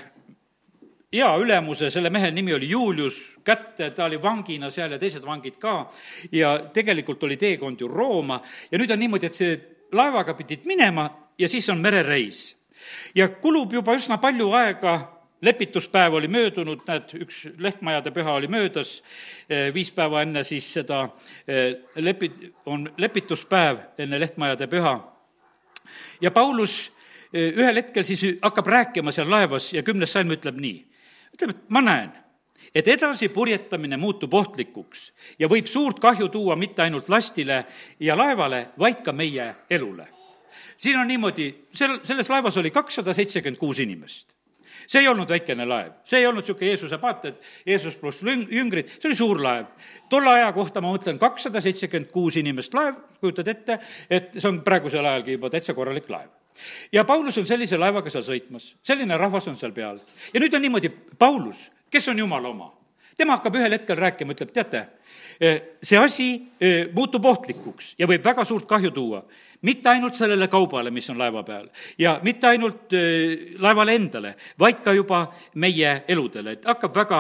hea 1.14 1.30
ülemuse, 1.42 1.90
selle 1.90 2.10
mehe 2.10 2.32
nimi 2.32 2.54
oli 2.54 2.70
Julius, 2.70 3.40
kätte, 3.46 3.90
ta 3.92 4.06
oli 4.06 4.22
vangina 4.22 4.70
seal 4.72 4.94
ja 4.94 5.00
teised 5.02 5.26
vangid 5.26 5.58
ka, 5.62 5.90
ja 6.32 6.56
tegelikult 6.74 7.24
oli 7.26 7.38
teekond 7.38 7.82
ju 7.82 7.88
Rooma. 7.90 8.40
Ja 8.72 8.78
nüüd 8.78 8.94
on 8.94 9.02
niimoodi, 9.02 9.30
et 9.30 9.38
see 9.38 9.56
laevaga 9.96 10.36
pidid 10.38 10.68
minema 10.70 11.10
ja 11.40 11.50
siis 11.50 11.70
on 11.70 11.82
merereis. 11.82 12.56
ja 13.16 13.28
kulub 13.28 13.74
juba 13.74 13.92
üsna 13.98 14.18
palju 14.22 14.54
aega, 14.56 14.94
lepituspäev 15.42 16.14
oli 16.14 16.28
möödunud, 16.28 16.86
näed, 16.88 17.12
üks 17.26 17.42
lehtmajade 17.60 18.12
püha 18.16 18.38
oli 18.40 18.48
möödas, 18.48 19.02
eh, 19.50 19.74
viis 19.74 19.92
päeva 19.92 20.22
enne 20.22 20.44
siis 20.44 20.68
seda 20.74 21.10
eh, 21.48 21.76
lepi-, 21.96 22.54
on 22.66 22.88
lepituspäev 22.98 23.78
enne 23.98 24.20
lehtmajade 24.20 24.68
püha. 24.68 24.96
ja 26.22 26.32
Paulus 26.32 26.92
eh, 27.34 27.52
ühel 27.56 27.76
hetkel 27.76 28.04
siis 28.04 28.24
hakkab 28.42 28.68
rääkima 28.68 29.12
seal 29.12 29.30
laevas 29.32 29.74
ja 29.74 29.84
kümnes 29.84 30.14
salm 30.14 30.32
ütleb 30.32 30.60
nii 30.60 30.89
ütleb, 31.40 31.56
et 31.56 31.70
ma 31.72 31.82
näen, 31.82 32.12
et 32.76 32.88
edasi 32.88 33.30
purjetamine 33.34 33.98
muutub 33.98 34.34
ohtlikuks 34.34 35.12
ja 35.40 35.48
võib 35.48 35.68
suurt 35.68 36.00
kahju 36.00 36.30
tuua 36.30 36.58
mitte 36.60 36.84
ainult 36.84 37.10
lastile 37.10 37.64
ja 38.00 38.18
laevale, 38.18 38.70
vaid 38.80 39.04
ka 39.06 39.14
meie 39.14 39.54
elule. 39.70 40.08
siin 40.78 40.98
on 40.98 41.08
niimoodi, 41.08 41.68
sel, 41.74 42.00
selles 42.04 42.30
laevas 42.30 42.58
oli 42.58 42.72
kakssada 42.72 43.14
seitsekümmend 43.14 43.60
kuus 43.60 43.80
inimest. 43.80 44.36
See 44.88 45.02
ei 45.02 45.08
olnud 45.08 45.30
väikene 45.30 45.66
laev, 45.66 45.92
see 46.06 46.20
ei 46.20 46.28
olnud 46.28 46.42
niisugune 46.42 46.70
Jeesuse 46.72 46.98
paat, 46.98 47.26
et 47.26 47.42
Jeesus 47.66 47.98
pluss 47.98 48.24
jüngrid, 48.24 48.88
see 48.88 49.10
oli 49.10 49.16
suur 49.16 49.42
laev. 49.44 49.68
tolle 50.10 50.30
aja 50.30 50.52
kohta 50.54 50.82
ma 50.82 50.94
mõtlen 50.94 51.20
kakssada 51.20 51.62
seitsekümmend 51.62 52.12
kuus 52.12 52.38
inimest 52.42 52.74
laev, 52.74 52.96
kujutad 53.20 53.48
ette, 53.48 53.80
et 54.10 54.34
see 54.40 54.50
on 54.50 54.62
praegusel 54.66 55.06
ajalgi 55.06 55.38
juba 55.38 55.50
täitsa 55.50 55.74
korralik 55.74 56.10
laev 56.10 56.39
ja 56.92 57.04
Paulus 57.06 57.38
on 57.38 57.46
sellise 57.46 57.78
laevaga 57.78 58.10
seal 58.10 58.26
sõitmas, 58.26 58.74
selline 58.84 59.18
rahvas 59.18 59.48
on 59.48 59.56
seal 59.60 59.72
peal. 59.72 60.00
ja 60.34 60.40
nüüd 60.40 60.54
on 60.54 60.62
niimoodi, 60.62 60.90
Paulus, 61.20 61.70
kes 61.90 62.08
on 62.08 62.20
jumala 62.20 62.50
oma, 62.50 62.72
tema 63.20 63.36
hakkab 63.36 63.58
ühel 63.60 63.76
hetkel 63.76 64.00
rääkima, 64.00 64.34
ütleb, 64.36 64.52
teate, 64.56 64.82
eh, 65.40 65.62
see 65.84 66.00
asi 66.00 66.28
eh, 66.60 66.88
muutub 66.96 67.26
ohtlikuks 67.28 67.94
ja 68.00 68.08
võib 68.08 68.24
väga 68.24 68.46
suurt 68.48 68.68
kahju 68.70 68.92
tuua. 68.96 69.24
mitte 69.62 69.90
ainult 69.90 70.16
sellele 70.16 70.48
kaubale, 70.48 70.92
mis 70.92 71.10
on 71.10 71.18
laeva 71.20 71.44
peal 71.44 71.68
ja 72.00 72.20
mitte 72.24 72.48
ainult 72.48 72.94
eh, 72.96 73.56
laevale 73.60 73.96
endale, 73.96 74.36
vaid 74.60 74.80
ka 74.84 74.94
juba 74.96 75.26
meie 75.56 76.04
eludele, 76.08 76.52
et 76.52 76.66
hakkab 76.66 76.96
väga 76.96 77.20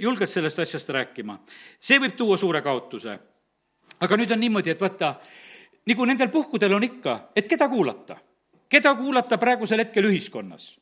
julgelt 0.00 0.30
sellest 0.30 0.58
asjast 0.58 0.88
rääkima. 0.88 1.38
see 1.80 1.98
võib 1.98 2.16
tuua 2.16 2.36
suure 2.36 2.62
kaotuse. 2.62 3.18
aga 4.00 4.16
nüüd 4.16 4.32
on 4.32 4.40
niimoodi, 4.40 4.70
et 4.70 4.80
vaata, 4.80 5.14
nagu 5.86 6.04
nendel 6.04 6.28
puhkudel 6.28 6.74
on 6.74 6.82
ikka, 6.82 7.20
et 7.36 7.48
keda 7.48 7.68
kuulata 7.68 8.16
keda 8.68 8.94
kuulata 8.94 9.38
praegusel 9.38 9.84
hetkel 9.84 10.10
ühiskonnas? 10.10 10.78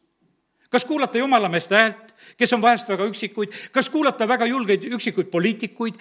kas 0.71 0.85
kuulata 0.85 1.19
jumalameeste 1.19 1.75
häält, 1.75 2.15
kes 2.37 2.53
on 2.53 2.63
vahest 2.63 2.89
väga 2.89 3.05
üksikuid, 3.07 3.53
kas 3.73 3.89
kuulata 3.89 4.29
väga 4.29 4.47
julgeid 4.47 4.83
üksikuid 4.93 5.31
poliitikuid, 5.31 5.95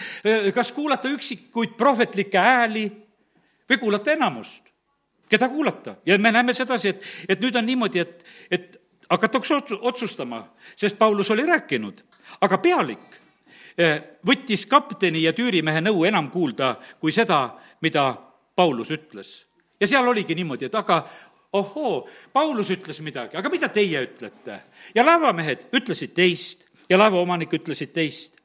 kas 0.53 0.71
kuulata 0.71 1.09
üksikuid 1.09 1.75
prohvetlikke 1.77 2.37
hääli 2.37 2.85
või 3.69 3.77
kuulata 3.79 4.11
enamust? 4.11 4.63
keda 5.29 5.49
kuulata? 5.49 5.95
ja 6.05 6.17
me 6.17 6.31
näeme 6.31 6.53
sedasi, 6.53 6.89
et, 6.89 7.05
et 7.29 7.41
nüüd 7.41 7.55
on 7.55 7.65
niimoodi, 7.65 7.99
et, 7.99 8.25
et 8.51 8.81
hakatakse 9.09 9.55
otsustama, 9.81 10.43
sest 10.75 10.97
Paulus 10.97 11.31
oli 11.31 11.45
rääkinud, 11.45 12.01
aga 12.41 12.57
pealik 12.57 13.19
eh, 13.77 14.01
võttis 14.27 14.65
kapteni 14.69 15.23
ja 15.23 15.33
tüürimehe 15.33 15.81
nõu 15.81 16.05
enam 16.05 16.29
kuulda 16.33 16.75
kui 16.99 17.11
seda, 17.11 17.57
mida 17.81 18.15
Paulus 18.55 18.91
ütles. 18.91 19.45
ja 19.79 19.87
seal 19.87 20.07
oligi 20.07 20.35
niimoodi, 20.35 20.65
et 20.65 20.75
aga 20.75 21.03
ohoo, 21.55 22.05
Paulus 22.33 22.69
ütles 22.73 23.01
midagi, 23.05 23.37
aga 23.39 23.51
mida 23.51 23.69
teie 23.73 24.03
ütlete? 24.07 24.61
ja 24.95 25.05
laevamehed 25.05 25.69
ütlesid 25.75 26.15
teist 26.17 26.65
ja 26.89 26.99
laevaomanik 26.99 27.53
ütlesid 27.57 27.93
teist. 27.95 28.35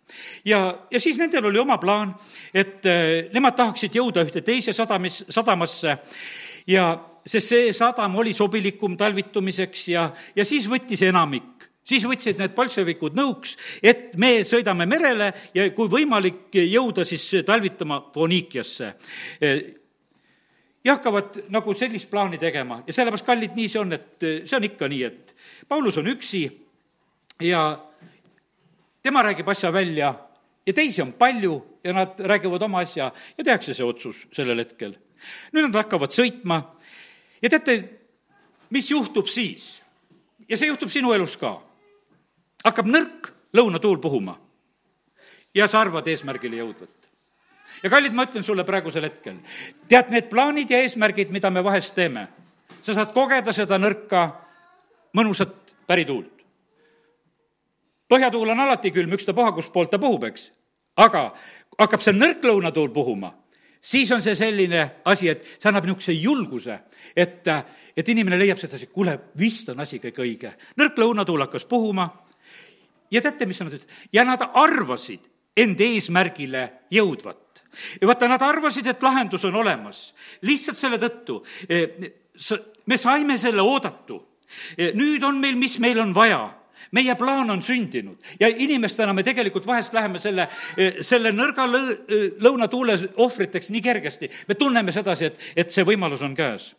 Ja, 0.45 0.87
ja 0.91 1.01
siis 1.01 1.19
nendel 1.21 1.47
oli 1.47 1.61
oma 1.61 1.77
plaan, 1.79 2.17
et 2.55 2.87
äh, 2.89 3.31
nemad 3.35 3.55
tahaksid 3.59 3.95
jõuda 3.95 4.25
ühte 4.27 4.43
teise 4.43 4.75
sadamis, 4.75 5.23
sadamasse. 5.31 5.99
Ja 6.67 6.91
sest 7.27 7.53
see 7.53 7.73
sadam 7.77 8.17
oli 8.19 8.33
sobilikum 8.35 8.97
talvitumiseks 8.99 9.89
ja, 9.93 10.11
ja 10.37 10.47
siis 10.47 10.67
võttis 10.71 11.05
enamik. 11.07 11.69
Siis 11.91 12.05
võtsid 12.07 12.39
need 12.39 12.53
bolševikud 12.55 13.17
nõuks, 13.17 13.57
et 13.83 14.13
me 14.21 14.43
sõidame 14.47 14.85
merele 14.87 15.31
ja 15.57 15.65
kui 15.75 15.89
võimalik, 15.91 16.53
jõuda 16.53 17.07
siis 17.09 17.25
talvitama 17.47 18.03
Fonikiasse 18.15 18.93
ja 20.85 20.97
hakkavad 20.97 21.43
nagu 21.49 21.75
sellist 21.75 22.11
plaani 22.11 22.39
tegema 22.39 22.83
ja 22.87 22.93
sellepärast, 22.93 23.27
kallid, 23.27 23.55
nii 23.57 23.69
see 23.69 23.81
on, 23.81 23.93
et 23.97 24.25
eh, 24.25 24.41
see 24.49 24.57
on 24.57 24.67
ikka 24.67 24.89
nii, 24.89 25.03
et 25.05 25.35
Paulus 25.69 25.99
on 26.01 26.09
üksi 26.11 26.45
ja 27.45 27.65
tema 29.03 29.23
räägib 29.23 29.49
asja 29.49 29.73
välja 29.73 30.15
ja 30.67 30.73
teisi 30.73 31.03
on 31.03 31.13
palju 31.13 31.61
ja 31.85 31.93
nad 31.93 32.19
räägivad 32.19 32.63
oma 32.63 32.81
asja 32.85 33.13
ja 33.39 33.45
tehakse 33.45 33.75
see 33.75 33.85
otsus 33.85 34.27
sellel 34.33 34.59
hetkel. 34.59 34.97
nüüd 35.53 35.69
nad 35.69 35.83
hakkavad 35.83 36.13
sõitma 36.17 36.63
ja 37.43 37.51
teate, 37.51 37.77
mis 38.71 38.91
juhtub 38.91 39.29
siis? 39.29 39.83
ja 40.49 40.57
see 40.57 40.69
juhtub 40.69 40.89
sinu 40.89 41.13
elus 41.13 41.37
ka. 41.37 41.59
hakkab 42.65 42.89
nõrk 42.89 43.33
lõunatuul 43.53 44.01
puhuma 44.01 44.39
ja 45.55 45.69
sa 45.69 45.81
arvad 45.81 46.09
eesmärgile 46.09 46.57
jõudvat 46.57 47.00
ja 47.83 47.91
kallid, 47.91 48.15
ma 48.15 48.27
ütlen 48.29 48.45
sulle 48.45 48.65
praegusel 48.69 49.07
hetkel, 49.09 49.41
tead, 49.89 50.13
need 50.13 50.29
plaanid 50.33 50.71
ja 50.71 50.81
eesmärgid, 50.85 51.33
mida 51.33 51.51
me 51.51 51.65
vahest 51.65 51.95
teeme, 51.97 52.27
sa 52.81 52.95
saad 52.95 53.15
kogeda 53.17 53.55
seda 53.57 53.79
nõrka 53.81 54.29
mõnusat 55.17 55.75
pärituult. 55.87 56.37
põhjatuul 58.11 58.51
on 58.51 58.61
alati 58.61 58.91
külm, 58.91 59.13
ükstapuha, 59.15 59.53
kustpoolt 59.53 59.91
ta 59.91 59.99
puhub, 59.99 60.25
eks. 60.25 60.51
aga 60.97 61.31
hakkab 61.79 62.03
see 62.03 62.17
nõrk 62.17 62.45
lõunatuul 62.45 62.91
puhuma, 62.93 63.33
siis 63.81 64.11
on 64.13 64.23
see 64.23 64.35
selline 64.35 64.83
asi, 65.05 65.29
et 65.29 65.45
see 65.45 65.69
annab 65.71 65.87
niisuguse 65.87 66.13
julguse, 66.13 66.79
et, 67.17 67.49
et 67.97 68.09
inimene 68.09 68.39
leiab 68.39 68.59
sedasi, 68.59 68.91
kuule, 68.93 69.17
vist 69.39 69.69
on 69.73 69.81
asi 69.81 69.99
kõik 70.03 70.19
õige. 70.21 70.53
nõrk 70.77 70.99
lõunatuul 70.99 71.47
hakkas 71.47 71.65
puhuma 71.65 72.11
ja 73.11 73.23
teate, 73.23 73.47
mis 73.47 73.61
nad 73.61 73.73
ütlesid? 73.73 73.89
ja 74.13 74.25
nad 74.25 74.43
arvasid 74.55 75.27
end 75.57 75.81
eesmärgile 75.81 76.69
jõudvat 76.91 77.50
ja 78.01 78.07
vaata, 78.07 78.29
nad 78.29 78.43
arvasid, 78.43 78.87
et 78.87 79.03
lahendus 79.03 79.45
on 79.45 79.57
olemas. 79.57 80.15
lihtsalt 80.43 80.79
selle 80.79 80.99
tõttu 80.99 81.41
eh, 81.69 82.13
me 82.87 82.97
saime 82.97 83.39
selle 83.39 83.63
oodatu. 83.63 84.21
Eh, 84.77 84.95
nüüd 84.99 85.23
on 85.25 85.39
meil, 85.39 85.59
mis 85.59 85.79
meil 85.79 86.01
on 86.01 86.15
vaja 86.15 86.49
meie 86.97 87.15
plaan 87.15 87.51
on 87.53 87.61
sündinud 87.63 88.19
ja 88.41 88.49
inimestena 88.49 89.13
me 89.13 89.23
tegelikult 89.23 89.67
vahest 89.67 89.93
läheme 89.95 90.19
selle, 90.19 90.49
eh, 90.77 91.03
selle 91.07 91.31
nõrga 91.33 91.67
lõ-, 91.69 91.97
lõunatuule 92.41 92.97
ohvriteks 93.17 93.71
nii 93.71 93.83
kergesti. 93.85 94.31
me 94.49 94.55
tunneme 94.55 94.93
sedasi, 94.93 95.25
et, 95.25 95.39
et 95.57 95.71
see 95.71 95.85
võimalus 95.85 96.23
on 96.23 96.35
käes. 96.35 96.75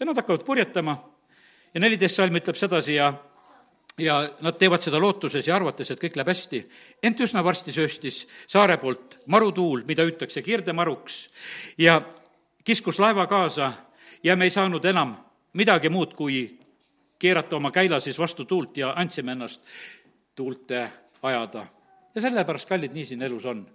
ja 0.00 0.06
nad 0.06 0.16
hakkavad 0.16 0.44
purjetama 0.44 0.98
ja 1.74 1.80
neliteist 1.80 2.16
salm 2.16 2.36
ütleb 2.36 2.58
sedasi 2.58 2.98
ja 2.98 3.12
ja 3.98 4.30
nad 4.40 4.58
teevad 4.58 4.82
seda 4.82 4.98
lootuses 5.00 5.46
ja 5.46 5.56
arvates, 5.56 5.90
et 5.90 6.00
kõik 6.00 6.16
läheb 6.16 6.28
hästi. 6.28 6.64
ent 7.02 7.20
üsna 7.20 7.44
varsti 7.44 7.72
sööstis 7.72 8.26
saare 8.46 8.76
poolt 8.76 9.18
marutuul, 9.26 9.84
mida 9.86 10.02
hüütakse 10.02 10.42
kirdemaruks, 10.42 11.28
ja 11.78 12.02
kiskus 12.64 12.98
laeva 12.98 13.26
kaasa 13.26 13.72
ja 14.22 14.36
me 14.36 14.44
ei 14.44 14.50
saanud 14.50 14.84
enam 14.84 15.16
midagi 15.52 15.88
muud, 15.88 16.14
kui 16.14 16.58
keerata 17.18 17.56
oma 17.56 17.70
käila 17.70 18.00
siis 18.00 18.18
vastu 18.18 18.44
tuult 18.44 18.76
ja 18.76 18.92
andsime 18.96 19.32
ennast 19.32 19.62
tuulte 20.34 20.90
ajada. 21.22 21.66
ja 22.14 22.20
sellepärast, 22.20 22.68
kallid, 22.68 22.92
nii 22.94 23.04
siin 23.04 23.22
elus 23.22 23.46
on 23.46 23.66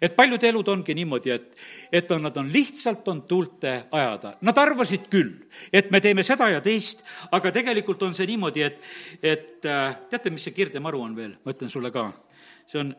et 0.00 0.16
paljude 0.16 0.48
elud 0.48 0.68
ongi 0.68 0.94
niimoodi, 0.94 1.30
et, 1.30 1.56
et 1.92 2.10
on, 2.14 2.22
nad 2.22 2.36
on 2.36 2.48
lihtsalt, 2.52 3.08
on 3.08 3.22
tuulte 3.28 3.74
ajada. 3.90 4.34
Nad 4.40 4.58
arvasid 4.58 5.08
küll, 5.12 5.32
et 5.72 5.90
me 5.90 6.00
teeme 6.00 6.24
seda 6.26 6.50
ja 6.52 6.60
teist, 6.64 7.04
aga 7.32 7.52
tegelikult 7.54 8.02
on 8.02 8.14
see 8.16 8.28
niimoodi, 8.30 8.66
et, 8.66 8.82
et 9.22 9.70
äh, 9.70 9.96
teate, 10.10 10.32
mis 10.34 10.44
see 10.48 10.56
kirdemaru 10.56 11.02
on 11.02 11.16
veel, 11.16 11.36
ma 11.44 11.54
ütlen 11.56 11.72
sulle 11.72 11.92
ka. 11.94 12.10
see 12.66 12.80
on 12.80 12.94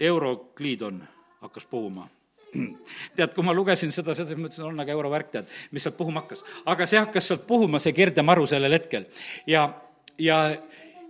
Eurokliidon 0.00 1.02
hakkas 1.40 1.64
puhuma 1.66 2.06
tead, 3.16 3.34
kui 3.34 3.44
ma 3.44 3.54
lugesin 3.54 3.92
seda, 3.92 4.14
siis 4.16 4.30
mõtlesin, 4.38 4.66
on 4.68 4.80
aga 4.80 4.94
eurovärk, 4.94 5.30
tead, 5.32 5.50
mis 5.74 5.84
sealt 5.84 5.98
puhuma 5.98 6.22
hakkas. 6.24 6.44
aga 6.66 6.86
see 6.88 7.00
hakkas 7.00 7.30
sealt 7.30 7.46
puhuma, 7.48 7.80
see 7.82 7.94
kirdemaru 7.96 8.46
sellel 8.48 8.76
hetkel. 8.78 9.06
ja, 9.46 9.68
ja, 10.18 10.38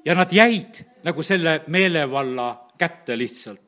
ja 0.04 0.18
nad 0.18 0.32
jäid 0.34 0.82
nagu 1.06 1.22
selle 1.22 1.60
meelevalla 1.66 2.50
kätte 2.78 3.18
lihtsalt 3.18 3.67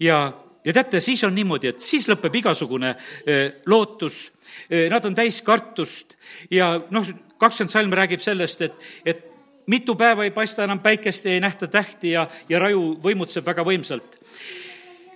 ja, 0.00 0.20
ja 0.64 0.72
teate, 0.72 1.00
siis 1.00 1.24
on 1.24 1.34
niimoodi, 1.34 1.72
et 1.72 1.80
siis 1.84 2.08
lõpeb 2.10 2.40
igasugune 2.42 2.94
eh, 3.26 3.60
lootus, 3.66 4.30
eh, 4.68 4.88
nad 4.90 5.04
on 5.04 5.16
täis 5.16 5.40
kartust 5.46 6.16
ja 6.50 6.74
noh, 6.90 7.08
kakskümmend 7.40 7.72
salm 7.72 7.96
räägib 7.96 8.22
sellest, 8.24 8.62
et, 8.62 8.86
et 9.04 9.24
mitu 9.70 9.94
päeva 9.96 10.24
ei 10.24 10.34
paista 10.34 10.64
enam 10.64 10.80
päikest 10.82 11.24
ja 11.24 11.32
ei 11.36 11.40
nähta 11.40 11.68
tähti 11.68 12.14
ja, 12.16 12.26
ja 12.48 12.58
raju 12.58 12.98
võimutseb 13.02 13.46
väga 13.46 13.64
võimsalt. 13.64 14.18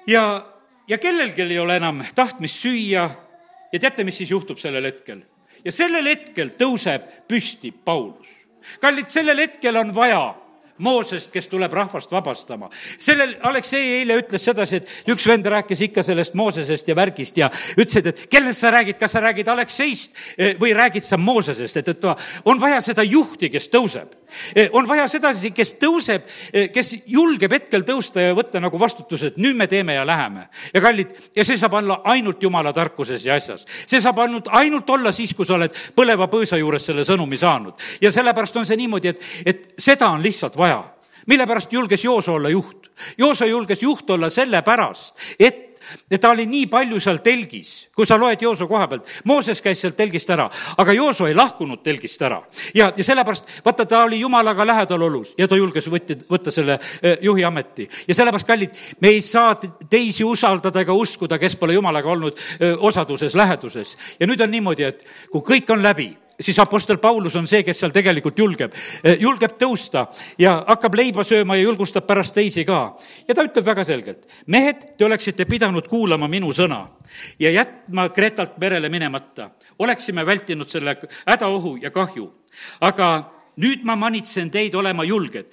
ja, 0.06 0.46
ja 0.88 0.98
kellelgi 0.98 1.42
ei 1.42 1.58
ole 1.58 1.76
enam 1.76 2.04
tahtmist 2.14 2.62
süüa 2.62 3.08
ja 3.72 3.80
teate, 3.80 4.04
mis 4.04 4.16
siis 4.16 4.30
juhtub 4.30 4.58
sellel 4.58 4.84
hetkel? 4.84 5.24
ja 5.64 5.72
sellel 5.72 6.06
hetkel 6.06 6.54
tõuseb 6.58 7.08
püsti 7.28 7.72
Paulus. 7.72 8.28
kallid, 8.80 9.10
sellel 9.10 9.38
hetkel 9.46 9.76
on 9.76 9.94
vaja 9.94 10.34
Moosest, 10.78 11.30
kes 11.30 11.46
tuleb 11.46 11.72
rahvast 11.72 12.10
vabastama. 12.10 12.68
sellel 12.98 13.36
Aleksei 13.46 14.00
eile 14.00 14.16
ütles 14.18 14.42
sedasi, 14.42 14.80
et 14.80 15.12
üks 15.12 15.26
vend 15.30 15.46
rääkis 15.46 15.84
ikka 15.86 16.02
sellest 16.02 16.34
Moosesest 16.34 16.88
ja 16.88 16.96
värgist 16.98 17.36
ja 17.38 17.50
ütlesid, 17.78 18.08
et 18.10 18.24
kellest 18.30 18.58
sa 18.58 18.72
räägid, 18.74 18.98
kas 18.98 19.12
sa 19.14 19.22
räägid 19.22 19.48
Alekseist 19.48 20.18
eh, 20.36 20.56
või 20.58 20.72
räägid 20.74 21.06
sa 21.06 21.16
Moosesest, 21.16 21.76
et, 21.76 21.88
et 21.94 22.04
on 22.44 22.58
vaja 22.60 22.80
seda 22.82 23.04
juhti, 23.06 23.52
kes 23.54 23.70
tõuseb. 23.70 24.16
Eh, 24.50 24.66
on 24.74 24.88
vaja 24.88 25.06
sedasi, 25.08 25.52
kes 25.54 25.76
tõuseb, 25.78 26.26
eh, 26.52 26.66
kes 26.74 26.90
julgeb 27.06 27.54
hetkel 27.54 27.86
tõusta 27.86 28.26
ja 28.26 28.34
võtta 28.34 28.58
nagu 28.58 28.80
vastutuse, 28.80 29.30
et 29.30 29.38
nüüd 29.38 29.54
me 29.54 29.70
teeme 29.70 29.94
ja 29.94 30.02
läheme. 30.06 30.48
ja 30.74 30.80
kallid, 30.80 31.14
ja 31.36 31.44
see 31.44 31.58
saab 31.60 31.78
olla 31.78 32.00
ainult 32.04 32.42
jumala 32.42 32.72
tarkuses 32.72 33.26
ja 33.26 33.38
asjas. 33.38 33.62
see 33.86 34.00
saab 34.00 34.18
ainult, 34.18 34.50
ainult 34.50 34.90
olla 34.90 35.12
siis, 35.12 35.34
kui 35.34 35.46
sa 35.46 35.54
oled 35.54 35.70
põleva 35.94 36.26
põõsa 36.26 36.58
juures 36.58 36.82
selle 36.86 37.06
sõnumi 37.06 37.38
saanud. 37.38 37.78
ja 38.00 38.10
sellepärast 38.10 38.56
on 38.56 38.66
see 38.66 38.76
niimoodi, 38.76 39.14
et, 39.14 39.22
et 39.46 39.74
seda 39.78 40.10
on 40.10 40.22
lihtsalt 40.22 40.56
vaja 40.56 40.63
vaja. 40.64 40.80
mille 41.26 41.46
pärast 41.46 41.72
julges 41.72 42.04
Jooso 42.04 42.34
olla 42.34 42.48
juht? 42.48 42.90
Jooso 43.18 43.46
julges 43.46 43.82
juht 43.82 44.10
olla 44.10 44.30
sellepärast, 44.30 45.20
et 45.38 45.64
et 46.10 46.20
ta 46.20 46.30
oli 46.32 46.46
nii 46.48 46.64
palju 46.72 46.96
seal 47.02 47.18
telgis, 47.24 47.90
kui 47.92 48.06
sa 48.08 48.16
loed 48.16 48.40
Jooso 48.40 48.64
koha 48.70 48.86
pealt, 48.88 49.08
Mooses 49.28 49.60
käis 49.60 49.82
sealt 49.82 49.96
telgist 49.98 50.30
ära, 50.32 50.46
aga 50.80 50.94
Jooso 50.96 51.26
ei 51.28 51.34
lahkunud 51.36 51.82
telgist 51.84 52.22
ära. 52.24 52.40
ja, 52.74 52.90
ja 52.96 53.04
sellepärast, 53.04 53.50
vaata, 53.64 53.84
ta 53.86 54.04
oli 54.04 54.22
jumalaga 54.22 54.66
lähedal 54.66 55.02
olus 55.02 55.34
ja 55.38 55.48
ta 55.48 55.58
julges 55.60 55.90
võtta, 55.92 56.16
võtta 56.30 56.54
selle 56.54 56.78
juhi 57.20 57.44
ameti. 57.44 57.88
ja 58.08 58.14
sellepärast, 58.14 58.46
kallid, 58.46 58.82
me 59.00 59.12
ei 59.12 59.20
saa 59.20 59.54
teisi 59.90 60.24
usaldada 60.24 60.80
ega 60.80 60.96
uskuda, 60.96 61.38
kes 61.38 61.56
pole 61.60 61.76
jumalaga 61.76 62.10
olnud 62.10 62.40
osaduses, 62.78 63.34
läheduses. 63.34 63.96
ja 64.20 64.26
nüüd 64.26 64.40
on 64.40 64.50
niimoodi, 64.56 64.88
et 64.88 65.04
kui 65.30 65.44
kõik 65.44 65.76
on 65.76 65.84
läbi, 65.84 66.14
siis 66.40 66.58
Apostel 66.58 66.98
Paulus 66.98 67.36
on 67.36 67.46
see, 67.46 67.62
kes 67.64 67.80
seal 67.80 67.92
tegelikult 67.94 68.38
julgeb, 68.38 68.72
eh, 69.04 69.16
julgeb 69.20 69.56
tõusta 69.60 70.06
ja 70.38 70.56
hakkab 70.66 70.96
leiba 70.98 71.24
sööma 71.24 71.56
ja 71.56 71.66
julgustab 71.68 72.06
pärast 72.06 72.34
teisi 72.34 72.64
ka. 72.64 72.96
ja 73.28 73.34
ta 73.34 73.44
ütleb 73.44 73.64
väga 73.64 73.84
selgelt, 73.84 74.26
mehed, 74.46 74.96
te 74.98 75.04
oleksite 75.04 75.44
pidanud 75.44 75.88
kuulama 75.88 76.28
minu 76.28 76.52
sõna 76.52 76.86
ja 77.38 77.50
jätma 77.50 78.08
Kretalt 78.08 78.58
merele 78.58 78.88
minemata. 78.88 79.50
oleksime 79.78 80.26
vältinud 80.26 80.68
selle 80.68 80.96
hädaohu 81.26 81.76
ja 81.82 81.90
kahju. 81.90 82.32
aga 82.80 83.30
nüüd 83.56 83.84
ma 83.84 83.96
manitsen 83.96 84.50
teid 84.50 84.74
olema 84.74 85.04
julged, 85.04 85.46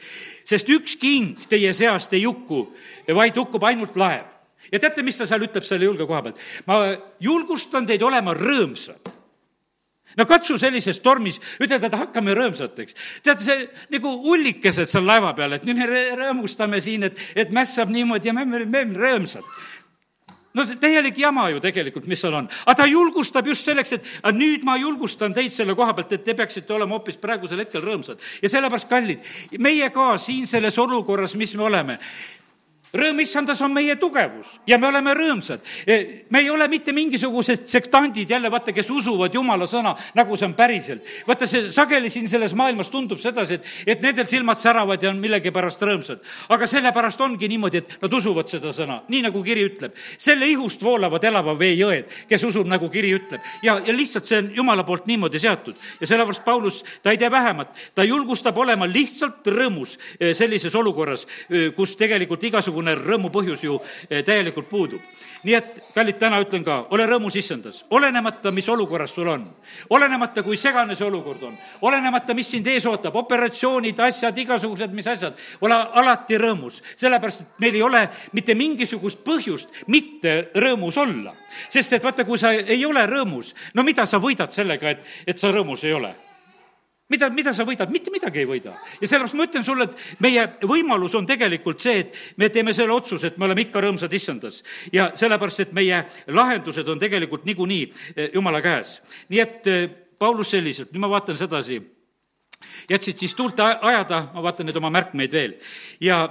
sest 0.45 0.69
ükski 0.69 1.07
hing 1.07 1.47
teie 1.49 1.73
seast 1.73 2.13
ei 2.13 2.23
hukku, 2.23 2.73
vaid 3.13 3.37
hukkub 3.37 3.63
ainult 3.63 3.95
laev. 3.95 4.25
ja 4.71 4.79
teate, 4.79 5.01
mis 5.03 5.17
ta 5.17 5.25
seal 5.25 5.41
ütleb 5.41 5.63
selle 5.63 5.85
julge 5.85 6.05
koha 6.05 6.21
pealt? 6.21 6.39
ma 6.65 6.97
julgustan 7.19 7.85
teid 7.85 8.01
olema 8.01 8.33
rõõmsad 8.33 9.20
no 10.17 10.27
katsu 10.29 10.57
sellises 10.61 11.01
tormis 11.03 11.39
ütelda, 11.59 11.87
et 11.87 11.99
hakkame 12.03 12.35
rõõmsateks. 12.37 12.97
teate, 13.23 13.43
see 13.43 13.67
nagu 13.95 14.13
ullikesed 14.33 14.89
seal 14.89 15.05
laeva 15.07 15.33
peal, 15.37 15.57
et 15.57 15.67
nüüd 15.67 15.81
me 15.81 16.05
rõõmustame 16.19 16.81
siin, 16.81 17.09
et, 17.09 17.27
et 17.35 17.51
mäss 17.51 17.75
saab 17.77 17.93
niimoodi 17.93 18.31
ja 18.31 18.33
me 18.33 18.47
oleme 18.47 18.87
rõõmsad 18.97 19.47
no 20.53 20.65
see 20.67 20.79
täielik 20.81 21.17
jama 21.19 21.47
ju 21.51 21.61
tegelikult, 21.63 22.07
mis 22.11 22.19
seal 22.21 22.35
on. 22.35 22.49
aga 22.65 22.75
ta 22.81 22.87
julgustab 22.89 23.47
just 23.47 23.67
selleks, 23.67 23.93
et 23.97 24.09
nüüd 24.35 24.65
ma 24.67 24.77
julgustan 24.79 25.35
teid 25.35 25.53
selle 25.55 25.75
koha 25.77 25.95
pealt, 25.95 26.11
et 26.17 26.25
te 26.25 26.35
peaksite 26.37 26.75
olema 26.75 26.97
hoopis 26.97 27.19
praegusel 27.21 27.63
hetkel 27.63 27.83
rõõmsad. 27.85 28.19
ja 28.41 28.51
sellepärast, 28.51 28.89
kallid, 28.89 29.31
meie 29.59 29.89
ka 29.95 30.13
siin 30.17 30.47
selles 30.47 30.77
olukorras, 30.81 31.35
mis 31.39 31.55
me 31.55 31.67
oleme, 31.69 31.99
rõõm 32.93 33.21
issandas 33.23 33.61
on 33.63 33.71
meie 33.73 33.95
tugevus 33.99 34.59
ja 34.67 34.77
me 34.77 34.87
oleme 34.87 35.13
rõõmsad. 35.15 35.63
E, 35.87 36.25
me 36.29 36.41
ei 36.43 36.49
ole 36.51 36.67
mitte 36.71 36.93
mingisugused 36.95 37.65
sektandid 37.71 38.29
jälle, 38.29 38.51
vaata, 38.51 38.73
kes 38.75 38.89
usuvad 38.91 39.33
jumala 39.33 39.67
sõna, 39.69 39.93
nagu 40.17 40.37
see 40.37 40.49
on 40.49 40.55
päriselt. 40.57 41.05
vaata, 41.27 41.47
see 41.47 41.71
sageli 41.71 42.09
siin 42.09 42.27
selles 42.29 42.53
maailmas 42.57 42.91
tundub 42.91 43.19
sedasi, 43.21 43.59
et, 43.59 43.69
et 43.95 44.03
nendel 44.03 44.27
silmad 44.27 44.59
säravad 44.59 45.03
ja 45.03 45.11
on 45.11 45.21
millegipärast 45.23 45.81
rõõmsad. 45.87 46.19
aga 46.49 46.67
sellepärast 46.67 47.21
ongi 47.21 47.47
niimoodi, 47.47 47.77
et 47.77 47.97
nad 48.01 48.13
usuvad 48.13 48.51
seda 48.51 48.73
sõna, 48.75 49.01
nii 49.07 49.23
nagu 49.27 49.43
kiri 49.43 49.65
ütleb. 49.69 49.95
selle 50.17 50.47
ihust 50.51 50.83
voolavad 50.83 51.23
elava 51.23 51.55
vee 51.57 51.75
jõed, 51.79 52.11
kes 52.27 52.43
usub, 52.43 52.67
nagu 52.67 52.89
kiri 52.89 53.13
ütleb. 53.15 53.41
ja, 53.63 53.79
ja 53.85 53.95
lihtsalt 53.95 54.27
see 54.27 54.41
on 54.41 54.51
jumala 54.55 54.83
poolt 54.83 55.07
niimoodi 55.07 55.39
seatud. 55.39 55.75
ja 56.01 56.07
sellepärast 56.07 56.43
Paulus, 56.45 56.83
ta 57.03 57.11
ei 57.11 57.17
tee 57.17 57.31
vähemat, 57.31 57.75
ta 57.95 58.03
julgustab 58.03 58.57
olema 58.57 58.87
lihtsalt 58.87 59.47
rõõmus 59.47 59.97
e, 60.19 60.33
sellises 60.33 60.75
olukorras, 60.75 61.27
e, 61.49 61.69
kus 61.75 61.95
tegelikult 61.95 62.43
igasugune 62.43 62.80
igasugune 62.81 62.95
rõõmu 62.97 63.29
põhjus 63.31 63.63
ju 63.63 63.79
eh, 64.09 64.23
täielikult 64.23 64.69
puudub. 64.69 65.01
nii 65.43 65.55
et, 65.57 65.79
kallid, 65.95 66.19
täna 66.19 66.39
ütlen 66.41 66.63
ka, 66.63 66.85
ole 66.93 67.05
rõõmus 67.09 67.35
issandas, 67.35 67.83
olenemata, 67.89 68.51
mis 68.51 68.67
olukorras 68.69 69.11
sul 69.13 69.27
on. 69.27 69.47
olenemata, 69.89 70.43
kui 70.43 70.57
segane 70.57 70.95
see 70.95 71.05
olukord 71.05 71.41
on, 71.43 71.57
olenemata, 71.81 72.33
mis 72.33 72.47
sind 72.51 72.67
ees 72.67 72.85
ootab, 72.85 73.15
operatsioonid, 73.15 73.99
asjad, 73.99 74.37
igasugused, 74.37 74.93
mis 74.93 75.07
asjad, 75.07 75.37
ole 75.61 75.73
alati 75.73 76.37
rõõmus, 76.37 76.81
sellepärast 76.95 77.41
et 77.41 77.59
meil 77.59 77.75
ei 77.75 77.81
ole 77.81 78.07
mitte 78.33 78.55
mingisugust 78.55 79.23
põhjust 79.23 79.85
mitte 79.87 80.51
rõõmus 80.55 80.97
olla. 80.97 81.33
sest 81.69 81.93
et 81.93 82.03
vaata, 82.03 82.25
kui 82.25 82.37
sa 82.37 82.51
ei 82.53 82.85
ole 82.85 83.05
rõõmus, 83.05 83.55
no 83.73 83.83
mida 83.83 84.05
sa 84.05 84.19
võidad 84.19 84.51
sellega, 84.51 84.89
et, 84.89 85.05
et 85.27 85.37
sa 85.37 85.51
rõõmus 85.51 85.83
ei 85.83 85.93
ole 85.93 86.13
mida, 87.11 87.29
mida 87.33 87.53
sa 87.55 87.65
võidad, 87.67 87.91
mitte 87.93 88.13
midagi 88.13 88.41
ei 88.41 88.49
võida. 88.49 88.73
ja 89.01 89.07
sellepärast 89.07 89.37
ma 89.37 89.47
ütlen 89.47 89.65
sulle, 89.67 89.87
et 89.89 90.21
meie 90.23 90.45
võimalus 90.67 91.15
on 91.19 91.27
tegelikult 91.27 91.83
see, 91.83 92.05
et 92.05 92.19
me 92.37 92.49
teeme 92.49 92.73
selle 92.77 92.95
otsuse, 92.95 93.31
et 93.31 93.39
me 93.39 93.47
oleme 93.49 93.65
ikka 93.67 93.83
rõõmsad 93.83 94.13
issandas. 94.13 94.61
ja 94.93 95.11
sellepärast, 95.15 95.65
et 95.65 95.73
meie 95.77 96.03
lahendused 96.27 96.87
on 96.87 96.99
tegelikult 96.99 97.45
niikuinii 97.45 97.83
eh, 98.15 98.29
jumala 98.33 98.61
käes. 98.61 98.99
nii 99.29 99.41
et 99.43 99.67
eh, 99.67 99.89
Paulus 100.21 100.51
selliselt, 100.53 100.91
nüüd 100.91 101.01
ma 101.01 101.09
vaatan 101.09 101.37
sedasi, 101.37 101.79
jätsid 102.89 103.17
siis 103.17 103.33
tuult 103.35 103.59
ajada, 103.59 104.27
ma 104.35 104.43
vaatan 104.45 104.69
nüüd 104.69 104.77
oma 104.77 104.91
märkmeid 104.93 105.33
veel, 105.33 105.55
ja 106.01 106.27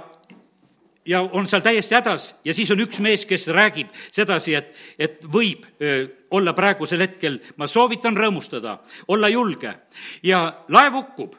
ja 1.05 1.21
on 1.21 1.47
seal 1.47 1.61
täiesti 1.61 1.95
hädas 1.95 2.35
ja 2.45 2.53
siis 2.53 2.71
on 2.71 2.81
üks 2.83 2.99
mees, 3.01 3.25
kes 3.25 3.47
räägib 3.47 3.89
sedasi, 4.11 4.55
et, 4.55 4.73
et 4.99 5.25
võib 5.25 5.65
olla 6.31 6.53
praegusel 6.53 7.01
hetkel, 7.01 7.39
ma 7.57 7.67
soovitan 7.67 8.17
rõõmustada, 8.17 8.77
olla 9.07 9.29
julge 9.29 9.73
ja 10.23 10.43
laev 10.69 10.99
hukkub 10.99 11.35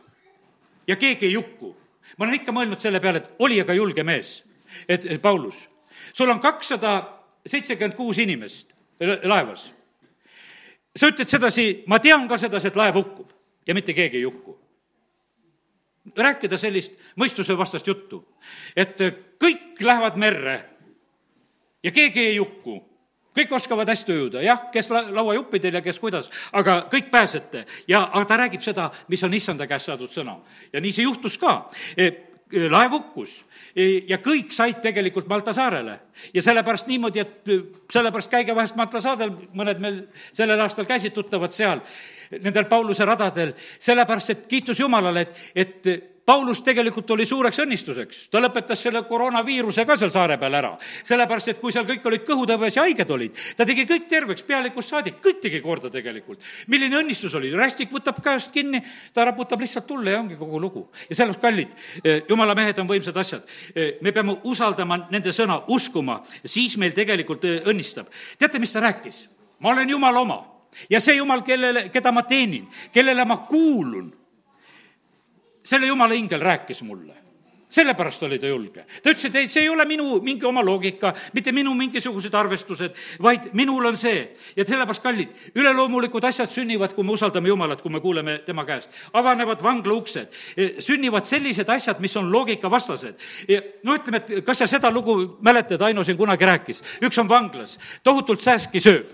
ja 0.86 0.96
keegi 0.96 1.26
ei 1.26 1.34
hukku. 1.34 1.76
ma 2.18 2.24
olen 2.24 2.40
ikka 2.40 2.52
mõelnud 2.52 2.80
selle 2.80 3.00
peale, 3.00 3.22
et 3.22 3.30
oli 3.38 3.60
aga 3.60 3.74
julge 3.74 4.02
mees, 4.04 4.42
et 4.88 5.06
Paulus, 5.22 5.68
sul 6.12 6.30
on 6.30 6.40
kakssada 6.40 6.96
seitsekümmend 7.46 7.96
kuus 7.96 8.18
inimest 8.18 8.74
laevas. 9.22 9.72
sa 10.96 11.06
ütled 11.06 11.28
sedasi, 11.28 11.84
ma 11.86 11.98
tean 11.98 12.28
ka 12.28 12.38
sedasi, 12.38 12.68
et 12.68 12.76
laev 12.76 12.94
hukkub 12.94 13.30
ja 13.66 13.74
mitte 13.74 13.94
keegi 13.94 14.16
ei 14.16 14.24
hukku 14.24 14.61
rääkida 16.16 16.58
sellist 16.58 16.92
mõistusevastast 17.16 17.86
juttu, 17.86 18.24
et 18.76 18.98
kõik 19.42 19.80
lähevad 19.80 20.16
merre 20.18 20.56
ja 21.82 21.90
keegi 21.90 22.26
ei 22.32 22.38
hukku 22.38 22.80
kõik 23.36 23.54
oskavad 23.56 23.88
hästi 23.88 24.12
ujuda, 24.12 24.42
jah, 24.44 24.66
kes 24.72 24.90
la-, 24.92 25.06
lauajuppidel 25.14 25.78
ja 25.78 25.82
kes 25.84 25.98
kuidas, 26.00 26.28
aga 26.52 26.82
kõik 26.92 27.10
pääsete. 27.10 27.64
ja, 27.88 28.02
aga 28.12 28.24
ta 28.28 28.36
räägib 28.36 28.60
seda, 28.64 28.90
mis 29.08 29.22
on 29.24 29.34
issanda 29.34 29.66
käest 29.66 29.88
saadud 29.88 30.12
sõna. 30.12 30.38
ja 30.72 30.80
nii 30.80 30.92
see 30.92 31.06
juhtus 31.06 31.38
ka 31.38 31.70
e, 31.96 32.10
laev 32.52 32.92
hukkus 32.96 33.34
e, 33.74 34.04
ja 34.08 34.18
kõik 34.22 34.52
said 34.52 34.80
tegelikult 34.84 35.28
Malta 35.28 35.52
saarele. 35.56 35.98
ja 36.34 36.42
sellepärast 36.42 36.86
niimoodi, 36.86 37.20
et 37.20 37.52
sellepärast 37.92 38.30
käige 38.30 38.54
vahest 38.54 38.76
Malta 38.76 39.00
saadel, 39.00 39.32
mõned 39.54 39.80
meil 39.80 40.00
sellel 40.32 40.60
aastal 40.60 40.86
käisid 40.86 41.14
tuttavad 41.16 41.52
seal, 41.52 41.80
nendel 42.40 42.68
Pauluse 42.70 43.04
radadel, 43.04 43.54
sellepärast 43.78 44.30
et 44.30 44.46
kiitus 44.46 44.80
Jumalale, 44.80 45.26
et, 45.26 45.38
et 45.54 46.11
Paulus 46.24 46.60
tegelikult 46.62 47.10
oli 47.10 47.24
suureks 47.26 47.58
õnnistuseks, 47.64 48.18
ta 48.30 48.38
lõpetas 48.38 48.78
selle 48.84 49.00
koroonaviiruse 49.08 49.82
ka 49.86 49.96
seal 49.98 50.12
saare 50.14 50.36
peal 50.38 50.54
ära. 50.54 50.76
sellepärast, 51.04 51.48
et 51.48 51.58
kui 51.58 51.72
seal 51.74 51.86
kõik 51.88 52.06
olid 52.06 52.22
kõhutõbes 52.28 52.76
ja 52.76 52.84
haiged 52.86 53.10
olid, 53.10 53.40
ta 53.56 53.66
tegi 53.66 53.82
kõik 53.90 54.06
terveks, 54.08 54.44
pealikust 54.46 54.94
saadik, 54.94 55.18
kõik 55.24 55.40
tegi 55.42 55.60
korda 55.60 55.90
tegelikult. 55.90 56.38
milline 56.68 57.00
õnnistus 57.00 57.34
oli, 57.34 57.50
rästik 57.50 57.90
võtab 57.90 58.22
käest 58.22 58.52
kinni, 58.52 58.82
ta 59.12 59.24
raputab 59.24 59.60
lihtsalt 59.60 59.86
tulle 59.86 60.14
ja 60.14 60.20
ongi 60.20 60.36
kogu 60.36 60.60
lugu. 60.60 60.88
ja 61.10 61.16
sellepärast, 61.16 61.40
kallid, 61.42 61.74
eh, 62.04 62.22
jumala 62.28 62.54
mehed 62.54 62.78
on 62.78 62.86
võimsad 62.86 63.16
asjad. 63.16 63.42
Eh, 63.74 63.98
me 64.00 64.12
peame 64.12 64.38
usaldama 64.44 65.08
nende 65.10 65.32
sõna, 65.32 65.64
uskuma, 65.66 66.22
siis 66.44 66.76
meil 66.76 66.92
tegelikult 66.92 67.44
eh, 67.44 67.62
õnnistab. 67.66 68.06
teate, 68.38 68.58
mis 68.58 68.72
ta 68.72 68.80
rääkis? 68.80 69.28
ma 69.58 69.70
olen 69.70 69.90
jumala 69.90 70.20
oma 70.20 70.44
ja 70.90 71.00
see 71.00 71.16
jumal, 71.16 71.42
kellele, 71.42 71.88
keda 71.90 72.12
ma 72.12 72.22
teenin, 72.22 72.68
kellele 72.92 73.24
ma 73.24 73.36
kuulun 73.36 74.21
selle 75.64 75.86
jumala 75.86 76.14
ingel 76.14 76.40
rääkis 76.40 76.82
mulle 76.82 77.22
sellepärast 77.72 78.22
oli 78.22 78.38
ta 78.38 78.46
julge. 78.46 78.84
ta 79.02 79.10
ütles, 79.10 79.24
et 79.26 79.36
ei, 79.36 79.48
see 79.48 79.62
ei 79.64 79.68
ole 79.72 79.84
minu 79.88 80.18
mingi 80.24 80.44
oma 80.46 80.60
loogika, 80.64 81.14
mitte 81.32 81.52
minu 81.56 81.72
mingisugused 81.76 82.34
arvestused, 82.36 82.98
vaid 83.22 83.48
minul 83.56 83.86
on 83.88 83.96
see. 83.96 84.26
ja 84.56 84.64
sellepärast, 84.68 85.02
kallid, 85.02 85.32
üleloomulikud 85.56 86.24
asjad 86.28 86.52
sünnivad, 86.52 86.92
kui 86.92 87.04
me 87.04 87.16
usaldame 87.16 87.48
Jumalat, 87.48 87.80
kui 87.82 87.92
me 87.92 88.00
kuuleme 88.00 88.38
tema 88.46 88.66
käest. 88.68 88.92
avanevad 89.12 89.62
vangla 89.62 89.94
uksed, 89.94 90.36
e, 90.56 90.68
sünnivad 90.84 91.28
sellised 91.28 91.68
asjad, 91.68 92.00
mis 92.00 92.16
on 92.16 92.28
loogikavastased. 92.32 93.16
no 93.82 93.96
ütleme, 93.96 94.20
et 94.20 94.44
kas 94.44 94.64
sa 94.64 94.66
seda 94.66 94.90
lugu 94.92 95.38
mäletad, 95.40 95.80
Aino 95.82 96.04
siin 96.04 96.16
kunagi 96.16 96.44
rääkis, 96.46 96.82
üks 97.02 97.18
on 97.18 97.28
vanglas, 97.28 97.78
tohutult 98.04 98.40
sääski 98.40 98.80
sööb. 98.84 99.08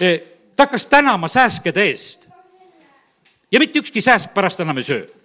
E, 0.00 0.18
ta 0.56 0.66
hakkas 0.66 0.86
tänama 0.86 1.28
sääskede 1.28 1.86
eest. 1.86 2.28
ja 3.52 3.60
mitte 3.60 3.78
ükski 3.78 4.00
sääsk 4.00 4.34
pärast 4.34 4.60
enam 4.60 4.76
ei 4.76 4.82
söö 4.90 5.21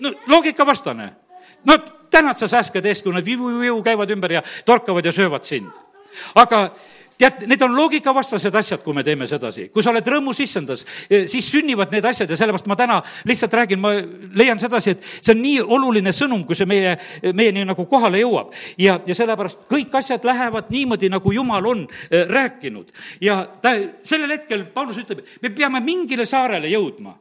no 0.00 0.12
loogikavastane. 0.26 1.10
no 1.64 1.78
tänad 2.10 2.36
sa 2.36 2.48
sääskede 2.48 2.88
eest, 2.88 3.02
kui 3.04 3.12
nad 3.12 3.24
viu-viu 3.24 3.82
käivad 3.84 4.10
ümber 4.10 4.32
ja 4.32 4.42
torkavad 4.64 5.04
ja 5.04 5.12
söövad 5.12 5.44
sind. 5.44 5.70
aga 6.34 6.70
tead, 7.18 7.42
need 7.50 7.62
on 7.62 7.74
loogikavastased 7.76 8.54
asjad, 8.54 8.82
kui 8.84 8.94
me 8.94 9.02
teeme 9.04 9.26
sedasi. 9.26 9.68
kui 9.74 9.82
sa 9.82 9.90
oled 9.90 10.06
rõõmus 10.06 10.40
issandas, 10.42 10.84
eh, 11.10 11.26
siis 11.28 11.50
sünnivad 11.50 11.92
need 11.92 12.04
asjad 12.04 12.30
ja 12.30 12.36
sellepärast 12.36 12.66
ma 12.66 12.76
täna 12.76 13.02
lihtsalt 13.28 13.54
räägin, 13.54 13.80
ma 13.80 13.92
leian 14.34 14.58
sedasi, 14.58 14.90
et 14.90 15.02
see 15.02 15.34
on 15.34 15.42
nii 15.42 15.60
oluline 15.60 16.12
sõnum, 16.12 16.44
kui 16.46 16.56
see 16.56 16.66
meie, 16.66 16.96
meieni 17.34 17.64
nagu 17.64 17.86
kohale 17.86 18.22
jõuab. 18.22 18.54
ja, 18.78 19.00
ja 19.06 19.14
sellepärast 19.14 19.66
kõik 19.68 19.94
asjad 19.98 20.24
lähevad 20.24 20.70
niimoodi, 20.70 21.08
nagu 21.08 21.32
Jumal 21.32 21.66
on 21.66 21.86
äh, 21.88 22.26
rääkinud. 22.28 22.92
ja 23.20 23.46
ta, 23.62 23.74
sellel 24.02 24.38
hetkel 24.38 24.64
Paulus 24.74 24.98
ütleb, 24.98 25.24
me 25.42 25.50
peame 25.50 25.80
mingile 25.80 26.26
saarele 26.26 26.68
jõudma. 26.68 27.18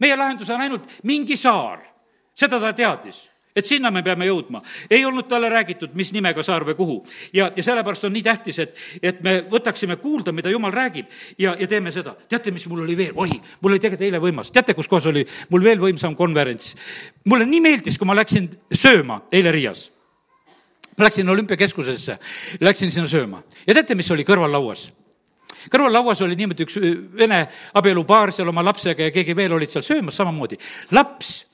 meie 0.00 0.16
lahendus 0.16 0.50
on 0.50 0.60
ainult 0.60 0.88
mingi 1.02 1.36
saar 1.36 1.93
seda 2.34 2.60
ta 2.60 2.72
teadis 2.72 3.24
et 3.54 3.66
sinna 3.66 3.90
me 3.94 4.02
peame 4.02 4.26
jõudma. 4.26 4.62
ei 4.90 5.04
olnud 5.04 5.28
talle 5.30 5.48
räägitud, 5.48 5.94
mis 5.94 6.12
nimega 6.12 6.42
saar 6.42 6.64
või 6.66 6.74
kuhu. 6.74 6.96
ja, 7.32 7.52
ja 7.56 7.62
sellepärast 7.62 8.04
on 8.04 8.12
nii 8.12 8.22
tähtis, 8.22 8.58
et, 8.58 8.76
et 9.02 9.22
me 9.22 9.44
võtaksime 9.50 9.96
kuulda, 10.02 10.32
mida 10.32 10.50
jumal 10.50 10.72
räägib 10.74 11.06
ja, 11.38 11.54
ja 11.58 11.68
teeme 11.70 11.92
seda. 11.92 12.16
teate, 12.28 12.50
mis 12.50 12.66
mul 12.66 12.82
oli 12.82 12.96
veel, 12.96 13.12
oi, 13.14 13.30
mul 13.60 13.72
oli 13.72 13.80
tegelikult 13.80 14.08
eile 14.08 14.22
võimas, 14.22 14.50
teate, 14.50 14.74
kus 14.74 14.90
kohas 14.90 15.06
oli 15.06 15.24
mul 15.50 15.64
veel 15.64 15.78
võimsam 15.78 16.16
konverents? 16.18 16.74
mulle 17.24 17.46
nii 17.46 17.60
meeldis, 17.60 17.98
kui 17.98 18.10
ma 18.10 18.18
läksin 18.18 18.50
sööma 18.72 19.22
eile 19.32 19.54
Riias. 19.54 19.86
ma 20.98 21.06
läksin 21.06 21.28
olümpiakeskusesse, 21.28 22.18
läksin 22.60 22.90
sinna 22.90 23.08
sööma 23.08 23.42
ja 23.66 23.74
teate, 23.74 23.94
mis 23.94 24.10
oli 24.10 24.26
kõrvallauas? 24.26 24.88
kõrvallauas 25.70 26.26
oli 26.26 26.34
niimoodi 26.36 26.66
üks 26.66 26.82
vene 27.16 27.44
abielupaar 27.78 28.34
seal 28.34 28.50
oma 28.50 28.66
lapsega 28.66 29.06
ja 29.06 29.14
keegi 29.14 29.36
veel 29.36 29.54
olid 29.54 29.70
seal 29.70 29.86
söömas 29.86 30.18
samamoodi. 30.18 30.58
laps 30.90 31.44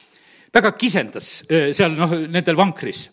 väga 0.54 0.72
kisendas 0.78 1.30
seal 1.48 1.94
noh, 1.96 2.14
nendel 2.28 2.58
vankris 2.58 3.08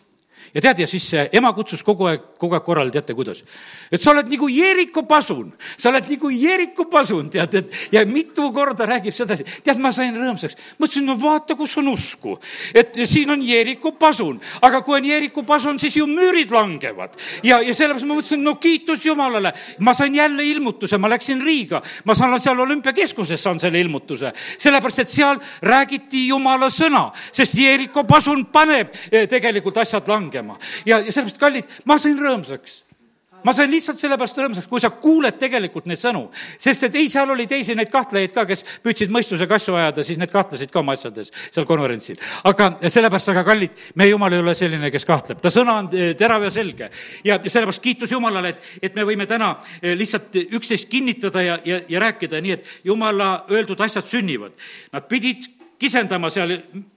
ja 0.53 0.61
tead, 0.61 0.79
ja 0.79 0.87
siis 0.87 1.09
ema 1.31 1.51
kutsus 1.53 1.83
kogu 1.83 2.07
aeg, 2.09 2.23
kogu 2.39 2.55
aeg 2.57 2.65
korrale, 2.65 2.91
teate 2.91 3.15
kuidas? 3.17 3.43
et 3.91 4.01
sa 4.01 4.11
oled 4.11 4.29
nagu 4.31 4.47
Jeeriku 4.51 5.03
pasun, 5.07 5.51
sa 5.77 5.89
oled 5.91 6.07
nagu 6.09 6.31
Jeeriku 6.31 6.87
pasun, 6.91 7.29
tead, 7.33 7.55
et 7.59 7.73
ja 7.91 8.03
mitu 8.05 8.51
korda 8.53 8.85
räägib 8.87 9.15
sedasi. 9.15 9.45
tead, 9.63 9.79
ma 9.81 9.91
sain 9.95 10.15
rõõmsaks, 10.15 10.57
mõtlesin, 10.79 11.05
no 11.07 11.17
vaata, 11.19 11.55
kus 11.55 11.77
on 11.77 11.91
usku. 11.93 12.37
et 12.73 12.95
siin 13.05 13.31
on 13.31 13.41
Jeeriku 13.43 13.93
pasun, 13.99 14.39
aga 14.61 14.81
kui 14.81 14.97
on 14.99 15.05
Jeeriku 15.05 15.43
pasun, 15.43 15.79
siis 15.79 15.97
ju 15.97 16.07
müürid 16.07 16.51
langevad. 16.51 17.17
ja, 17.43 17.61
ja 17.61 17.73
sellepärast 17.73 18.07
ma 18.07 18.19
mõtlesin, 18.19 18.43
no 18.43 18.55
kiitus 18.55 19.05
Jumalale, 19.05 19.53
ma 19.79 19.93
sain 19.93 20.15
jälle 20.15 20.43
ilmutuse, 20.43 20.97
ma 20.97 21.09
läksin 21.09 21.41
Riiga, 21.41 21.81
ma 22.05 22.15
saan 22.15 22.39
seal 22.41 22.59
olümpiakeskuses 22.59 23.43
saan 23.43 23.59
selle 23.59 23.79
ilmutuse. 23.79 24.33
sellepärast, 24.57 24.99
et 24.99 25.09
seal 25.09 25.39
räägiti 25.61 26.27
Jumala 26.27 26.69
sõna, 26.69 27.11
sest 27.31 27.55
Jeeriku 27.57 28.03
pasun 28.07 28.45
paneb 28.51 28.93
eh, 29.11 29.27
tegelikult 29.27 29.77
asjad 29.77 30.07
langema 30.07 30.36
tegema. 30.38 30.59
ja, 30.85 30.99
ja 30.99 31.11
sellepärast, 31.11 31.41
kallid, 31.41 31.79
ma 31.85 31.97
sain 32.01 32.19
rõõmsaks 32.21 32.83
ma 33.45 33.53
sain 33.55 33.69
lihtsalt 33.71 33.99
sellepärast 34.01 34.39
rõõmsaks, 34.41 34.67
kui 34.69 34.81
sa 34.81 34.89
kuuled 34.91 35.38
tegelikult 35.39 35.85
neid 35.88 35.99
sõnu. 36.01 36.27
sest 36.59 36.83
et 36.88 36.95
ei, 36.99 37.09
seal 37.09 37.29
oli 37.31 37.45
teisi 37.47 37.75
neid 37.77 37.91
kahtlejaid 37.93 38.33
ka, 38.35 38.45
kes 38.49 38.63
püüdsid 38.83 39.13
mõistusega 39.13 39.55
asju 39.55 39.75
ajada, 39.77 40.03
siis 40.03 40.17
need 40.19 40.31
kahtlesid 40.33 40.71
ka 40.73 40.81
oma 40.81 40.95
asjades 40.97 41.31
seal 41.45 41.67
konverentsil. 41.69 42.17
aga 42.43 42.71
sellepärast, 42.81 43.29
aga 43.33 43.43
kallid, 43.47 43.75
meie 43.95 44.11
jumal 44.11 44.33
ei 44.33 44.41
ole 44.43 44.55
selline, 44.57 44.91
kes 44.91 45.05
kahtleb, 45.05 45.41
ta 45.43 45.53
sõna 45.53 45.77
on 45.83 45.89
eh, 45.93 46.13
terav 46.17 46.43
ja 46.43 46.51
selge. 46.51 46.89
ja, 47.23 47.39
sellepärast 47.43 47.83
kiitus 47.83 48.11
Jumalale, 48.11 48.55
et, 48.55 48.71
et 48.81 48.95
me 48.95 49.05
võime 49.07 49.27
täna 49.29 49.53
eh, 49.81 49.93
lihtsalt 49.95 50.35
üksteist 50.47 50.89
kinnitada 50.89 51.43
ja, 51.45 51.59
ja, 51.65 51.81
ja 51.88 52.01
rääkida 52.03 52.41
nii, 52.41 52.57
et 52.57 52.89
Jumala 52.89 53.45
öeldud 53.51 53.79
asjad 53.85 54.07
sünnivad. 54.09 54.57
Nad 54.91 55.07
pidid 55.07 55.45
kisendama 55.80 56.30
seal 56.34 56.55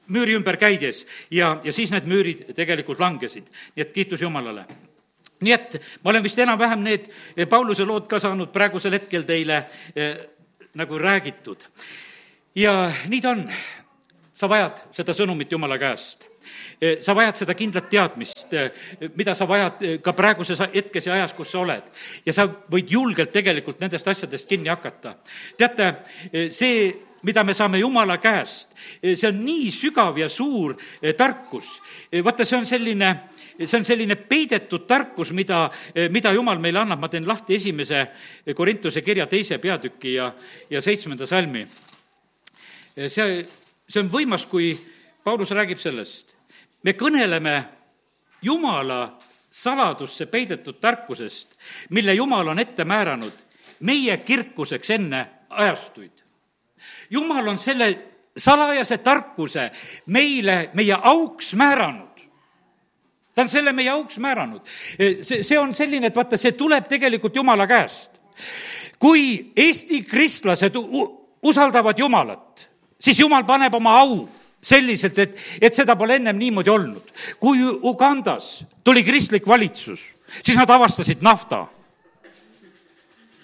müüri 0.08 0.36
ümber 0.38 0.56
käides 0.60 1.04
ja, 1.30 1.58
ja 1.64 1.72
siis 1.72 1.92
need 1.92 2.08
müürid 2.10 2.46
tegelikult 2.56 3.00
langesid. 3.00 3.50
nii 3.76 3.84
et 3.84 3.92
kiitus 3.92 4.22
Jumalale 4.22 4.66
nii 5.40 5.52
et 5.52 5.76
ma 6.04 6.10
olen 6.10 6.22
vist 6.24 6.38
enam-vähem 6.38 6.84
need 6.84 7.10
Pauluse 7.48 7.84
lood 7.84 8.08
ka 8.08 8.20
saanud 8.20 8.52
praegusel 8.52 8.98
hetkel 8.98 9.24
teile 9.28 9.64
eh, 9.94 10.16
nagu 10.74 10.98
räägitud. 10.98 11.64
ja 12.54 12.92
nii 13.08 13.20
ta 13.20 13.30
on. 13.30 13.50
sa 14.34 14.48
vajad 14.48 14.78
seda 14.92 15.12
sõnumit 15.12 15.52
Jumala 15.52 15.78
käest 15.78 16.30
sa 17.00 17.14
vajad 17.14 17.36
seda 17.36 17.54
kindlat 17.54 17.90
teadmist, 17.92 18.54
mida 19.16 19.34
sa 19.36 19.46
vajad 19.48 19.82
ka 20.02 20.12
praeguses 20.16 20.62
hetkes 20.72 21.06
ja 21.06 21.14
ajas, 21.18 21.34
kus 21.36 21.52
sa 21.52 21.60
oled. 21.60 21.90
ja 22.26 22.32
sa 22.32 22.46
võid 22.48 22.88
julgelt 22.90 23.32
tegelikult 23.32 23.80
nendest 23.80 24.08
asjadest 24.08 24.48
kinni 24.48 24.68
hakata. 24.72 25.14
teate, 25.58 25.94
see 26.50 27.09
mida 27.22 27.44
me 27.44 27.54
saame 27.54 27.78
Jumala 27.78 28.18
käest. 28.18 28.74
see 29.02 29.28
on 29.28 29.44
nii 29.44 29.70
sügav 29.70 30.18
ja 30.18 30.28
suur 30.28 30.76
tarkus. 31.16 31.80
vaata, 32.24 32.44
see 32.44 32.58
on 32.58 32.66
selline, 32.66 33.14
see 33.64 33.78
on 33.78 33.84
selline 33.84 34.16
peidetud 34.16 34.86
tarkus, 34.86 35.32
mida, 35.32 35.70
mida 36.10 36.32
Jumal 36.32 36.58
meile 36.58 36.78
annab, 36.78 37.00
ma 37.00 37.08
teen 37.08 37.28
lahti 37.28 37.54
esimese 37.54 38.06
Korintuse 38.54 39.02
kirja 39.02 39.26
teise 39.26 39.58
peatüki 39.58 40.14
ja, 40.14 40.32
ja 40.70 40.80
seitsmenda 40.80 41.26
salmi. 41.26 41.66
see, 43.06 43.46
see 43.88 44.02
on 44.02 44.10
võimas, 44.10 44.46
kui 44.46 44.74
Paulus 45.24 45.50
räägib 45.50 45.78
sellest 45.78 46.40
me 46.82 46.94
kõneleme 46.96 47.56
Jumala 48.42 49.18
saladusse 49.50 50.26
peidetud 50.26 50.78
tarkusest, 50.80 51.56
mille 51.90 52.14
Jumal 52.14 52.48
on 52.48 52.58
ette 52.58 52.84
määranud 52.84 53.32
meie 53.80 54.16
kirkuseks 54.16 54.90
enne 54.96 55.26
ajastuid. 55.50 56.19
Jumal 57.10 57.48
on 57.48 57.58
selle 57.58 57.90
salajase 58.36 58.98
tarkuse 58.98 59.70
meile, 60.06 60.70
meie 60.74 60.96
auks 61.02 61.54
määranud 61.54 62.10
ta 63.34 63.42
on 63.42 63.48
selle 63.48 63.72
meie 63.72 63.90
auks 63.90 64.18
määranud. 64.18 64.60
see, 65.22 65.42
see 65.42 65.58
on 65.58 65.74
selline, 65.74 66.10
et 66.10 66.16
vaata, 66.16 66.36
see 66.36 66.52
tuleb 66.52 66.88
tegelikult 66.88 67.36
Jumala 67.36 67.66
käest. 67.66 68.20
kui 68.98 69.52
Eesti 69.56 70.02
kristlased 70.02 70.76
usaldavad 71.42 71.98
Jumalat, 71.98 72.68
siis 73.00 73.20
Jumal 73.20 73.44
paneb 73.44 73.74
oma 73.74 73.98
au 74.00 74.28
selliselt, 74.62 75.18
et, 75.18 75.36
et 75.60 75.74
seda 75.74 75.96
pole 75.96 76.18
ennem 76.20 76.36
niimoodi 76.36 76.70
olnud. 76.70 77.12
kui 77.40 77.62
Ugandas 77.64 78.64
tuli 78.84 79.04
kristlik 79.04 79.46
valitsus, 79.46 80.00
siis 80.42 80.58
nad 80.58 80.70
avastasid 80.70 81.22
nafta 81.22 81.66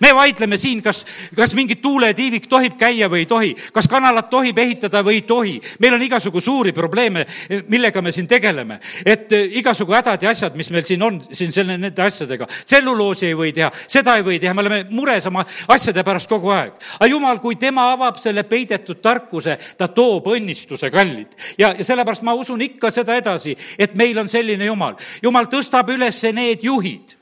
me 0.01 0.14
vaidleme 0.14 0.57
siin, 0.57 0.82
kas, 0.82 1.05
kas 1.36 1.55
mingit 1.55 1.80
tuuletiivik 1.82 2.47
tohib 2.51 2.76
käia 2.78 3.09
või 3.09 3.24
ei 3.24 3.28
tohi, 3.28 3.55
kas 3.72 3.88
kanalat 3.88 4.28
tohib 4.30 4.59
ehitada 4.59 5.03
või 5.05 5.20
ei 5.20 5.22
tohi. 5.22 5.57
meil 5.80 5.94
on 5.94 6.03
igasugu 6.03 6.40
suuri 6.40 6.72
probleeme, 6.72 7.26
millega 7.68 8.03
me 8.03 8.12
siin 8.12 8.28
tegeleme. 8.28 8.80
et 9.05 9.32
eh, 9.32 9.49
igasugu 9.59 9.92
hädad 9.92 10.22
ja 10.22 10.30
asjad, 10.30 10.57
mis 10.57 10.70
meil 10.70 10.84
siin 10.84 11.03
on, 11.03 11.20
siin 11.32 11.53
selle, 11.53 11.78
nende 11.78 12.03
asjadega. 12.03 12.47
tselluloosi 12.64 13.26
ei 13.26 13.34
või 13.34 13.53
teha, 13.53 13.70
seda 13.88 14.16
ei 14.16 14.22
või 14.22 14.40
teha, 14.40 14.55
me 14.55 14.61
oleme 14.66 14.84
mures 14.90 15.26
oma 15.26 15.44
asjade 15.68 16.05
pärast 16.05 16.28
kogu 16.28 16.53
aeg. 16.53 16.72
aga 17.01 17.11
jumal, 17.11 17.40
kui 17.40 17.57
tema 17.57 17.90
avab 17.92 18.20
selle 18.20 18.44
peidetud 18.44 19.01
tarkuse, 19.01 19.59
ta 19.78 19.88
toob 19.88 20.26
õnnistuse, 20.36 20.90
kallid. 20.90 21.32
ja, 21.59 21.72
ja 21.78 21.84
sellepärast 21.84 22.22
ma 22.22 22.34
usun 22.34 22.61
ikka 22.61 22.90
seda 22.90 23.16
edasi, 23.16 23.57
et 23.78 23.97
meil 23.97 24.18
on 24.18 24.28
selline 24.28 24.64
jumal. 24.64 24.97
jumal 25.22 25.49
tõstab 25.49 25.88
üles 25.97 26.24
need 26.36 26.64
juhid 26.64 27.16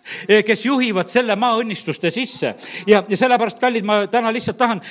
kes 0.46 0.64
juhivad 0.66 1.08
selle 1.12 1.36
maa 1.36 1.58
õnnistuste 1.60 2.10
sisse. 2.10 2.54
ja, 2.86 3.04
ja 3.08 3.16
sellepärast, 3.16 3.60
kallid, 3.60 3.84
ma 3.84 4.06
täna 4.06 4.32
lihtsalt 4.32 4.58
tahan 4.58 4.82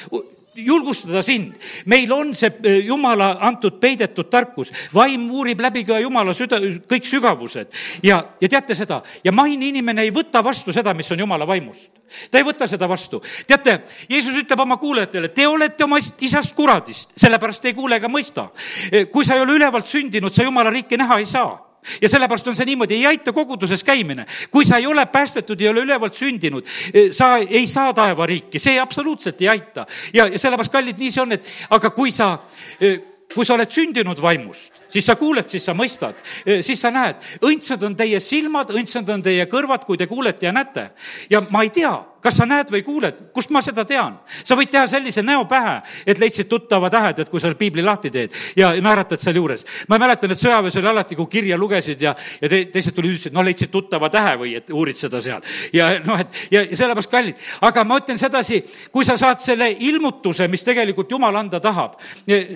julgustada 0.56 1.22
sind. 1.22 1.54
meil 1.86 2.12
on 2.14 2.34
see 2.36 2.52
eh, 2.64 2.86
Jumala 2.86 3.38
antud 3.42 3.80
peidetud 3.82 4.30
tarkus, 4.30 4.72
vaim 4.94 5.26
uurib 5.32 5.62
läbi 5.62 5.84
ka 5.86 6.00
Jumala 6.00 6.34
süda, 6.34 6.60
kõik 6.90 7.08
sügavused. 7.10 7.74
ja, 8.04 8.24
ja 8.42 8.50
teate 8.50 8.76
seda, 8.76 9.02
ja 9.24 9.32
maine 9.32 9.68
inimene 9.68 10.06
ei 10.06 10.12
võta 10.14 10.44
vastu 10.44 10.74
seda, 10.74 10.94
mis 10.94 11.12
on 11.12 11.20
Jumala 11.20 11.48
vaimust. 11.48 11.92
ta 12.32 12.38
ei 12.38 12.46
võta 12.46 12.68
seda 12.68 12.90
vastu. 12.90 13.22
teate, 13.48 13.82
Jeesus 14.10 14.36
ütleb 14.36 14.60
oma 14.60 14.78
kuulajatele, 14.78 15.30
te 15.30 15.48
olete 15.48 15.84
oma 15.84 15.98
isast 15.98 16.56
kuradist, 16.56 17.14
sellepärast 17.18 17.66
ei 17.66 17.74
kuule 17.74 17.98
ega 17.98 18.08
mõista. 18.08 18.50
Eh, 18.92 19.10
kui 19.10 19.26
sa 19.26 19.36
ei 19.36 19.42
ole 19.42 19.58
ülevalt 19.58 19.88
sündinud, 19.88 20.34
sa 20.34 20.44
Jumala 20.44 20.70
riiki 20.70 20.98
näha 20.98 21.20
ei 21.20 21.26
saa 21.26 21.63
ja 22.02 22.10
sellepärast 22.10 22.48
on 22.48 22.58
see 22.58 22.68
niimoodi, 22.70 23.00
ei 23.00 23.08
aita 23.14 23.34
koguduses 23.34 23.84
käimine. 23.84 24.26
kui 24.52 24.66
sa 24.66 24.78
ei 24.78 24.88
ole 24.88 25.06
päästetud, 25.06 25.62
ei 25.62 25.70
ole 25.70 25.86
ülevalt 25.86 26.16
sündinud, 26.16 26.68
eh, 26.94 27.12
sa 27.12 27.38
ei 27.38 27.66
saa 27.68 27.94
taevariiki, 27.94 28.60
see 28.60 28.80
absoluutselt 28.80 29.42
ei 29.42 29.50
aita. 29.50 29.86
ja, 30.14 30.28
ja 30.28 30.40
sellepärast, 30.40 30.72
kallid, 30.72 31.00
nii 31.00 31.12
see 31.12 31.22
on, 31.22 31.32
et 31.32 31.50
aga 31.70 31.90
kui 31.90 32.12
sa, 32.12 32.38
eh, 32.80 33.00
kui 33.34 33.46
sa 33.46 33.56
oled 33.56 33.72
sündinud 33.72 34.22
vaimust, 34.22 34.72
siis 34.90 35.06
sa 35.06 35.16
kuuled, 35.16 35.50
siis 35.50 35.66
sa 35.66 35.74
mõistad, 35.74 36.20
siis 36.62 36.82
sa 36.82 36.92
näed, 36.94 37.16
õndsad 37.42 37.82
on 37.84 37.96
teie 37.98 38.20
silmad, 38.20 38.70
õndsad 38.70 39.10
on 39.10 39.24
teie 39.26 39.46
kõrvad, 39.50 39.86
kui 39.88 39.98
te 39.98 40.08
kuulete 40.08 40.46
ja 40.46 40.52
näete. 40.54 40.90
ja 41.30 41.42
ma 41.50 41.64
ei 41.64 41.70
tea, 41.70 41.96
kas 42.24 42.38
sa 42.40 42.48
näed 42.50 42.72
või 42.74 42.84
kuuled, 42.86 43.20
kust 43.34 43.52
ma 43.54 43.62
seda 43.62 43.86
tean? 43.86 44.20
sa 44.44 44.56
võid 44.56 44.72
teha 44.72 44.86
sellise 44.88 45.24
näo 45.24 45.46
pähe, 45.50 45.80
et 46.06 46.20
leidsid 46.20 46.48
tuttava 46.50 46.90
tähed, 46.94 47.20
et 47.24 47.30
kui 47.30 47.42
sa 47.42 47.52
piibli 47.58 47.84
lahti 47.84 48.12
teed 48.14 48.34
ja 48.58 48.74
naeratad 48.82 49.22
sealjuures. 49.22 49.66
ma 49.90 50.00
mäletan, 50.02 50.32
et 50.32 50.42
sõjaväes 50.42 50.78
oli 50.80 50.92
alati, 50.92 51.16
kui 51.16 51.28
kirja 51.32 51.58
lugesid 51.58 52.02
ja, 52.02 52.16
ja 52.42 52.50
te, 52.50 52.64
teised 52.72 52.96
tulid, 52.96 53.18
ütlesid, 53.18 53.36
no 53.36 53.44
leidsid 53.46 53.72
tuttava 53.72 54.10
tähe 54.14 54.36
või 54.40 54.56
et 54.58 54.70
uurid 54.74 55.00
seda 55.00 55.22
seal. 55.22 55.42
ja 55.74 55.92
noh, 56.06 56.20
et 56.20 56.42
ja, 56.52 56.64
ja 56.64 56.78
sellepärast 56.78 57.12
kallid. 57.12 57.44
aga 57.62 57.84
ma 57.84 58.00
ütlen 58.02 58.20
sedasi, 58.20 58.64
kui 58.92 59.06
sa 59.06 59.18
saad 59.20 59.42
selle 59.44 59.70
ilmutuse, 59.72 60.48
mis 60.48 60.64
tegelikult 60.64 61.12
Jumal 61.12 61.36
anda 61.36 61.60
tahab, 61.60 62.00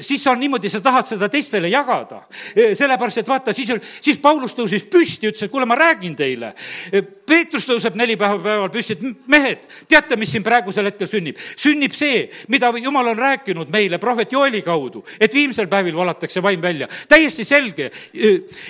siis 0.02 0.26
on 0.28 0.40
niimoodi, 0.40 0.70
sa 0.70 0.82
tahad 0.82 1.06
seda 1.08 1.30
teistele 1.30 1.70
jagada 1.70 2.24
E, 2.56 2.74
sellepärast, 2.76 3.22
et 3.22 3.30
vaata, 3.30 3.54
siis, 3.56 3.72
siis 4.02 4.20
Paulus 4.22 4.56
tõusis 4.58 4.86
püsti, 4.90 5.30
ütles, 5.30 5.46
et 5.46 5.54
kuule, 5.54 5.68
ma 5.70 5.78
räägin 5.78 6.16
teile. 6.18 6.54
Peetrus 7.28 7.66
tõuseb 7.68 7.98
neli 8.00 8.16
päeva 8.20 8.40
päeval 8.40 8.70
püsti, 8.72 8.96
et 8.96 9.28
mehed, 9.28 9.66
teate, 9.90 10.16
mis 10.20 10.32
siin 10.32 10.46
praegusel 10.46 10.88
hetkel 10.88 11.10
sünnib? 11.12 11.40
sünnib 11.60 11.96
see, 11.96 12.28
mida 12.48 12.72
Jumal 12.80 13.12
on 13.12 13.18
rääkinud 13.20 13.72
meile 13.74 14.00
prohvet 14.00 14.32
Joeli 14.32 14.62
kaudu, 14.66 15.04
et 15.20 15.34
viimsel 15.34 15.68
päevil 15.68 15.96
valatakse 15.96 16.44
vaim 16.44 16.62
välja. 16.62 16.88
täiesti 17.10 17.44
selge. 17.44 17.92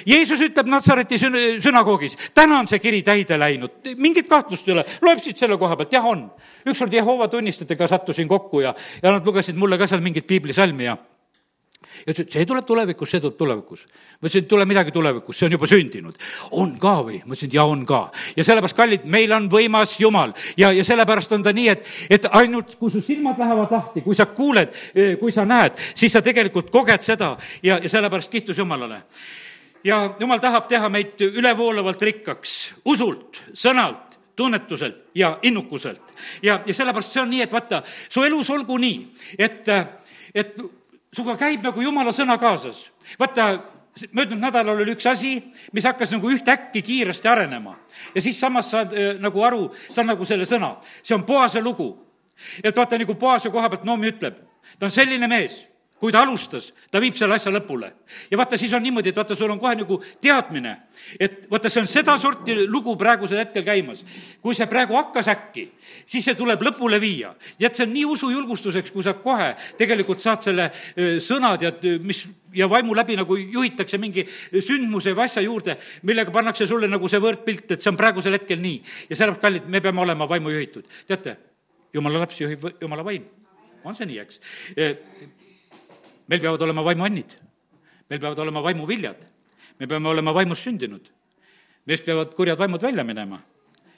Jeesus 0.06 0.42
ütleb 0.42 0.70
Natsareti 0.72 1.20
sün-, 1.22 1.60
sünagoogis, 1.62 2.18
täna 2.34 2.60
on 2.60 2.68
see 2.68 2.80
kiri 2.80 3.04
täide 3.06 3.38
läinud, 3.40 3.94
mingit 3.98 4.28
kahtlust 4.28 4.68
ei 4.68 4.74
ole. 4.74 4.86
loeb 5.02 5.22
siit 5.22 5.38
selle 5.38 5.58
koha 5.58 5.76
pealt, 5.76 5.94
jah, 5.94 6.06
on. 6.06 6.26
ükskord 6.66 6.94
Jehova 6.94 7.28
tunnistajatega 7.28 7.88
sattusin 7.88 8.28
kokku 8.28 8.66
ja, 8.66 8.74
ja 9.04 9.12
nad 9.12 9.26
lugesid 9.26 9.56
mulle 9.56 9.78
ka 9.78 9.88
seal 9.88 10.02
mingit 10.02 10.28
piiblisalmi 10.28 10.90
ja 10.90 10.98
ja 12.06 12.14
ütles, 12.14 12.28
et 12.28 12.36
see 12.38 12.46
tuleb 12.50 12.66
tulevikus, 12.68 13.12
see 13.12 13.24
tuleb 13.24 13.38
tulevikus. 13.38 13.86
ma 13.88 14.28
ütlesin, 14.28 14.46
et 14.46 14.50
tule 14.52 14.66
midagi 14.66 14.92
tulevikus, 14.92 15.40
see 15.40 15.48
on 15.48 15.58
juba 15.58 15.70
sündinud. 15.70 16.22
on 16.52 16.76
ka 16.80 16.94
või? 17.08 17.22
ma 17.26 17.34
ütlesin, 17.34 17.54
jaa, 17.54 17.66
on 17.66 17.86
ka. 17.86 18.02
ja 18.36 18.44
sellepärast, 18.44 18.78
kallid, 18.78 19.06
meil 19.06 19.34
on 19.34 19.50
võimas 19.52 19.98
Jumal 20.00 20.34
ja, 20.58 20.72
ja 20.72 20.84
sellepärast 20.84 21.34
on 21.38 21.44
ta 21.44 21.54
nii, 21.56 21.68
et, 21.74 21.92
et 22.10 22.30
ainult, 22.32 22.78
kui 22.80 22.92
su 22.94 23.02
silmad 23.02 23.40
lähevad 23.40 23.72
lahti, 23.72 24.06
kui 24.06 24.16
sa 24.16 24.28
kuuled, 24.32 24.74
kui 25.20 25.32
sa 25.32 25.46
näed, 25.46 25.78
siis 25.96 26.14
sa 26.14 26.22
tegelikult 26.22 26.72
koged 26.72 27.04
seda 27.06 27.36
ja, 27.64 27.80
ja 27.82 27.90
sellepärast 27.90 28.32
kiitus 28.32 28.58
Jumalale 28.58 29.04
ja 29.88 30.16
jumal 30.20 30.42
tahab 30.44 30.68
teha 30.68 30.90
meid 30.90 31.22
ülevoolavalt 31.22 32.02
rikkaks 32.02 32.58
usult, 32.86 33.42
sõnalt, 33.54 34.18
tunnetuselt 34.38 35.10
ja 35.16 35.38
innukuselt. 35.42 36.14
ja, 36.42 36.62
ja 36.66 36.74
sellepärast 36.74 37.14
see 37.14 37.22
on 37.22 37.30
nii, 37.30 37.42
et 37.42 37.54
vaata, 37.54 37.82
su 38.10 38.24
elus 38.24 38.50
olgu 38.54 38.78
nii, 38.78 39.00
et, 39.40 39.70
et 40.36 40.60
sinuga 41.14 41.38
käib 41.40 41.64
nagu 41.66 41.82
jumala 41.82 42.12
sõna 42.16 42.38
kaasas. 42.40 42.92
vaata, 43.20 43.48
möödunud 44.12 44.42
nädalal 44.42 44.82
oli 44.82 44.94
üks 44.94 45.08
asi, 45.10 45.38
mis 45.74 45.86
hakkas 45.88 46.12
nagu 46.14 46.30
ühtäkki 46.30 46.82
kiiresti 46.82 47.28
arenema. 47.28 47.78
ja 48.16 48.22
siis 48.22 48.40
samas 48.40 48.72
saad 48.72 48.94
äh, 48.94 49.16
nagu 49.20 49.44
aru, 49.44 49.72
saad 49.92 50.08
nagu 50.08 50.26
selle 50.26 50.46
sõna. 50.46 50.76
see 51.04 51.16
on 51.16 51.26
Boase 51.26 51.62
lugu. 51.62 51.90
et 52.64 52.76
vaata, 52.76 52.98
nagu 52.98 53.16
Boase 53.16 53.50
koha 53.50 53.70
pealt 53.70 53.86
Noomi 53.86 54.14
ütleb, 54.14 54.44
ta 54.80 54.86
on 54.86 54.92
selline 54.92 55.28
mees 55.28 55.66
kui 56.00 56.14
ta 56.14 56.22
alustas, 56.22 56.70
ta 56.92 57.02
viib 57.02 57.16
selle 57.18 57.38
asja 57.38 57.52
lõpule. 57.52 57.90
ja 58.32 58.38
vaata, 58.38 58.58
siis 58.58 58.74
on 58.74 58.84
niimoodi, 58.84 59.10
et 59.10 59.18
vaata, 59.18 59.36
sul 59.36 59.52
on 59.52 59.60
kohe 59.60 59.76
nagu 59.76 59.98
teadmine, 60.22 60.76
et 61.20 61.48
vaata, 61.52 61.70
see 61.70 61.82
on 61.82 61.88
sedasorti 61.90 62.56
lugu 62.68 62.96
praegusel 62.98 63.42
hetkel 63.42 63.66
käimas. 63.66 64.04
kui 64.42 64.56
see 64.56 64.68
praegu 64.70 64.98
hakkas 64.98 65.28
äkki, 65.34 65.72
siis 66.06 66.26
see 66.26 66.36
tuleb 66.38 66.62
lõpule 66.62 67.02
viia. 67.02 67.34
ja 67.60 67.68
et 67.68 67.76
see 67.76 67.88
on 67.88 67.94
nii 67.94 68.06
usujulgustuseks, 68.06 68.92
kui 68.92 69.04
sa 69.04 69.14
kohe 69.14 69.56
tegelikult 69.78 70.22
saad 70.22 70.46
selle 70.46 70.70
sõnad 71.24 71.66
ja 71.66 71.74
mis 72.02 72.28
ja 72.54 72.70
vaimu 72.70 72.96
läbi 72.96 73.18
nagu 73.18 73.36
juhitakse 73.36 73.98
mingi 73.98 74.26
sündmuse 74.54 75.16
või 75.16 75.26
asja 75.26 75.42
juurde, 75.42 75.78
millega 76.04 76.32
pannakse 76.32 76.68
sulle 76.68 76.88
nagu 76.88 77.10
see 77.10 77.22
võrdpilt, 77.22 77.74
et 77.74 77.82
see 77.82 77.92
on 77.92 77.98
praegusel 77.98 78.38
hetkel 78.38 78.62
nii. 78.62 78.84
ja 79.10 79.16
sellepärast, 79.16 79.42
kallid, 79.42 79.68
me 79.68 79.82
peame 79.82 80.02
olema 80.06 80.30
vaimu 80.30 80.54
juhitud. 80.54 80.86
teate, 81.08 81.38
jumala 81.94 82.22
lapsi 82.22 82.44
juhib 82.44 82.70
jumala 82.82 83.06
vaim. 83.06 83.26
on 83.84 83.96
see 83.96 84.06
nii, 84.06 84.22
eks? 84.28 84.42
Meil 86.28 86.42
peavad 86.42 86.62
olema 86.62 86.84
vaimuannid, 86.84 87.38
meil 88.10 88.20
peavad 88.20 88.40
olema 88.40 88.64
vaimuviljad, 88.64 89.24
me 89.80 89.88
peame 89.88 90.10
olema 90.10 90.34
vaimust 90.34 90.64
sündinud. 90.64 91.10
meist 91.86 92.06
peavad 92.06 92.34
kurjad 92.36 92.60
vaimud 92.60 92.82
välja 92.82 93.04
minema 93.04 93.40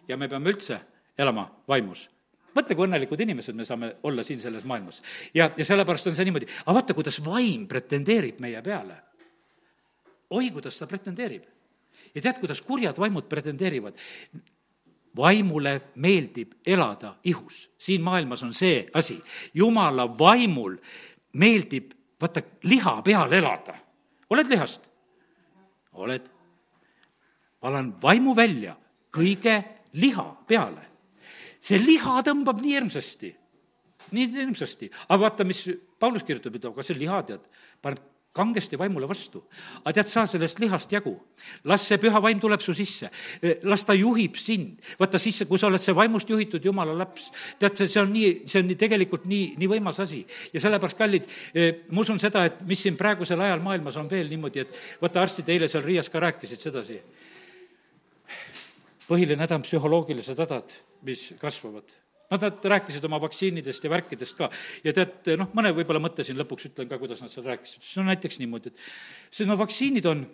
ja 0.08 0.18
me 0.18 0.28
peame 0.30 0.50
üldse 0.50 0.80
elama 1.18 1.50
vaimus 1.68 2.10
mõtle, 2.56 2.76
kui 2.76 2.88
õnnelikud 2.88 3.22
inimesed 3.24 3.58
me 3.58 3.66
saame 3.68 3.92
olla 4.08 4.24
siin 4.26 4.40
selles 4.42 4.66
maailmas. 4.68 5.02
ja, 5.34 5.50
ja 5.58 5.66
sellepärast 5.66 6.10
on 6.10 6.18
see 6.18 6.28
niimoodi, 6.28 6.48
aga 6.66 6.76
vaata, 6.80 6.96
kuidas 6.98 7.20
vaim 7.26 7.68
pretendeerib 7.68 8.40
meie 8.44 8.62
peale. 8.66 8.96
oi, 10.30 10.50
kuidas 10.52 10.78
ta 10.78 10.88
pretendeerib. 10.88 11.44
ja 12.16 12.22
tead, 12.22 12.40
kuidas 12.40 12.62
kurjad 12.62 12.98
vaimud 12.98 13.30
pretendeerivad? 13.30 13.98
vaimule 15.18 15.82
meeldib 15.96 16.60
elada 16.66 17.16
ihus. 17.24 17.70
siin 17.78 18.02
maailmas 18.02 18.44
on 18.44 18.54
see 18.54 18.88
asi, 18.94 19.20
jumala 19.54 20.08
vaimul 20.20 20.78
meeldib 21.34 21.94
vaata, 22.22 22.44
liha 22.64 23.00
peal 23.06 23.34
elada. 23.34 23.76
oled 24.30 24.48
lihast? 24.48 24.90
oled, 26.00 26.30
valan 27.62 27.92
vaimu 28.02 28.36
välja 28.36 28.76
kõige 29.12 29.58
liha 30.00 30.28
peale. 30.48 30.86
see 31.60 31.80
liha 31.82 32.22
tõmbab 32.24 32.62
nii 32.62 32.76
hirmsasti, 32.78 33.34
nii 34.16 34.28
hirmsasti, 34.36 34.90
aga 35.10 35.22
vaata, 35.26 35.44
mis 35.44 35.66
Paulus 36.00 36.24
kirjutab, 36.24 36.56
et 36.56 36.66
aga 36.70 36.84
see 36.86 36.96
liha, 36.96 37.20
tead, 37.28 37.44
paneb 37.82 38.00
kangesti 38.34 38.78
vaimule 38.78 39.08
vastu. 39.10 39.42
aga 39.84 39.94
tead, 39.94 40.10
saa 40.10 40.26
sellest 40.30 40.60
lihast 40.60 40.92
jagu. 40.92 41.16
las 41.64 41.88
see 41.88 41.98
püha 41.98 42.22
vaim 42.22 42.40
tuleb 42.40 42.62
su 42.62 42.74
sisse. 42.74 43.10
las 43.64 43.86
ta 43.86 43.94
juhib 43.94 44.36
sind. 44.36 44.80
vaata 45.00 45.18
siis, 45.18 45.44
kui 45.48 45.58
sa 45.58 45.68
oled 45.68 45.82
see 45.82 45.96
vaimust 45.96 46.30
juhitud 46.30 46.66
jumala 46.66 46.94
laps, 46.98 47.32
tead, 47.60 47.76
see, 47.76 47.88
see 47.88 48.02
on 48.02 48.14
nii, 48.14 48.34
see 48.46 48.62
on 48.62 48.68
nii 48.70 48.78
tegelikult 48.80 49.26
nii, 49.26 49.56
nii 49.58 49.70
võimas 49.72 50.00
asi. 50.00 50.26
ja 50.54 50.62
sellepärast, 50.62 50.98
kallid, 50.98 51.30
ma 51.90 52.02
usun 52.02 52.20
seda, 52.22 52.46
et 52.46 52.62
mis 52.70 52.82
siin 52.82 52.98
praegusel 52.98 53.42
ajal 53.42 53.64
maailmas 53.66 53.98
on 53.98 54.10
veel 54.10 54.30
niimoodi, 54.30 54.66
et 54.66 55.02
vaata, 55.02 55.24
arstid 55.26 55.50
eile 55.50 55.68
seal 55.72 55.84
Riias 55.84 56.10
ka 56.10 56.22
rääkisid 56.22 56.62
sedasi. 56.62 57.02
põhiline 59.10 59.42
häda 59.42 59.58
on 59.58 59.66
psühholoogilised 59.66 60.38
hädad, 60.38 60.78
mis 61.02 61.32
kasvavad 61.42 61.98
Nad, 62.30 62.44
nad 62.46 62.66
rääkisid 62.76 63.06
oma 63.08 63.18
vaktsiinidest 63.24 63.84
ja 63.84 63.90
värkidest 63.90 64.38
ka 64.38 64.52
ja 64.86 64.94
tead, 64.94 65.32
noh, 65.40 65.50
mõne 65.58 65.72
võib-olla 65.74 66.02
mõtte 66.04 66.26
siin 66.26 66.38
lõpuks 66.38 66.70
ütlen 66.70 66.90
ka, 66.92 67.00
kuidas 67.02 67.24
nad 67.24 67.34
seal 67.34 67.48
rääkisid, 67.48 67.82
see 67.82 68.04
on 68.04 68.10
näiteks 68.12 68.38
niimoodi, 68.42 68.70
et 68.70 68.84
see, 69.34 69.48
no 69.50 69.58
vaktsiinid 69.58 70.06
on 70.10 70.28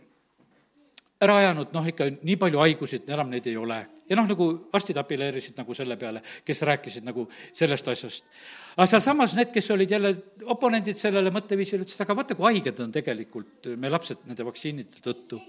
ära 1.23 1.37
ajanud 1.39 1.71
noh, 1.75 1.87
ikka 1.87 2.09
nii 2.17 2.35
palju 2.39 2.59
haigusid, 2.59 3.07
enam 3.15 3.31
neid 3.31 3.47
ei 3.47 3.55
ole. 3.57 3.79
ja 4.09 4.17
noh, 4.19 4.27
nagu 4.27 4.47
arstid 4.75 4.97
apelleerisid 4.99 5.55
nagu 5.57 5.73
selle 5.77 5.95
peale, 5.97 6.21
kes 6.45 6.61
rääkisid 6.67 7.07
nagu 7.07 7.27
sellest 7.55 7.87
asjast. 7.93 8.27
aga 8.75 8.87
sealsamas 8.91 9.37
need, 9.39 9.53
kes 9.55 9.71
olid 9.71 9.91
jälle 9.95 10.11
oponendid 10.43 10.99
sellele 10.99 11.31
mõtteviisile, 11.33 11.87
ütlesid, 11.87 12.03
aga 12.03 12.19
vaata, 12.19 12.35
kui 12.35 12.49
haiged 12.51 12.83
on 12.83 12.91
tegelikult 12.93 13.71
meie 13.75 13.95
lapsed 13.95 14.27
nende 14.27 14.47
vaktsiinide 14.51 15.03
tõttu 15.05 15.39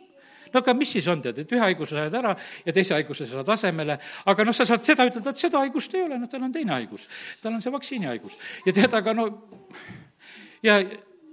no 0.52 0.62
aga 0.62 0.74
mis 0.76 0.92
siis 0.96 1.08
on, 1.12 1.22
tead, 1.24 1.42
et 1.42 1.52
ühe 1.52 1.62
haiguse 1.62 1.96
saad 1.96 2.14
ära 2.20 2.34
ja 2.66 2.74
teise 2.74 2.96
haiguse 2.96 3.28
saad 3.30 3.48
asemele, 3.56 3.98
aga 4.32 4.46
noh, 4.46 4.56
sa 4.56 4.66
saad 4.68 4.84
seda 4.86 5.06
ütelda, 5.08 5.34
et 5.34 5.42
seda 5.42 5.62
haigust 5.62 5.94
ei 5.94 6.06
ole, 6.06 6.18
noh, 6.20 6.30
tal 6.30 6.44
on 6.46 6.54
teine 6.54 6.74
haigus. 6.76 7.06
tal 7.42 7.54
on 7.54 7.62
see 7.64 7.72
vaktsiinihaigus. 7.74 8.38
ja 8.66 8.74
tead, 8.76 8.94
aga 8.94 9.14
no 9.16 9.28
ja 10.64 10.80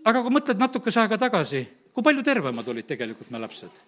aga 0.03 0.21
kui 0.21 0.33
mõtled 0.33 0.59
natukese 0.59 1.01
aega 1.03 1.19
tagasi, 1.19 1.63
kui 1.93 2.05
palju 2.05 2.23
tervemad 2.25 2.69
olid 2.73 2.87
tegelikult 2.89 3.31
me 3.31 3.41
lapsed? 3.43 3.83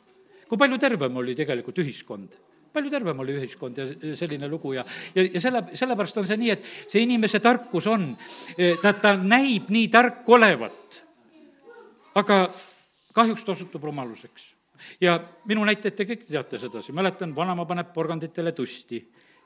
kui 0.45 0.59
palju 0.61 0.77
tervem 0.77 1.23
oli 1.23 1.35
tegelikult 1.37 1.79
ühiskond? 1.81 2.37
palju 2.75 2.91
tervem 2.91 3.19
oli 3.23 3.37
ühiskond 3.39 3.77
ja 3.79 3.87
selline 4.19 4.49
lugu 4.51 4.73
ja, 4.75 4.83
ja, 5.15 5.23
ja 5.23 5.41
selle, 5.41 5.63
sellepärast 5.79 6.19
on 6.19 6.27
see 6.27 6.39
nii, 6.41 6.51
et 6.51 6.65
see 6.91 7.05
inimese 7.05 7.39
tarkus 7.43 7.87
on, 7.87 8.09
ta, 8.81 8.91
ta 8.99 9.15
näib 9.15 9.71
nii 9.71 9.87
tark 9.93 10.27
olevat, 10.35 10.99
aga 12.19 12.41
kahjuks 13.15 13.47
ta 13.47 13.55
osutub 13.55 13.87
rumaluseks 13.87 14.54
ja 15.01 15.17
minu 15.49 15.65
näiteid 15.67 15.95
te 15.95 16.07
kõik 16.09 16.25
teate 16.27 16.59
sedasi, 16.61 16.93
mäletan, 16.95 17.35
vanaema 17.35 17.65
paneb 17.69 17.93
porganditele 17.95 18.53
tusti. 18.55 19.01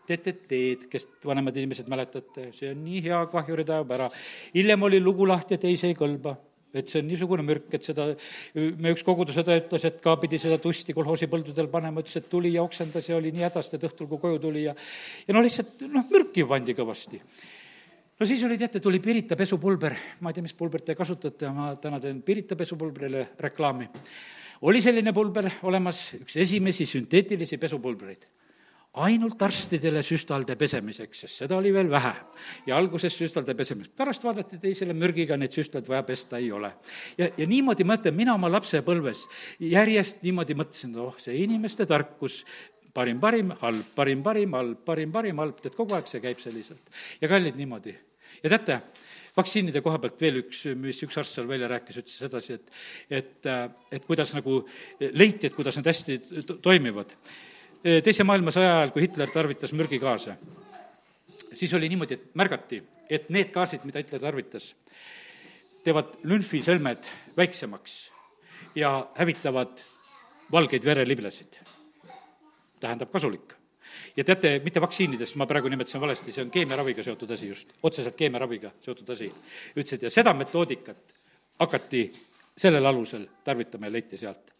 Teete 0.10 0.34
teed, 0.50 0.88
kes 0.90 1.06
vanemad 1.26 1.58
inimesed 1.58 1.90
mäletate, 1.92 2.50
see 2.58 2.72
on 2.74 2.80
nii 2.82 3.04
hea, 3.06 3.20
kahjurid 3.30 3.70
ajab 3.70 3.92
ära. 3.94 4.08
hiljem 4.56 4.84
oli 4.88 5.00
lugu 5.00 5.28
lahti, 5.28 5.60
et 5.60 5.68
ei, 5.70 5.78
see 5.78 5.92
ei 5.94 5.98
kõlba. 5.98 6.34
Et 6.74 6.90
see 6.90 7.02
on 7.02 7.08
niisugune 7.10 7.42
mürk, 7.42 7.72
et 7.74 7.86
seda, 7.86 8.06
me 8.54 8.92
üks 8.94 9.02
kogudusõde 9.06 9.56
ütles, 9.58 9.86
et 9.90 9.96
ka 10.04 10.14
pidi 10.22 10.38
seda 10.42 10.60
tusti 10.62 10.94
kolhoosi 10.94 11.26
põldudel 11.30 11.70
panema, 11.70 12.04
ütles, 12.04 12.20
et 12.22 12.28
tuli 12.30 12.52
ja 12.54 12.62
oksendas 12.62 13.10
ja 13.10 13.18
oli 13.18 13.32
nii 13.34 13.48
hädas, 13.48 13.72
et 13.74 13.86
õhtul, 13.90 14.10
kui 14.12 14.22
koju 14.22 14.42
tuli 14.44 14.68
ja 14.68 14.76
ja 14.78 15.34
no 15.34 15.42
lihtsalt 15.42 15.82
noh, 15.90 16.06
mürki 16.14 16.46
pandi 16.46 16.78
kõvasti. 16.78 17.22
no 18.20 18.30
siis 18.30 18.44
oli, 18.46 18.58
teate, 18.62 18.82
tuli 18.86 19.00
Pirita 19.02 19.38
pesupulber, 19.38 19.98
ma 20.22 20.30
ei 20.30 20.38
tea, 20.38 20.46
mis 20.46 20.54
pulbrit 20.54 20.86
te 20.86 20.98
kasutate, 20.98 21.50
ma 21.50 21.72
täna 21.82 21.98
teen 22.00 22.22
Pirita 22.22 22.58
pesupulbrile 22.58 23.32
reklaami 23.40 23.90
oli 24.62 24.82
selline 24.82 25.14
pulber 25.14 25.48
olemas, 25.64 26.10
üks 26.20 26.36
esimesi 26.42 26.86
sünteetilisi 26.90 27.58
pesupulbreid 27.58 28.28
ainult 28.98 29.42
arstidele 29.46 30.02
süstalde 30.04 30.56
pesemiseks, 30.58 31.24
sest 31.24 31.44
seda 31.44 31.58
oli 31.60 31.72
veel 31.74 31.90
vähe. 31.92 32.12
ja 32.66 32.78
alguses 32.78 33.14
süstalde 33.18 33.54
pesemiseks, 33.56 33.94
pärast 33.96 34.24
vaadati 34.26 34.58
teisele 34.58 34.96
mürgiga, 34.98 35.38
neid 35.38 35.54
süstlaid 35.54 35.88
vaja 35.88 36.02
pesta 36.04 36.38
ei 36.38 36.52
ole. 36.52 36.72
ja, 37.18 37.30
ja 37.38 37.48
niimoodi 37.48 37.86
mõtlen, 37.86 38.16
mina 38.16 38.34
oma 38.34 38.50
lapsepõlves 38.50 39.28
järjest 39.60 40.24
niimoodi 40.26 40.58
mõtlesin, 40.58 40.98
oh, 40.98 41.14
see 41.22 41.38
inimeste 41.44 41.86
tarkus, 41.86 42.42
parim, 42.94 43.20
parim, 43.20 43.54
halb, 43.62 43.86
parim, 43.96 44.24
parim, 44.26 44.58
halb, 44.58 44.82
parim, 44.86 45.14
parim, 45.14 45.44
halb, 45.46 45.62
tead, 45.62 45.78
kogu 45.78 45.96
aeg 45.96 46.10
see 46.10 46.24
käib 46.24 46.42
selliselt. 46.42 46.82
ja 47.22 47.30
kallid 47.30 47.62
niimoodi. 47.62 47.94
ja 48.42 48.50
teate, 48.50 48.82
vaktsiinide 49.40 49.82
koha 49.86 50.00
pealt 50.04 50.22
veel 50.22 50.42
üks, 50.44 50.64
mis 50.80 51.02
üks 51.06 51.18
arst 51.20 51.38
seal 51.38 51.48
välja 51.50 51.70
rääkis, 51.72 52.00
ütles 52.04 52.18
sedasi, 52.22 52.58
et, 52.60 52.80
et, 53.20 53.50
et 53.96 54.08
kuidas 54.08 54.34
nagu 54.36 54.62
leiti, 55.00 55.50
et 55.50 55.58
kuidas 55.58 55.80
need 55.80 55.90
hästi 55.90 56.20
toimivad. 56.64 57.16
teise 58.06 58.26
maailmasõja 58.28 58.72
ajal, 58.78 58.94
kui 58.96 59.06
Hitler 59.06 59.32
tarvitas 59.34 59.74
mürgigaase, 59.74 60.36
siis 61.54 61.74
oli 61.74 61.90
niimoodi, 61.90 62.20
et 62.20 62.36
märgati, 62.40 62.82
et 63.10 63.30
need 63.34 63.54
gaasid, 63.56 63.86
mida 63.88 64.04
Hitler 64.04 64.22
tarvitas, 64.22 64.74
teevad 65.84 66.20
lümfisõlmed 66.28 67.08
väiksemaks 67.38 68.00
ja 68.76 69.08
hävitavad 69.16 69.80
valgeid 70.52 70.86
vereliblesid. 70.86 71.62
tähendab 72.80 73.12
kasulik 73.12 73.59
ja 74.18 74.24
teate, 74.24 74.60
mitte 74.64 74.82
vaktsiinidest, 74.82 75.36
ma 75.40 75.48
praegu 75.50 75.70
nimetasin 75.72 76.02
valesti, 76.02 76.34
see 76.36 76.46
on 76.46 76.52
keemiaraviga 76.54 77.04
seotud 77.06 77.32
asi 77.36 77.50
just, 77.52 77.74
otseselt 77.84 78.18
keemiaraviga 78.20 78.72
seotud 78.86 79.10
asi. 79.16 79.32
ütlesid, 79.76 80.08
ja 80.08 80.14
seda 80.14 80.34
metoodikat 80.34 81.16
hakati 81.60 82.06
sellel 82.58 82.86
alusel 82.86 83.28
tarvitama 83.44 83.88
ja 83.88 83.98
leiti 83.98 84.18
sealt. 84.18 84.56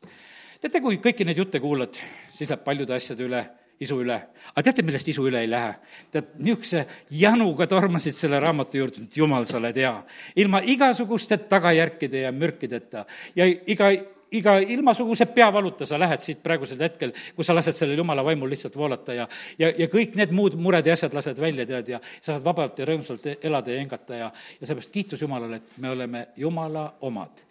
teate, 0.62 0.82
kui 0.82 1.00
kõiki 1.04 1.26
neid 1.26 1.38
jutte 1.38 1.60
kuulad, 1.60 1.98
siis 2.34 2.50
läheb 2.50 2.64
paljude 2.64 2.96
asjade 2.96 3.26
üle 3.28 3.46
isu 3.80 4.00
üle. 4.04 4.18
aga 4.52 4.64
teate, 4.64 4.84
millest 4.84 5.08
isu 5.12 5.26
üle 5.30 5.42
ei 5.44 5.50
lähe? 5.50 5.74
tead, 6.12 6.34
niisuguse 6.44 6.86
januga 7.16 7.68
tormasid 7.68 8.16
selle 8.16 8.40
raamatu 8.44 8.82
juurde, 8.82 9.06
et 9.08 9.18
jumal, 9.18 9.48
sa 9.48 9.58
oled 9.60 9.76
hea. 9.76 9.96
ilma 10.36 10.62
igasuguste 10.66 11.38
tagajärkide 11.52 12.26
ja 12.28 12.32
mürkideta 12.36 13.06
ja 13.36 13.48
iga 13.48 13.92
iga 14.32 14.58
ilmasuguse 14.60 15.26
peavaluta 15.34 15.86
sa 15.86 16.00
lähed 16.00 16.22
siit 16.24 16.42
praegusel 16.44 16.82
hetkel, 16.84 17.14
kui 17.36 17.46
sa 17.46 17.56
lased 17.56 17.78
sellel 17.78 18.02
jumala 18.02 18.24
vaimul 18.26 18.50
lihtsalt 18.52 18.76
voolata 18.78 19.16
ja, 19.18 19.28
ja, 19.60 19.72
ja 19.78 19.88
kõik 19.92 20.16
need 20.20 20.34
muud 20.36 20.58
mured 20.60 20.86
ja 20.86 20.96
asjad 20.98 21.16
lased 21.18 21.40
välja, 21.42 21.66
tead, 21.70 21.94
ja 21.96 22.02
sa 22.04 22.34
saad 22.34 22.46
vabalt 22.46 22.80
ja 22.80 22.88
rõõmsalt 22.90 23.26
elada 23.38 23.74
ja 23.74 23.82
hingata 23.82 24.22
ja, 24.22 24.32
ja 24.60 24.70
seepärast 24.70 24.94
kiitus 24.94 25.26
Jumalale, 25.26 25.62
et 25.62 25.78
me 25.82 25.94
oleme 25.94 26.26
Jumala 26.38 26.86
omad. 27.08 27.44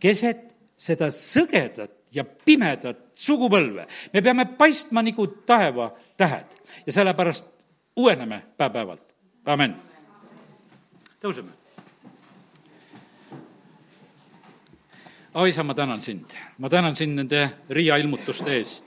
keset 0.00 0.50
seda 0.76 1.10
sõgedat 1.14 1.94
ja 2.14 2.24
pimedat 2.24 3.10
sugupõlve 3.14 3.86
me 4.12 4.22
peame 4.22 4.46
paistma 4.58 5.02
nagu 5.02 5.26
taevatähed 5.46 6.62
ja 6.86 6.92
sellepärast 6.92 7.50
uueneme 7.96 8.42
päev-päevalt, 8.58 9.14
amen. 9.46 9.76
tõuseme 11.22 11.63
oi 15.34 15.48
isa, 15.50 15.62
ma 15.66 15.74
tänan 15.74 16.02
sind, 16.02 16.30
ma 16.58 16.68
tänan 16.70 16.94
sind 16.96 17.18
nende 17.18 17.48
Riia 17.74 17.96
ilmutuste 17.98 18.52
eest 18.54 18.84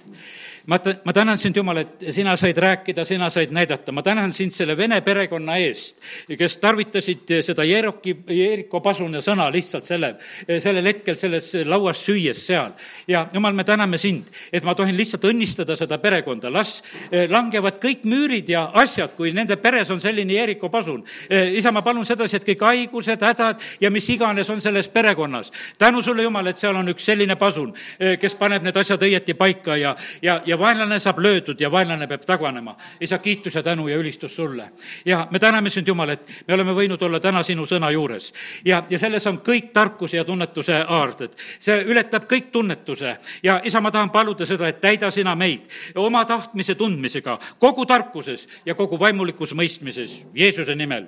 ma, 0.67 0.79
ma 1.05 1.13
tänan 1.13 1.37
sind, 1.37 1.55
Jumal, 1.57 1.77
et 1.81 2.07
sina 2.11 2.35
said 2.37 2.57
rääkida, 2.57 3.05
sina 3.07 3.29
said 3.29 3.51
näidata, 3.55 3.91
ma 3.91 4.03
tänan 4.03 4.33
sind 4.33 4.51
selle 4.55 4.77
vene 4.77 4.99
perekonna 5.01 5.57
eest, 5.63 5.95
kes 6.37 6.57
tarvitasid 6.61 7.37
seda 7.45 7.65
Jeeroki, 7.67 8.13
Jeeriko 8.27 8.81
pasuna 8.83 9.21
sõna 9.23 9.47
lihtsalt 9.53 9.87
selle, 9.87 10.13
sellel 10.47 10.91
hetkel 10.91 11.15
selles 11.17 11.53
lauas 11.65 12.01
süües 12.03 12.41
seal. 12.47 12.73
ja 13.07 13.27
Jumal, 13.33 13.53
me 13.53 13.63
täname 13.63 13.97
sind, 13.97 14.27
et 14.51 14.63
ma 14.63 14.75
tohin 14.75 14.97
lihtsalt 14.97 15.23
õnnistada 15.29 15.75
seda 15.79 15.97
perekonda, 16.03 16.51
las 16.53 16.81
eh, 17.11 17.27
langevad 17.29 17.79
kõik 17.83 18.05
müürid 18.07 18.49
ja 18.51 18.67
asjad, 18.81 19.15
kui 19.15 19.31
nende 19.35 19.57
peres 19.61 19.91
on 19.93 20.01
selline 20.03 20.35
Jeeriko 20.35 20.69
pasun. 20.73 21.03
Eh, 21.29 21.55
isa, 21.59 21.71
ma 21.71 21.83
palun 21.85 22.05
sedasi, 22.05 22.37
et 22.37 22.47
kõik 22.51 22.65
haigused, 22.67 23.23
hädad 23.23 23.63
ja 23.81 23.91
mis 23.93 24.09
iganes 24.13 24.49
on 24.49 24.61
selles 24.61 24.89
perekonnas. 24.89 25.51
tänu 25.77 26.01
sulle, 26.01 26.23
Jumal, 26.23 26.47
et 26.47 26.57
seal 26.57 26.75
on 26.75 26.93
üks 26.93 27.07
selline 27.07 27.35
pasun, 27.39 27.73
eh, 27.99 28.17
kes 28.19 28.35
paneb 28.35 28.63
need 28.63 28.77
asjad 28.77 29.01
õieti 29.01 29.33
paika 29.37 29.77
ja, 29.77 29.95
ja, 30.21 30.41
ja 30.45 30.56
ja 30.57 30.59
vaenlane 30.59 30.99
saab 30.99 31.19
löödud 31.19 31.59
ja 31.61 31.71
vaenlane 31.71 32.07
peab 32.07 32.25
taganema. 32.25 32.75
isa, 33.01 33.17
kiitus 33.17 33.55
ja 33.55 33.63
tänu 33.63 33.87
ja 33.87 33.97
ülistus 33.97 34.35
sulle. 34.35 34.71
ja 35.05 35.27
me 35.31 35.39
täname 35.39 35.69
sind, 35.69 35.87
Jumal, 35.87 36.09
et 36.09 36.27
me 36.47 36.53
oleme 36.53 36.73
võinud 36.73 37.01
olla 37.01 37.19
täna 37.19 37.43
sinu 37.43 37.65
sõna 37.65 37.91
juures. 37.91 38.33
ja, 38.65 38.83
ja 38.89 38.99
selles 38.99 39.27
on 39.27 39.37
kõik 39.37 39.71
tarkuse 39.73 40.17
ja 40.17 40.25
tunnetuse 40.25 40.83
aarded. 40.87 41.31
see 41.59 41.83
ületab 41.85 42.23
kõik 42.23 42.51
tunnetuse 42.51 43.17
ja 43.43 43.61
isa, 43.63 43.81
ma 43.81 43.91
tahan 43.91 44.09
paluda 44.09 44.45
seda, 44.45 44.67
et 44.67 44.81
täida 44.81 45.11
sina 45.11 45.35
meid 45.35 45.69
oma 45.95 46.25
tahtmise 46.25 46.75
tundmisega, 46.75 47.39
kogu 47.59 47.85
tarkuses 47.85 48.47
ja 48.65 48.75
kogu 48.75 48.99
vaimulikus 48.99 49.53
mõistmises, 49.53 50.23
Jeesuse 50.33 50.75
nimel, 50.75 51.07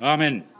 amin 0.00 0.55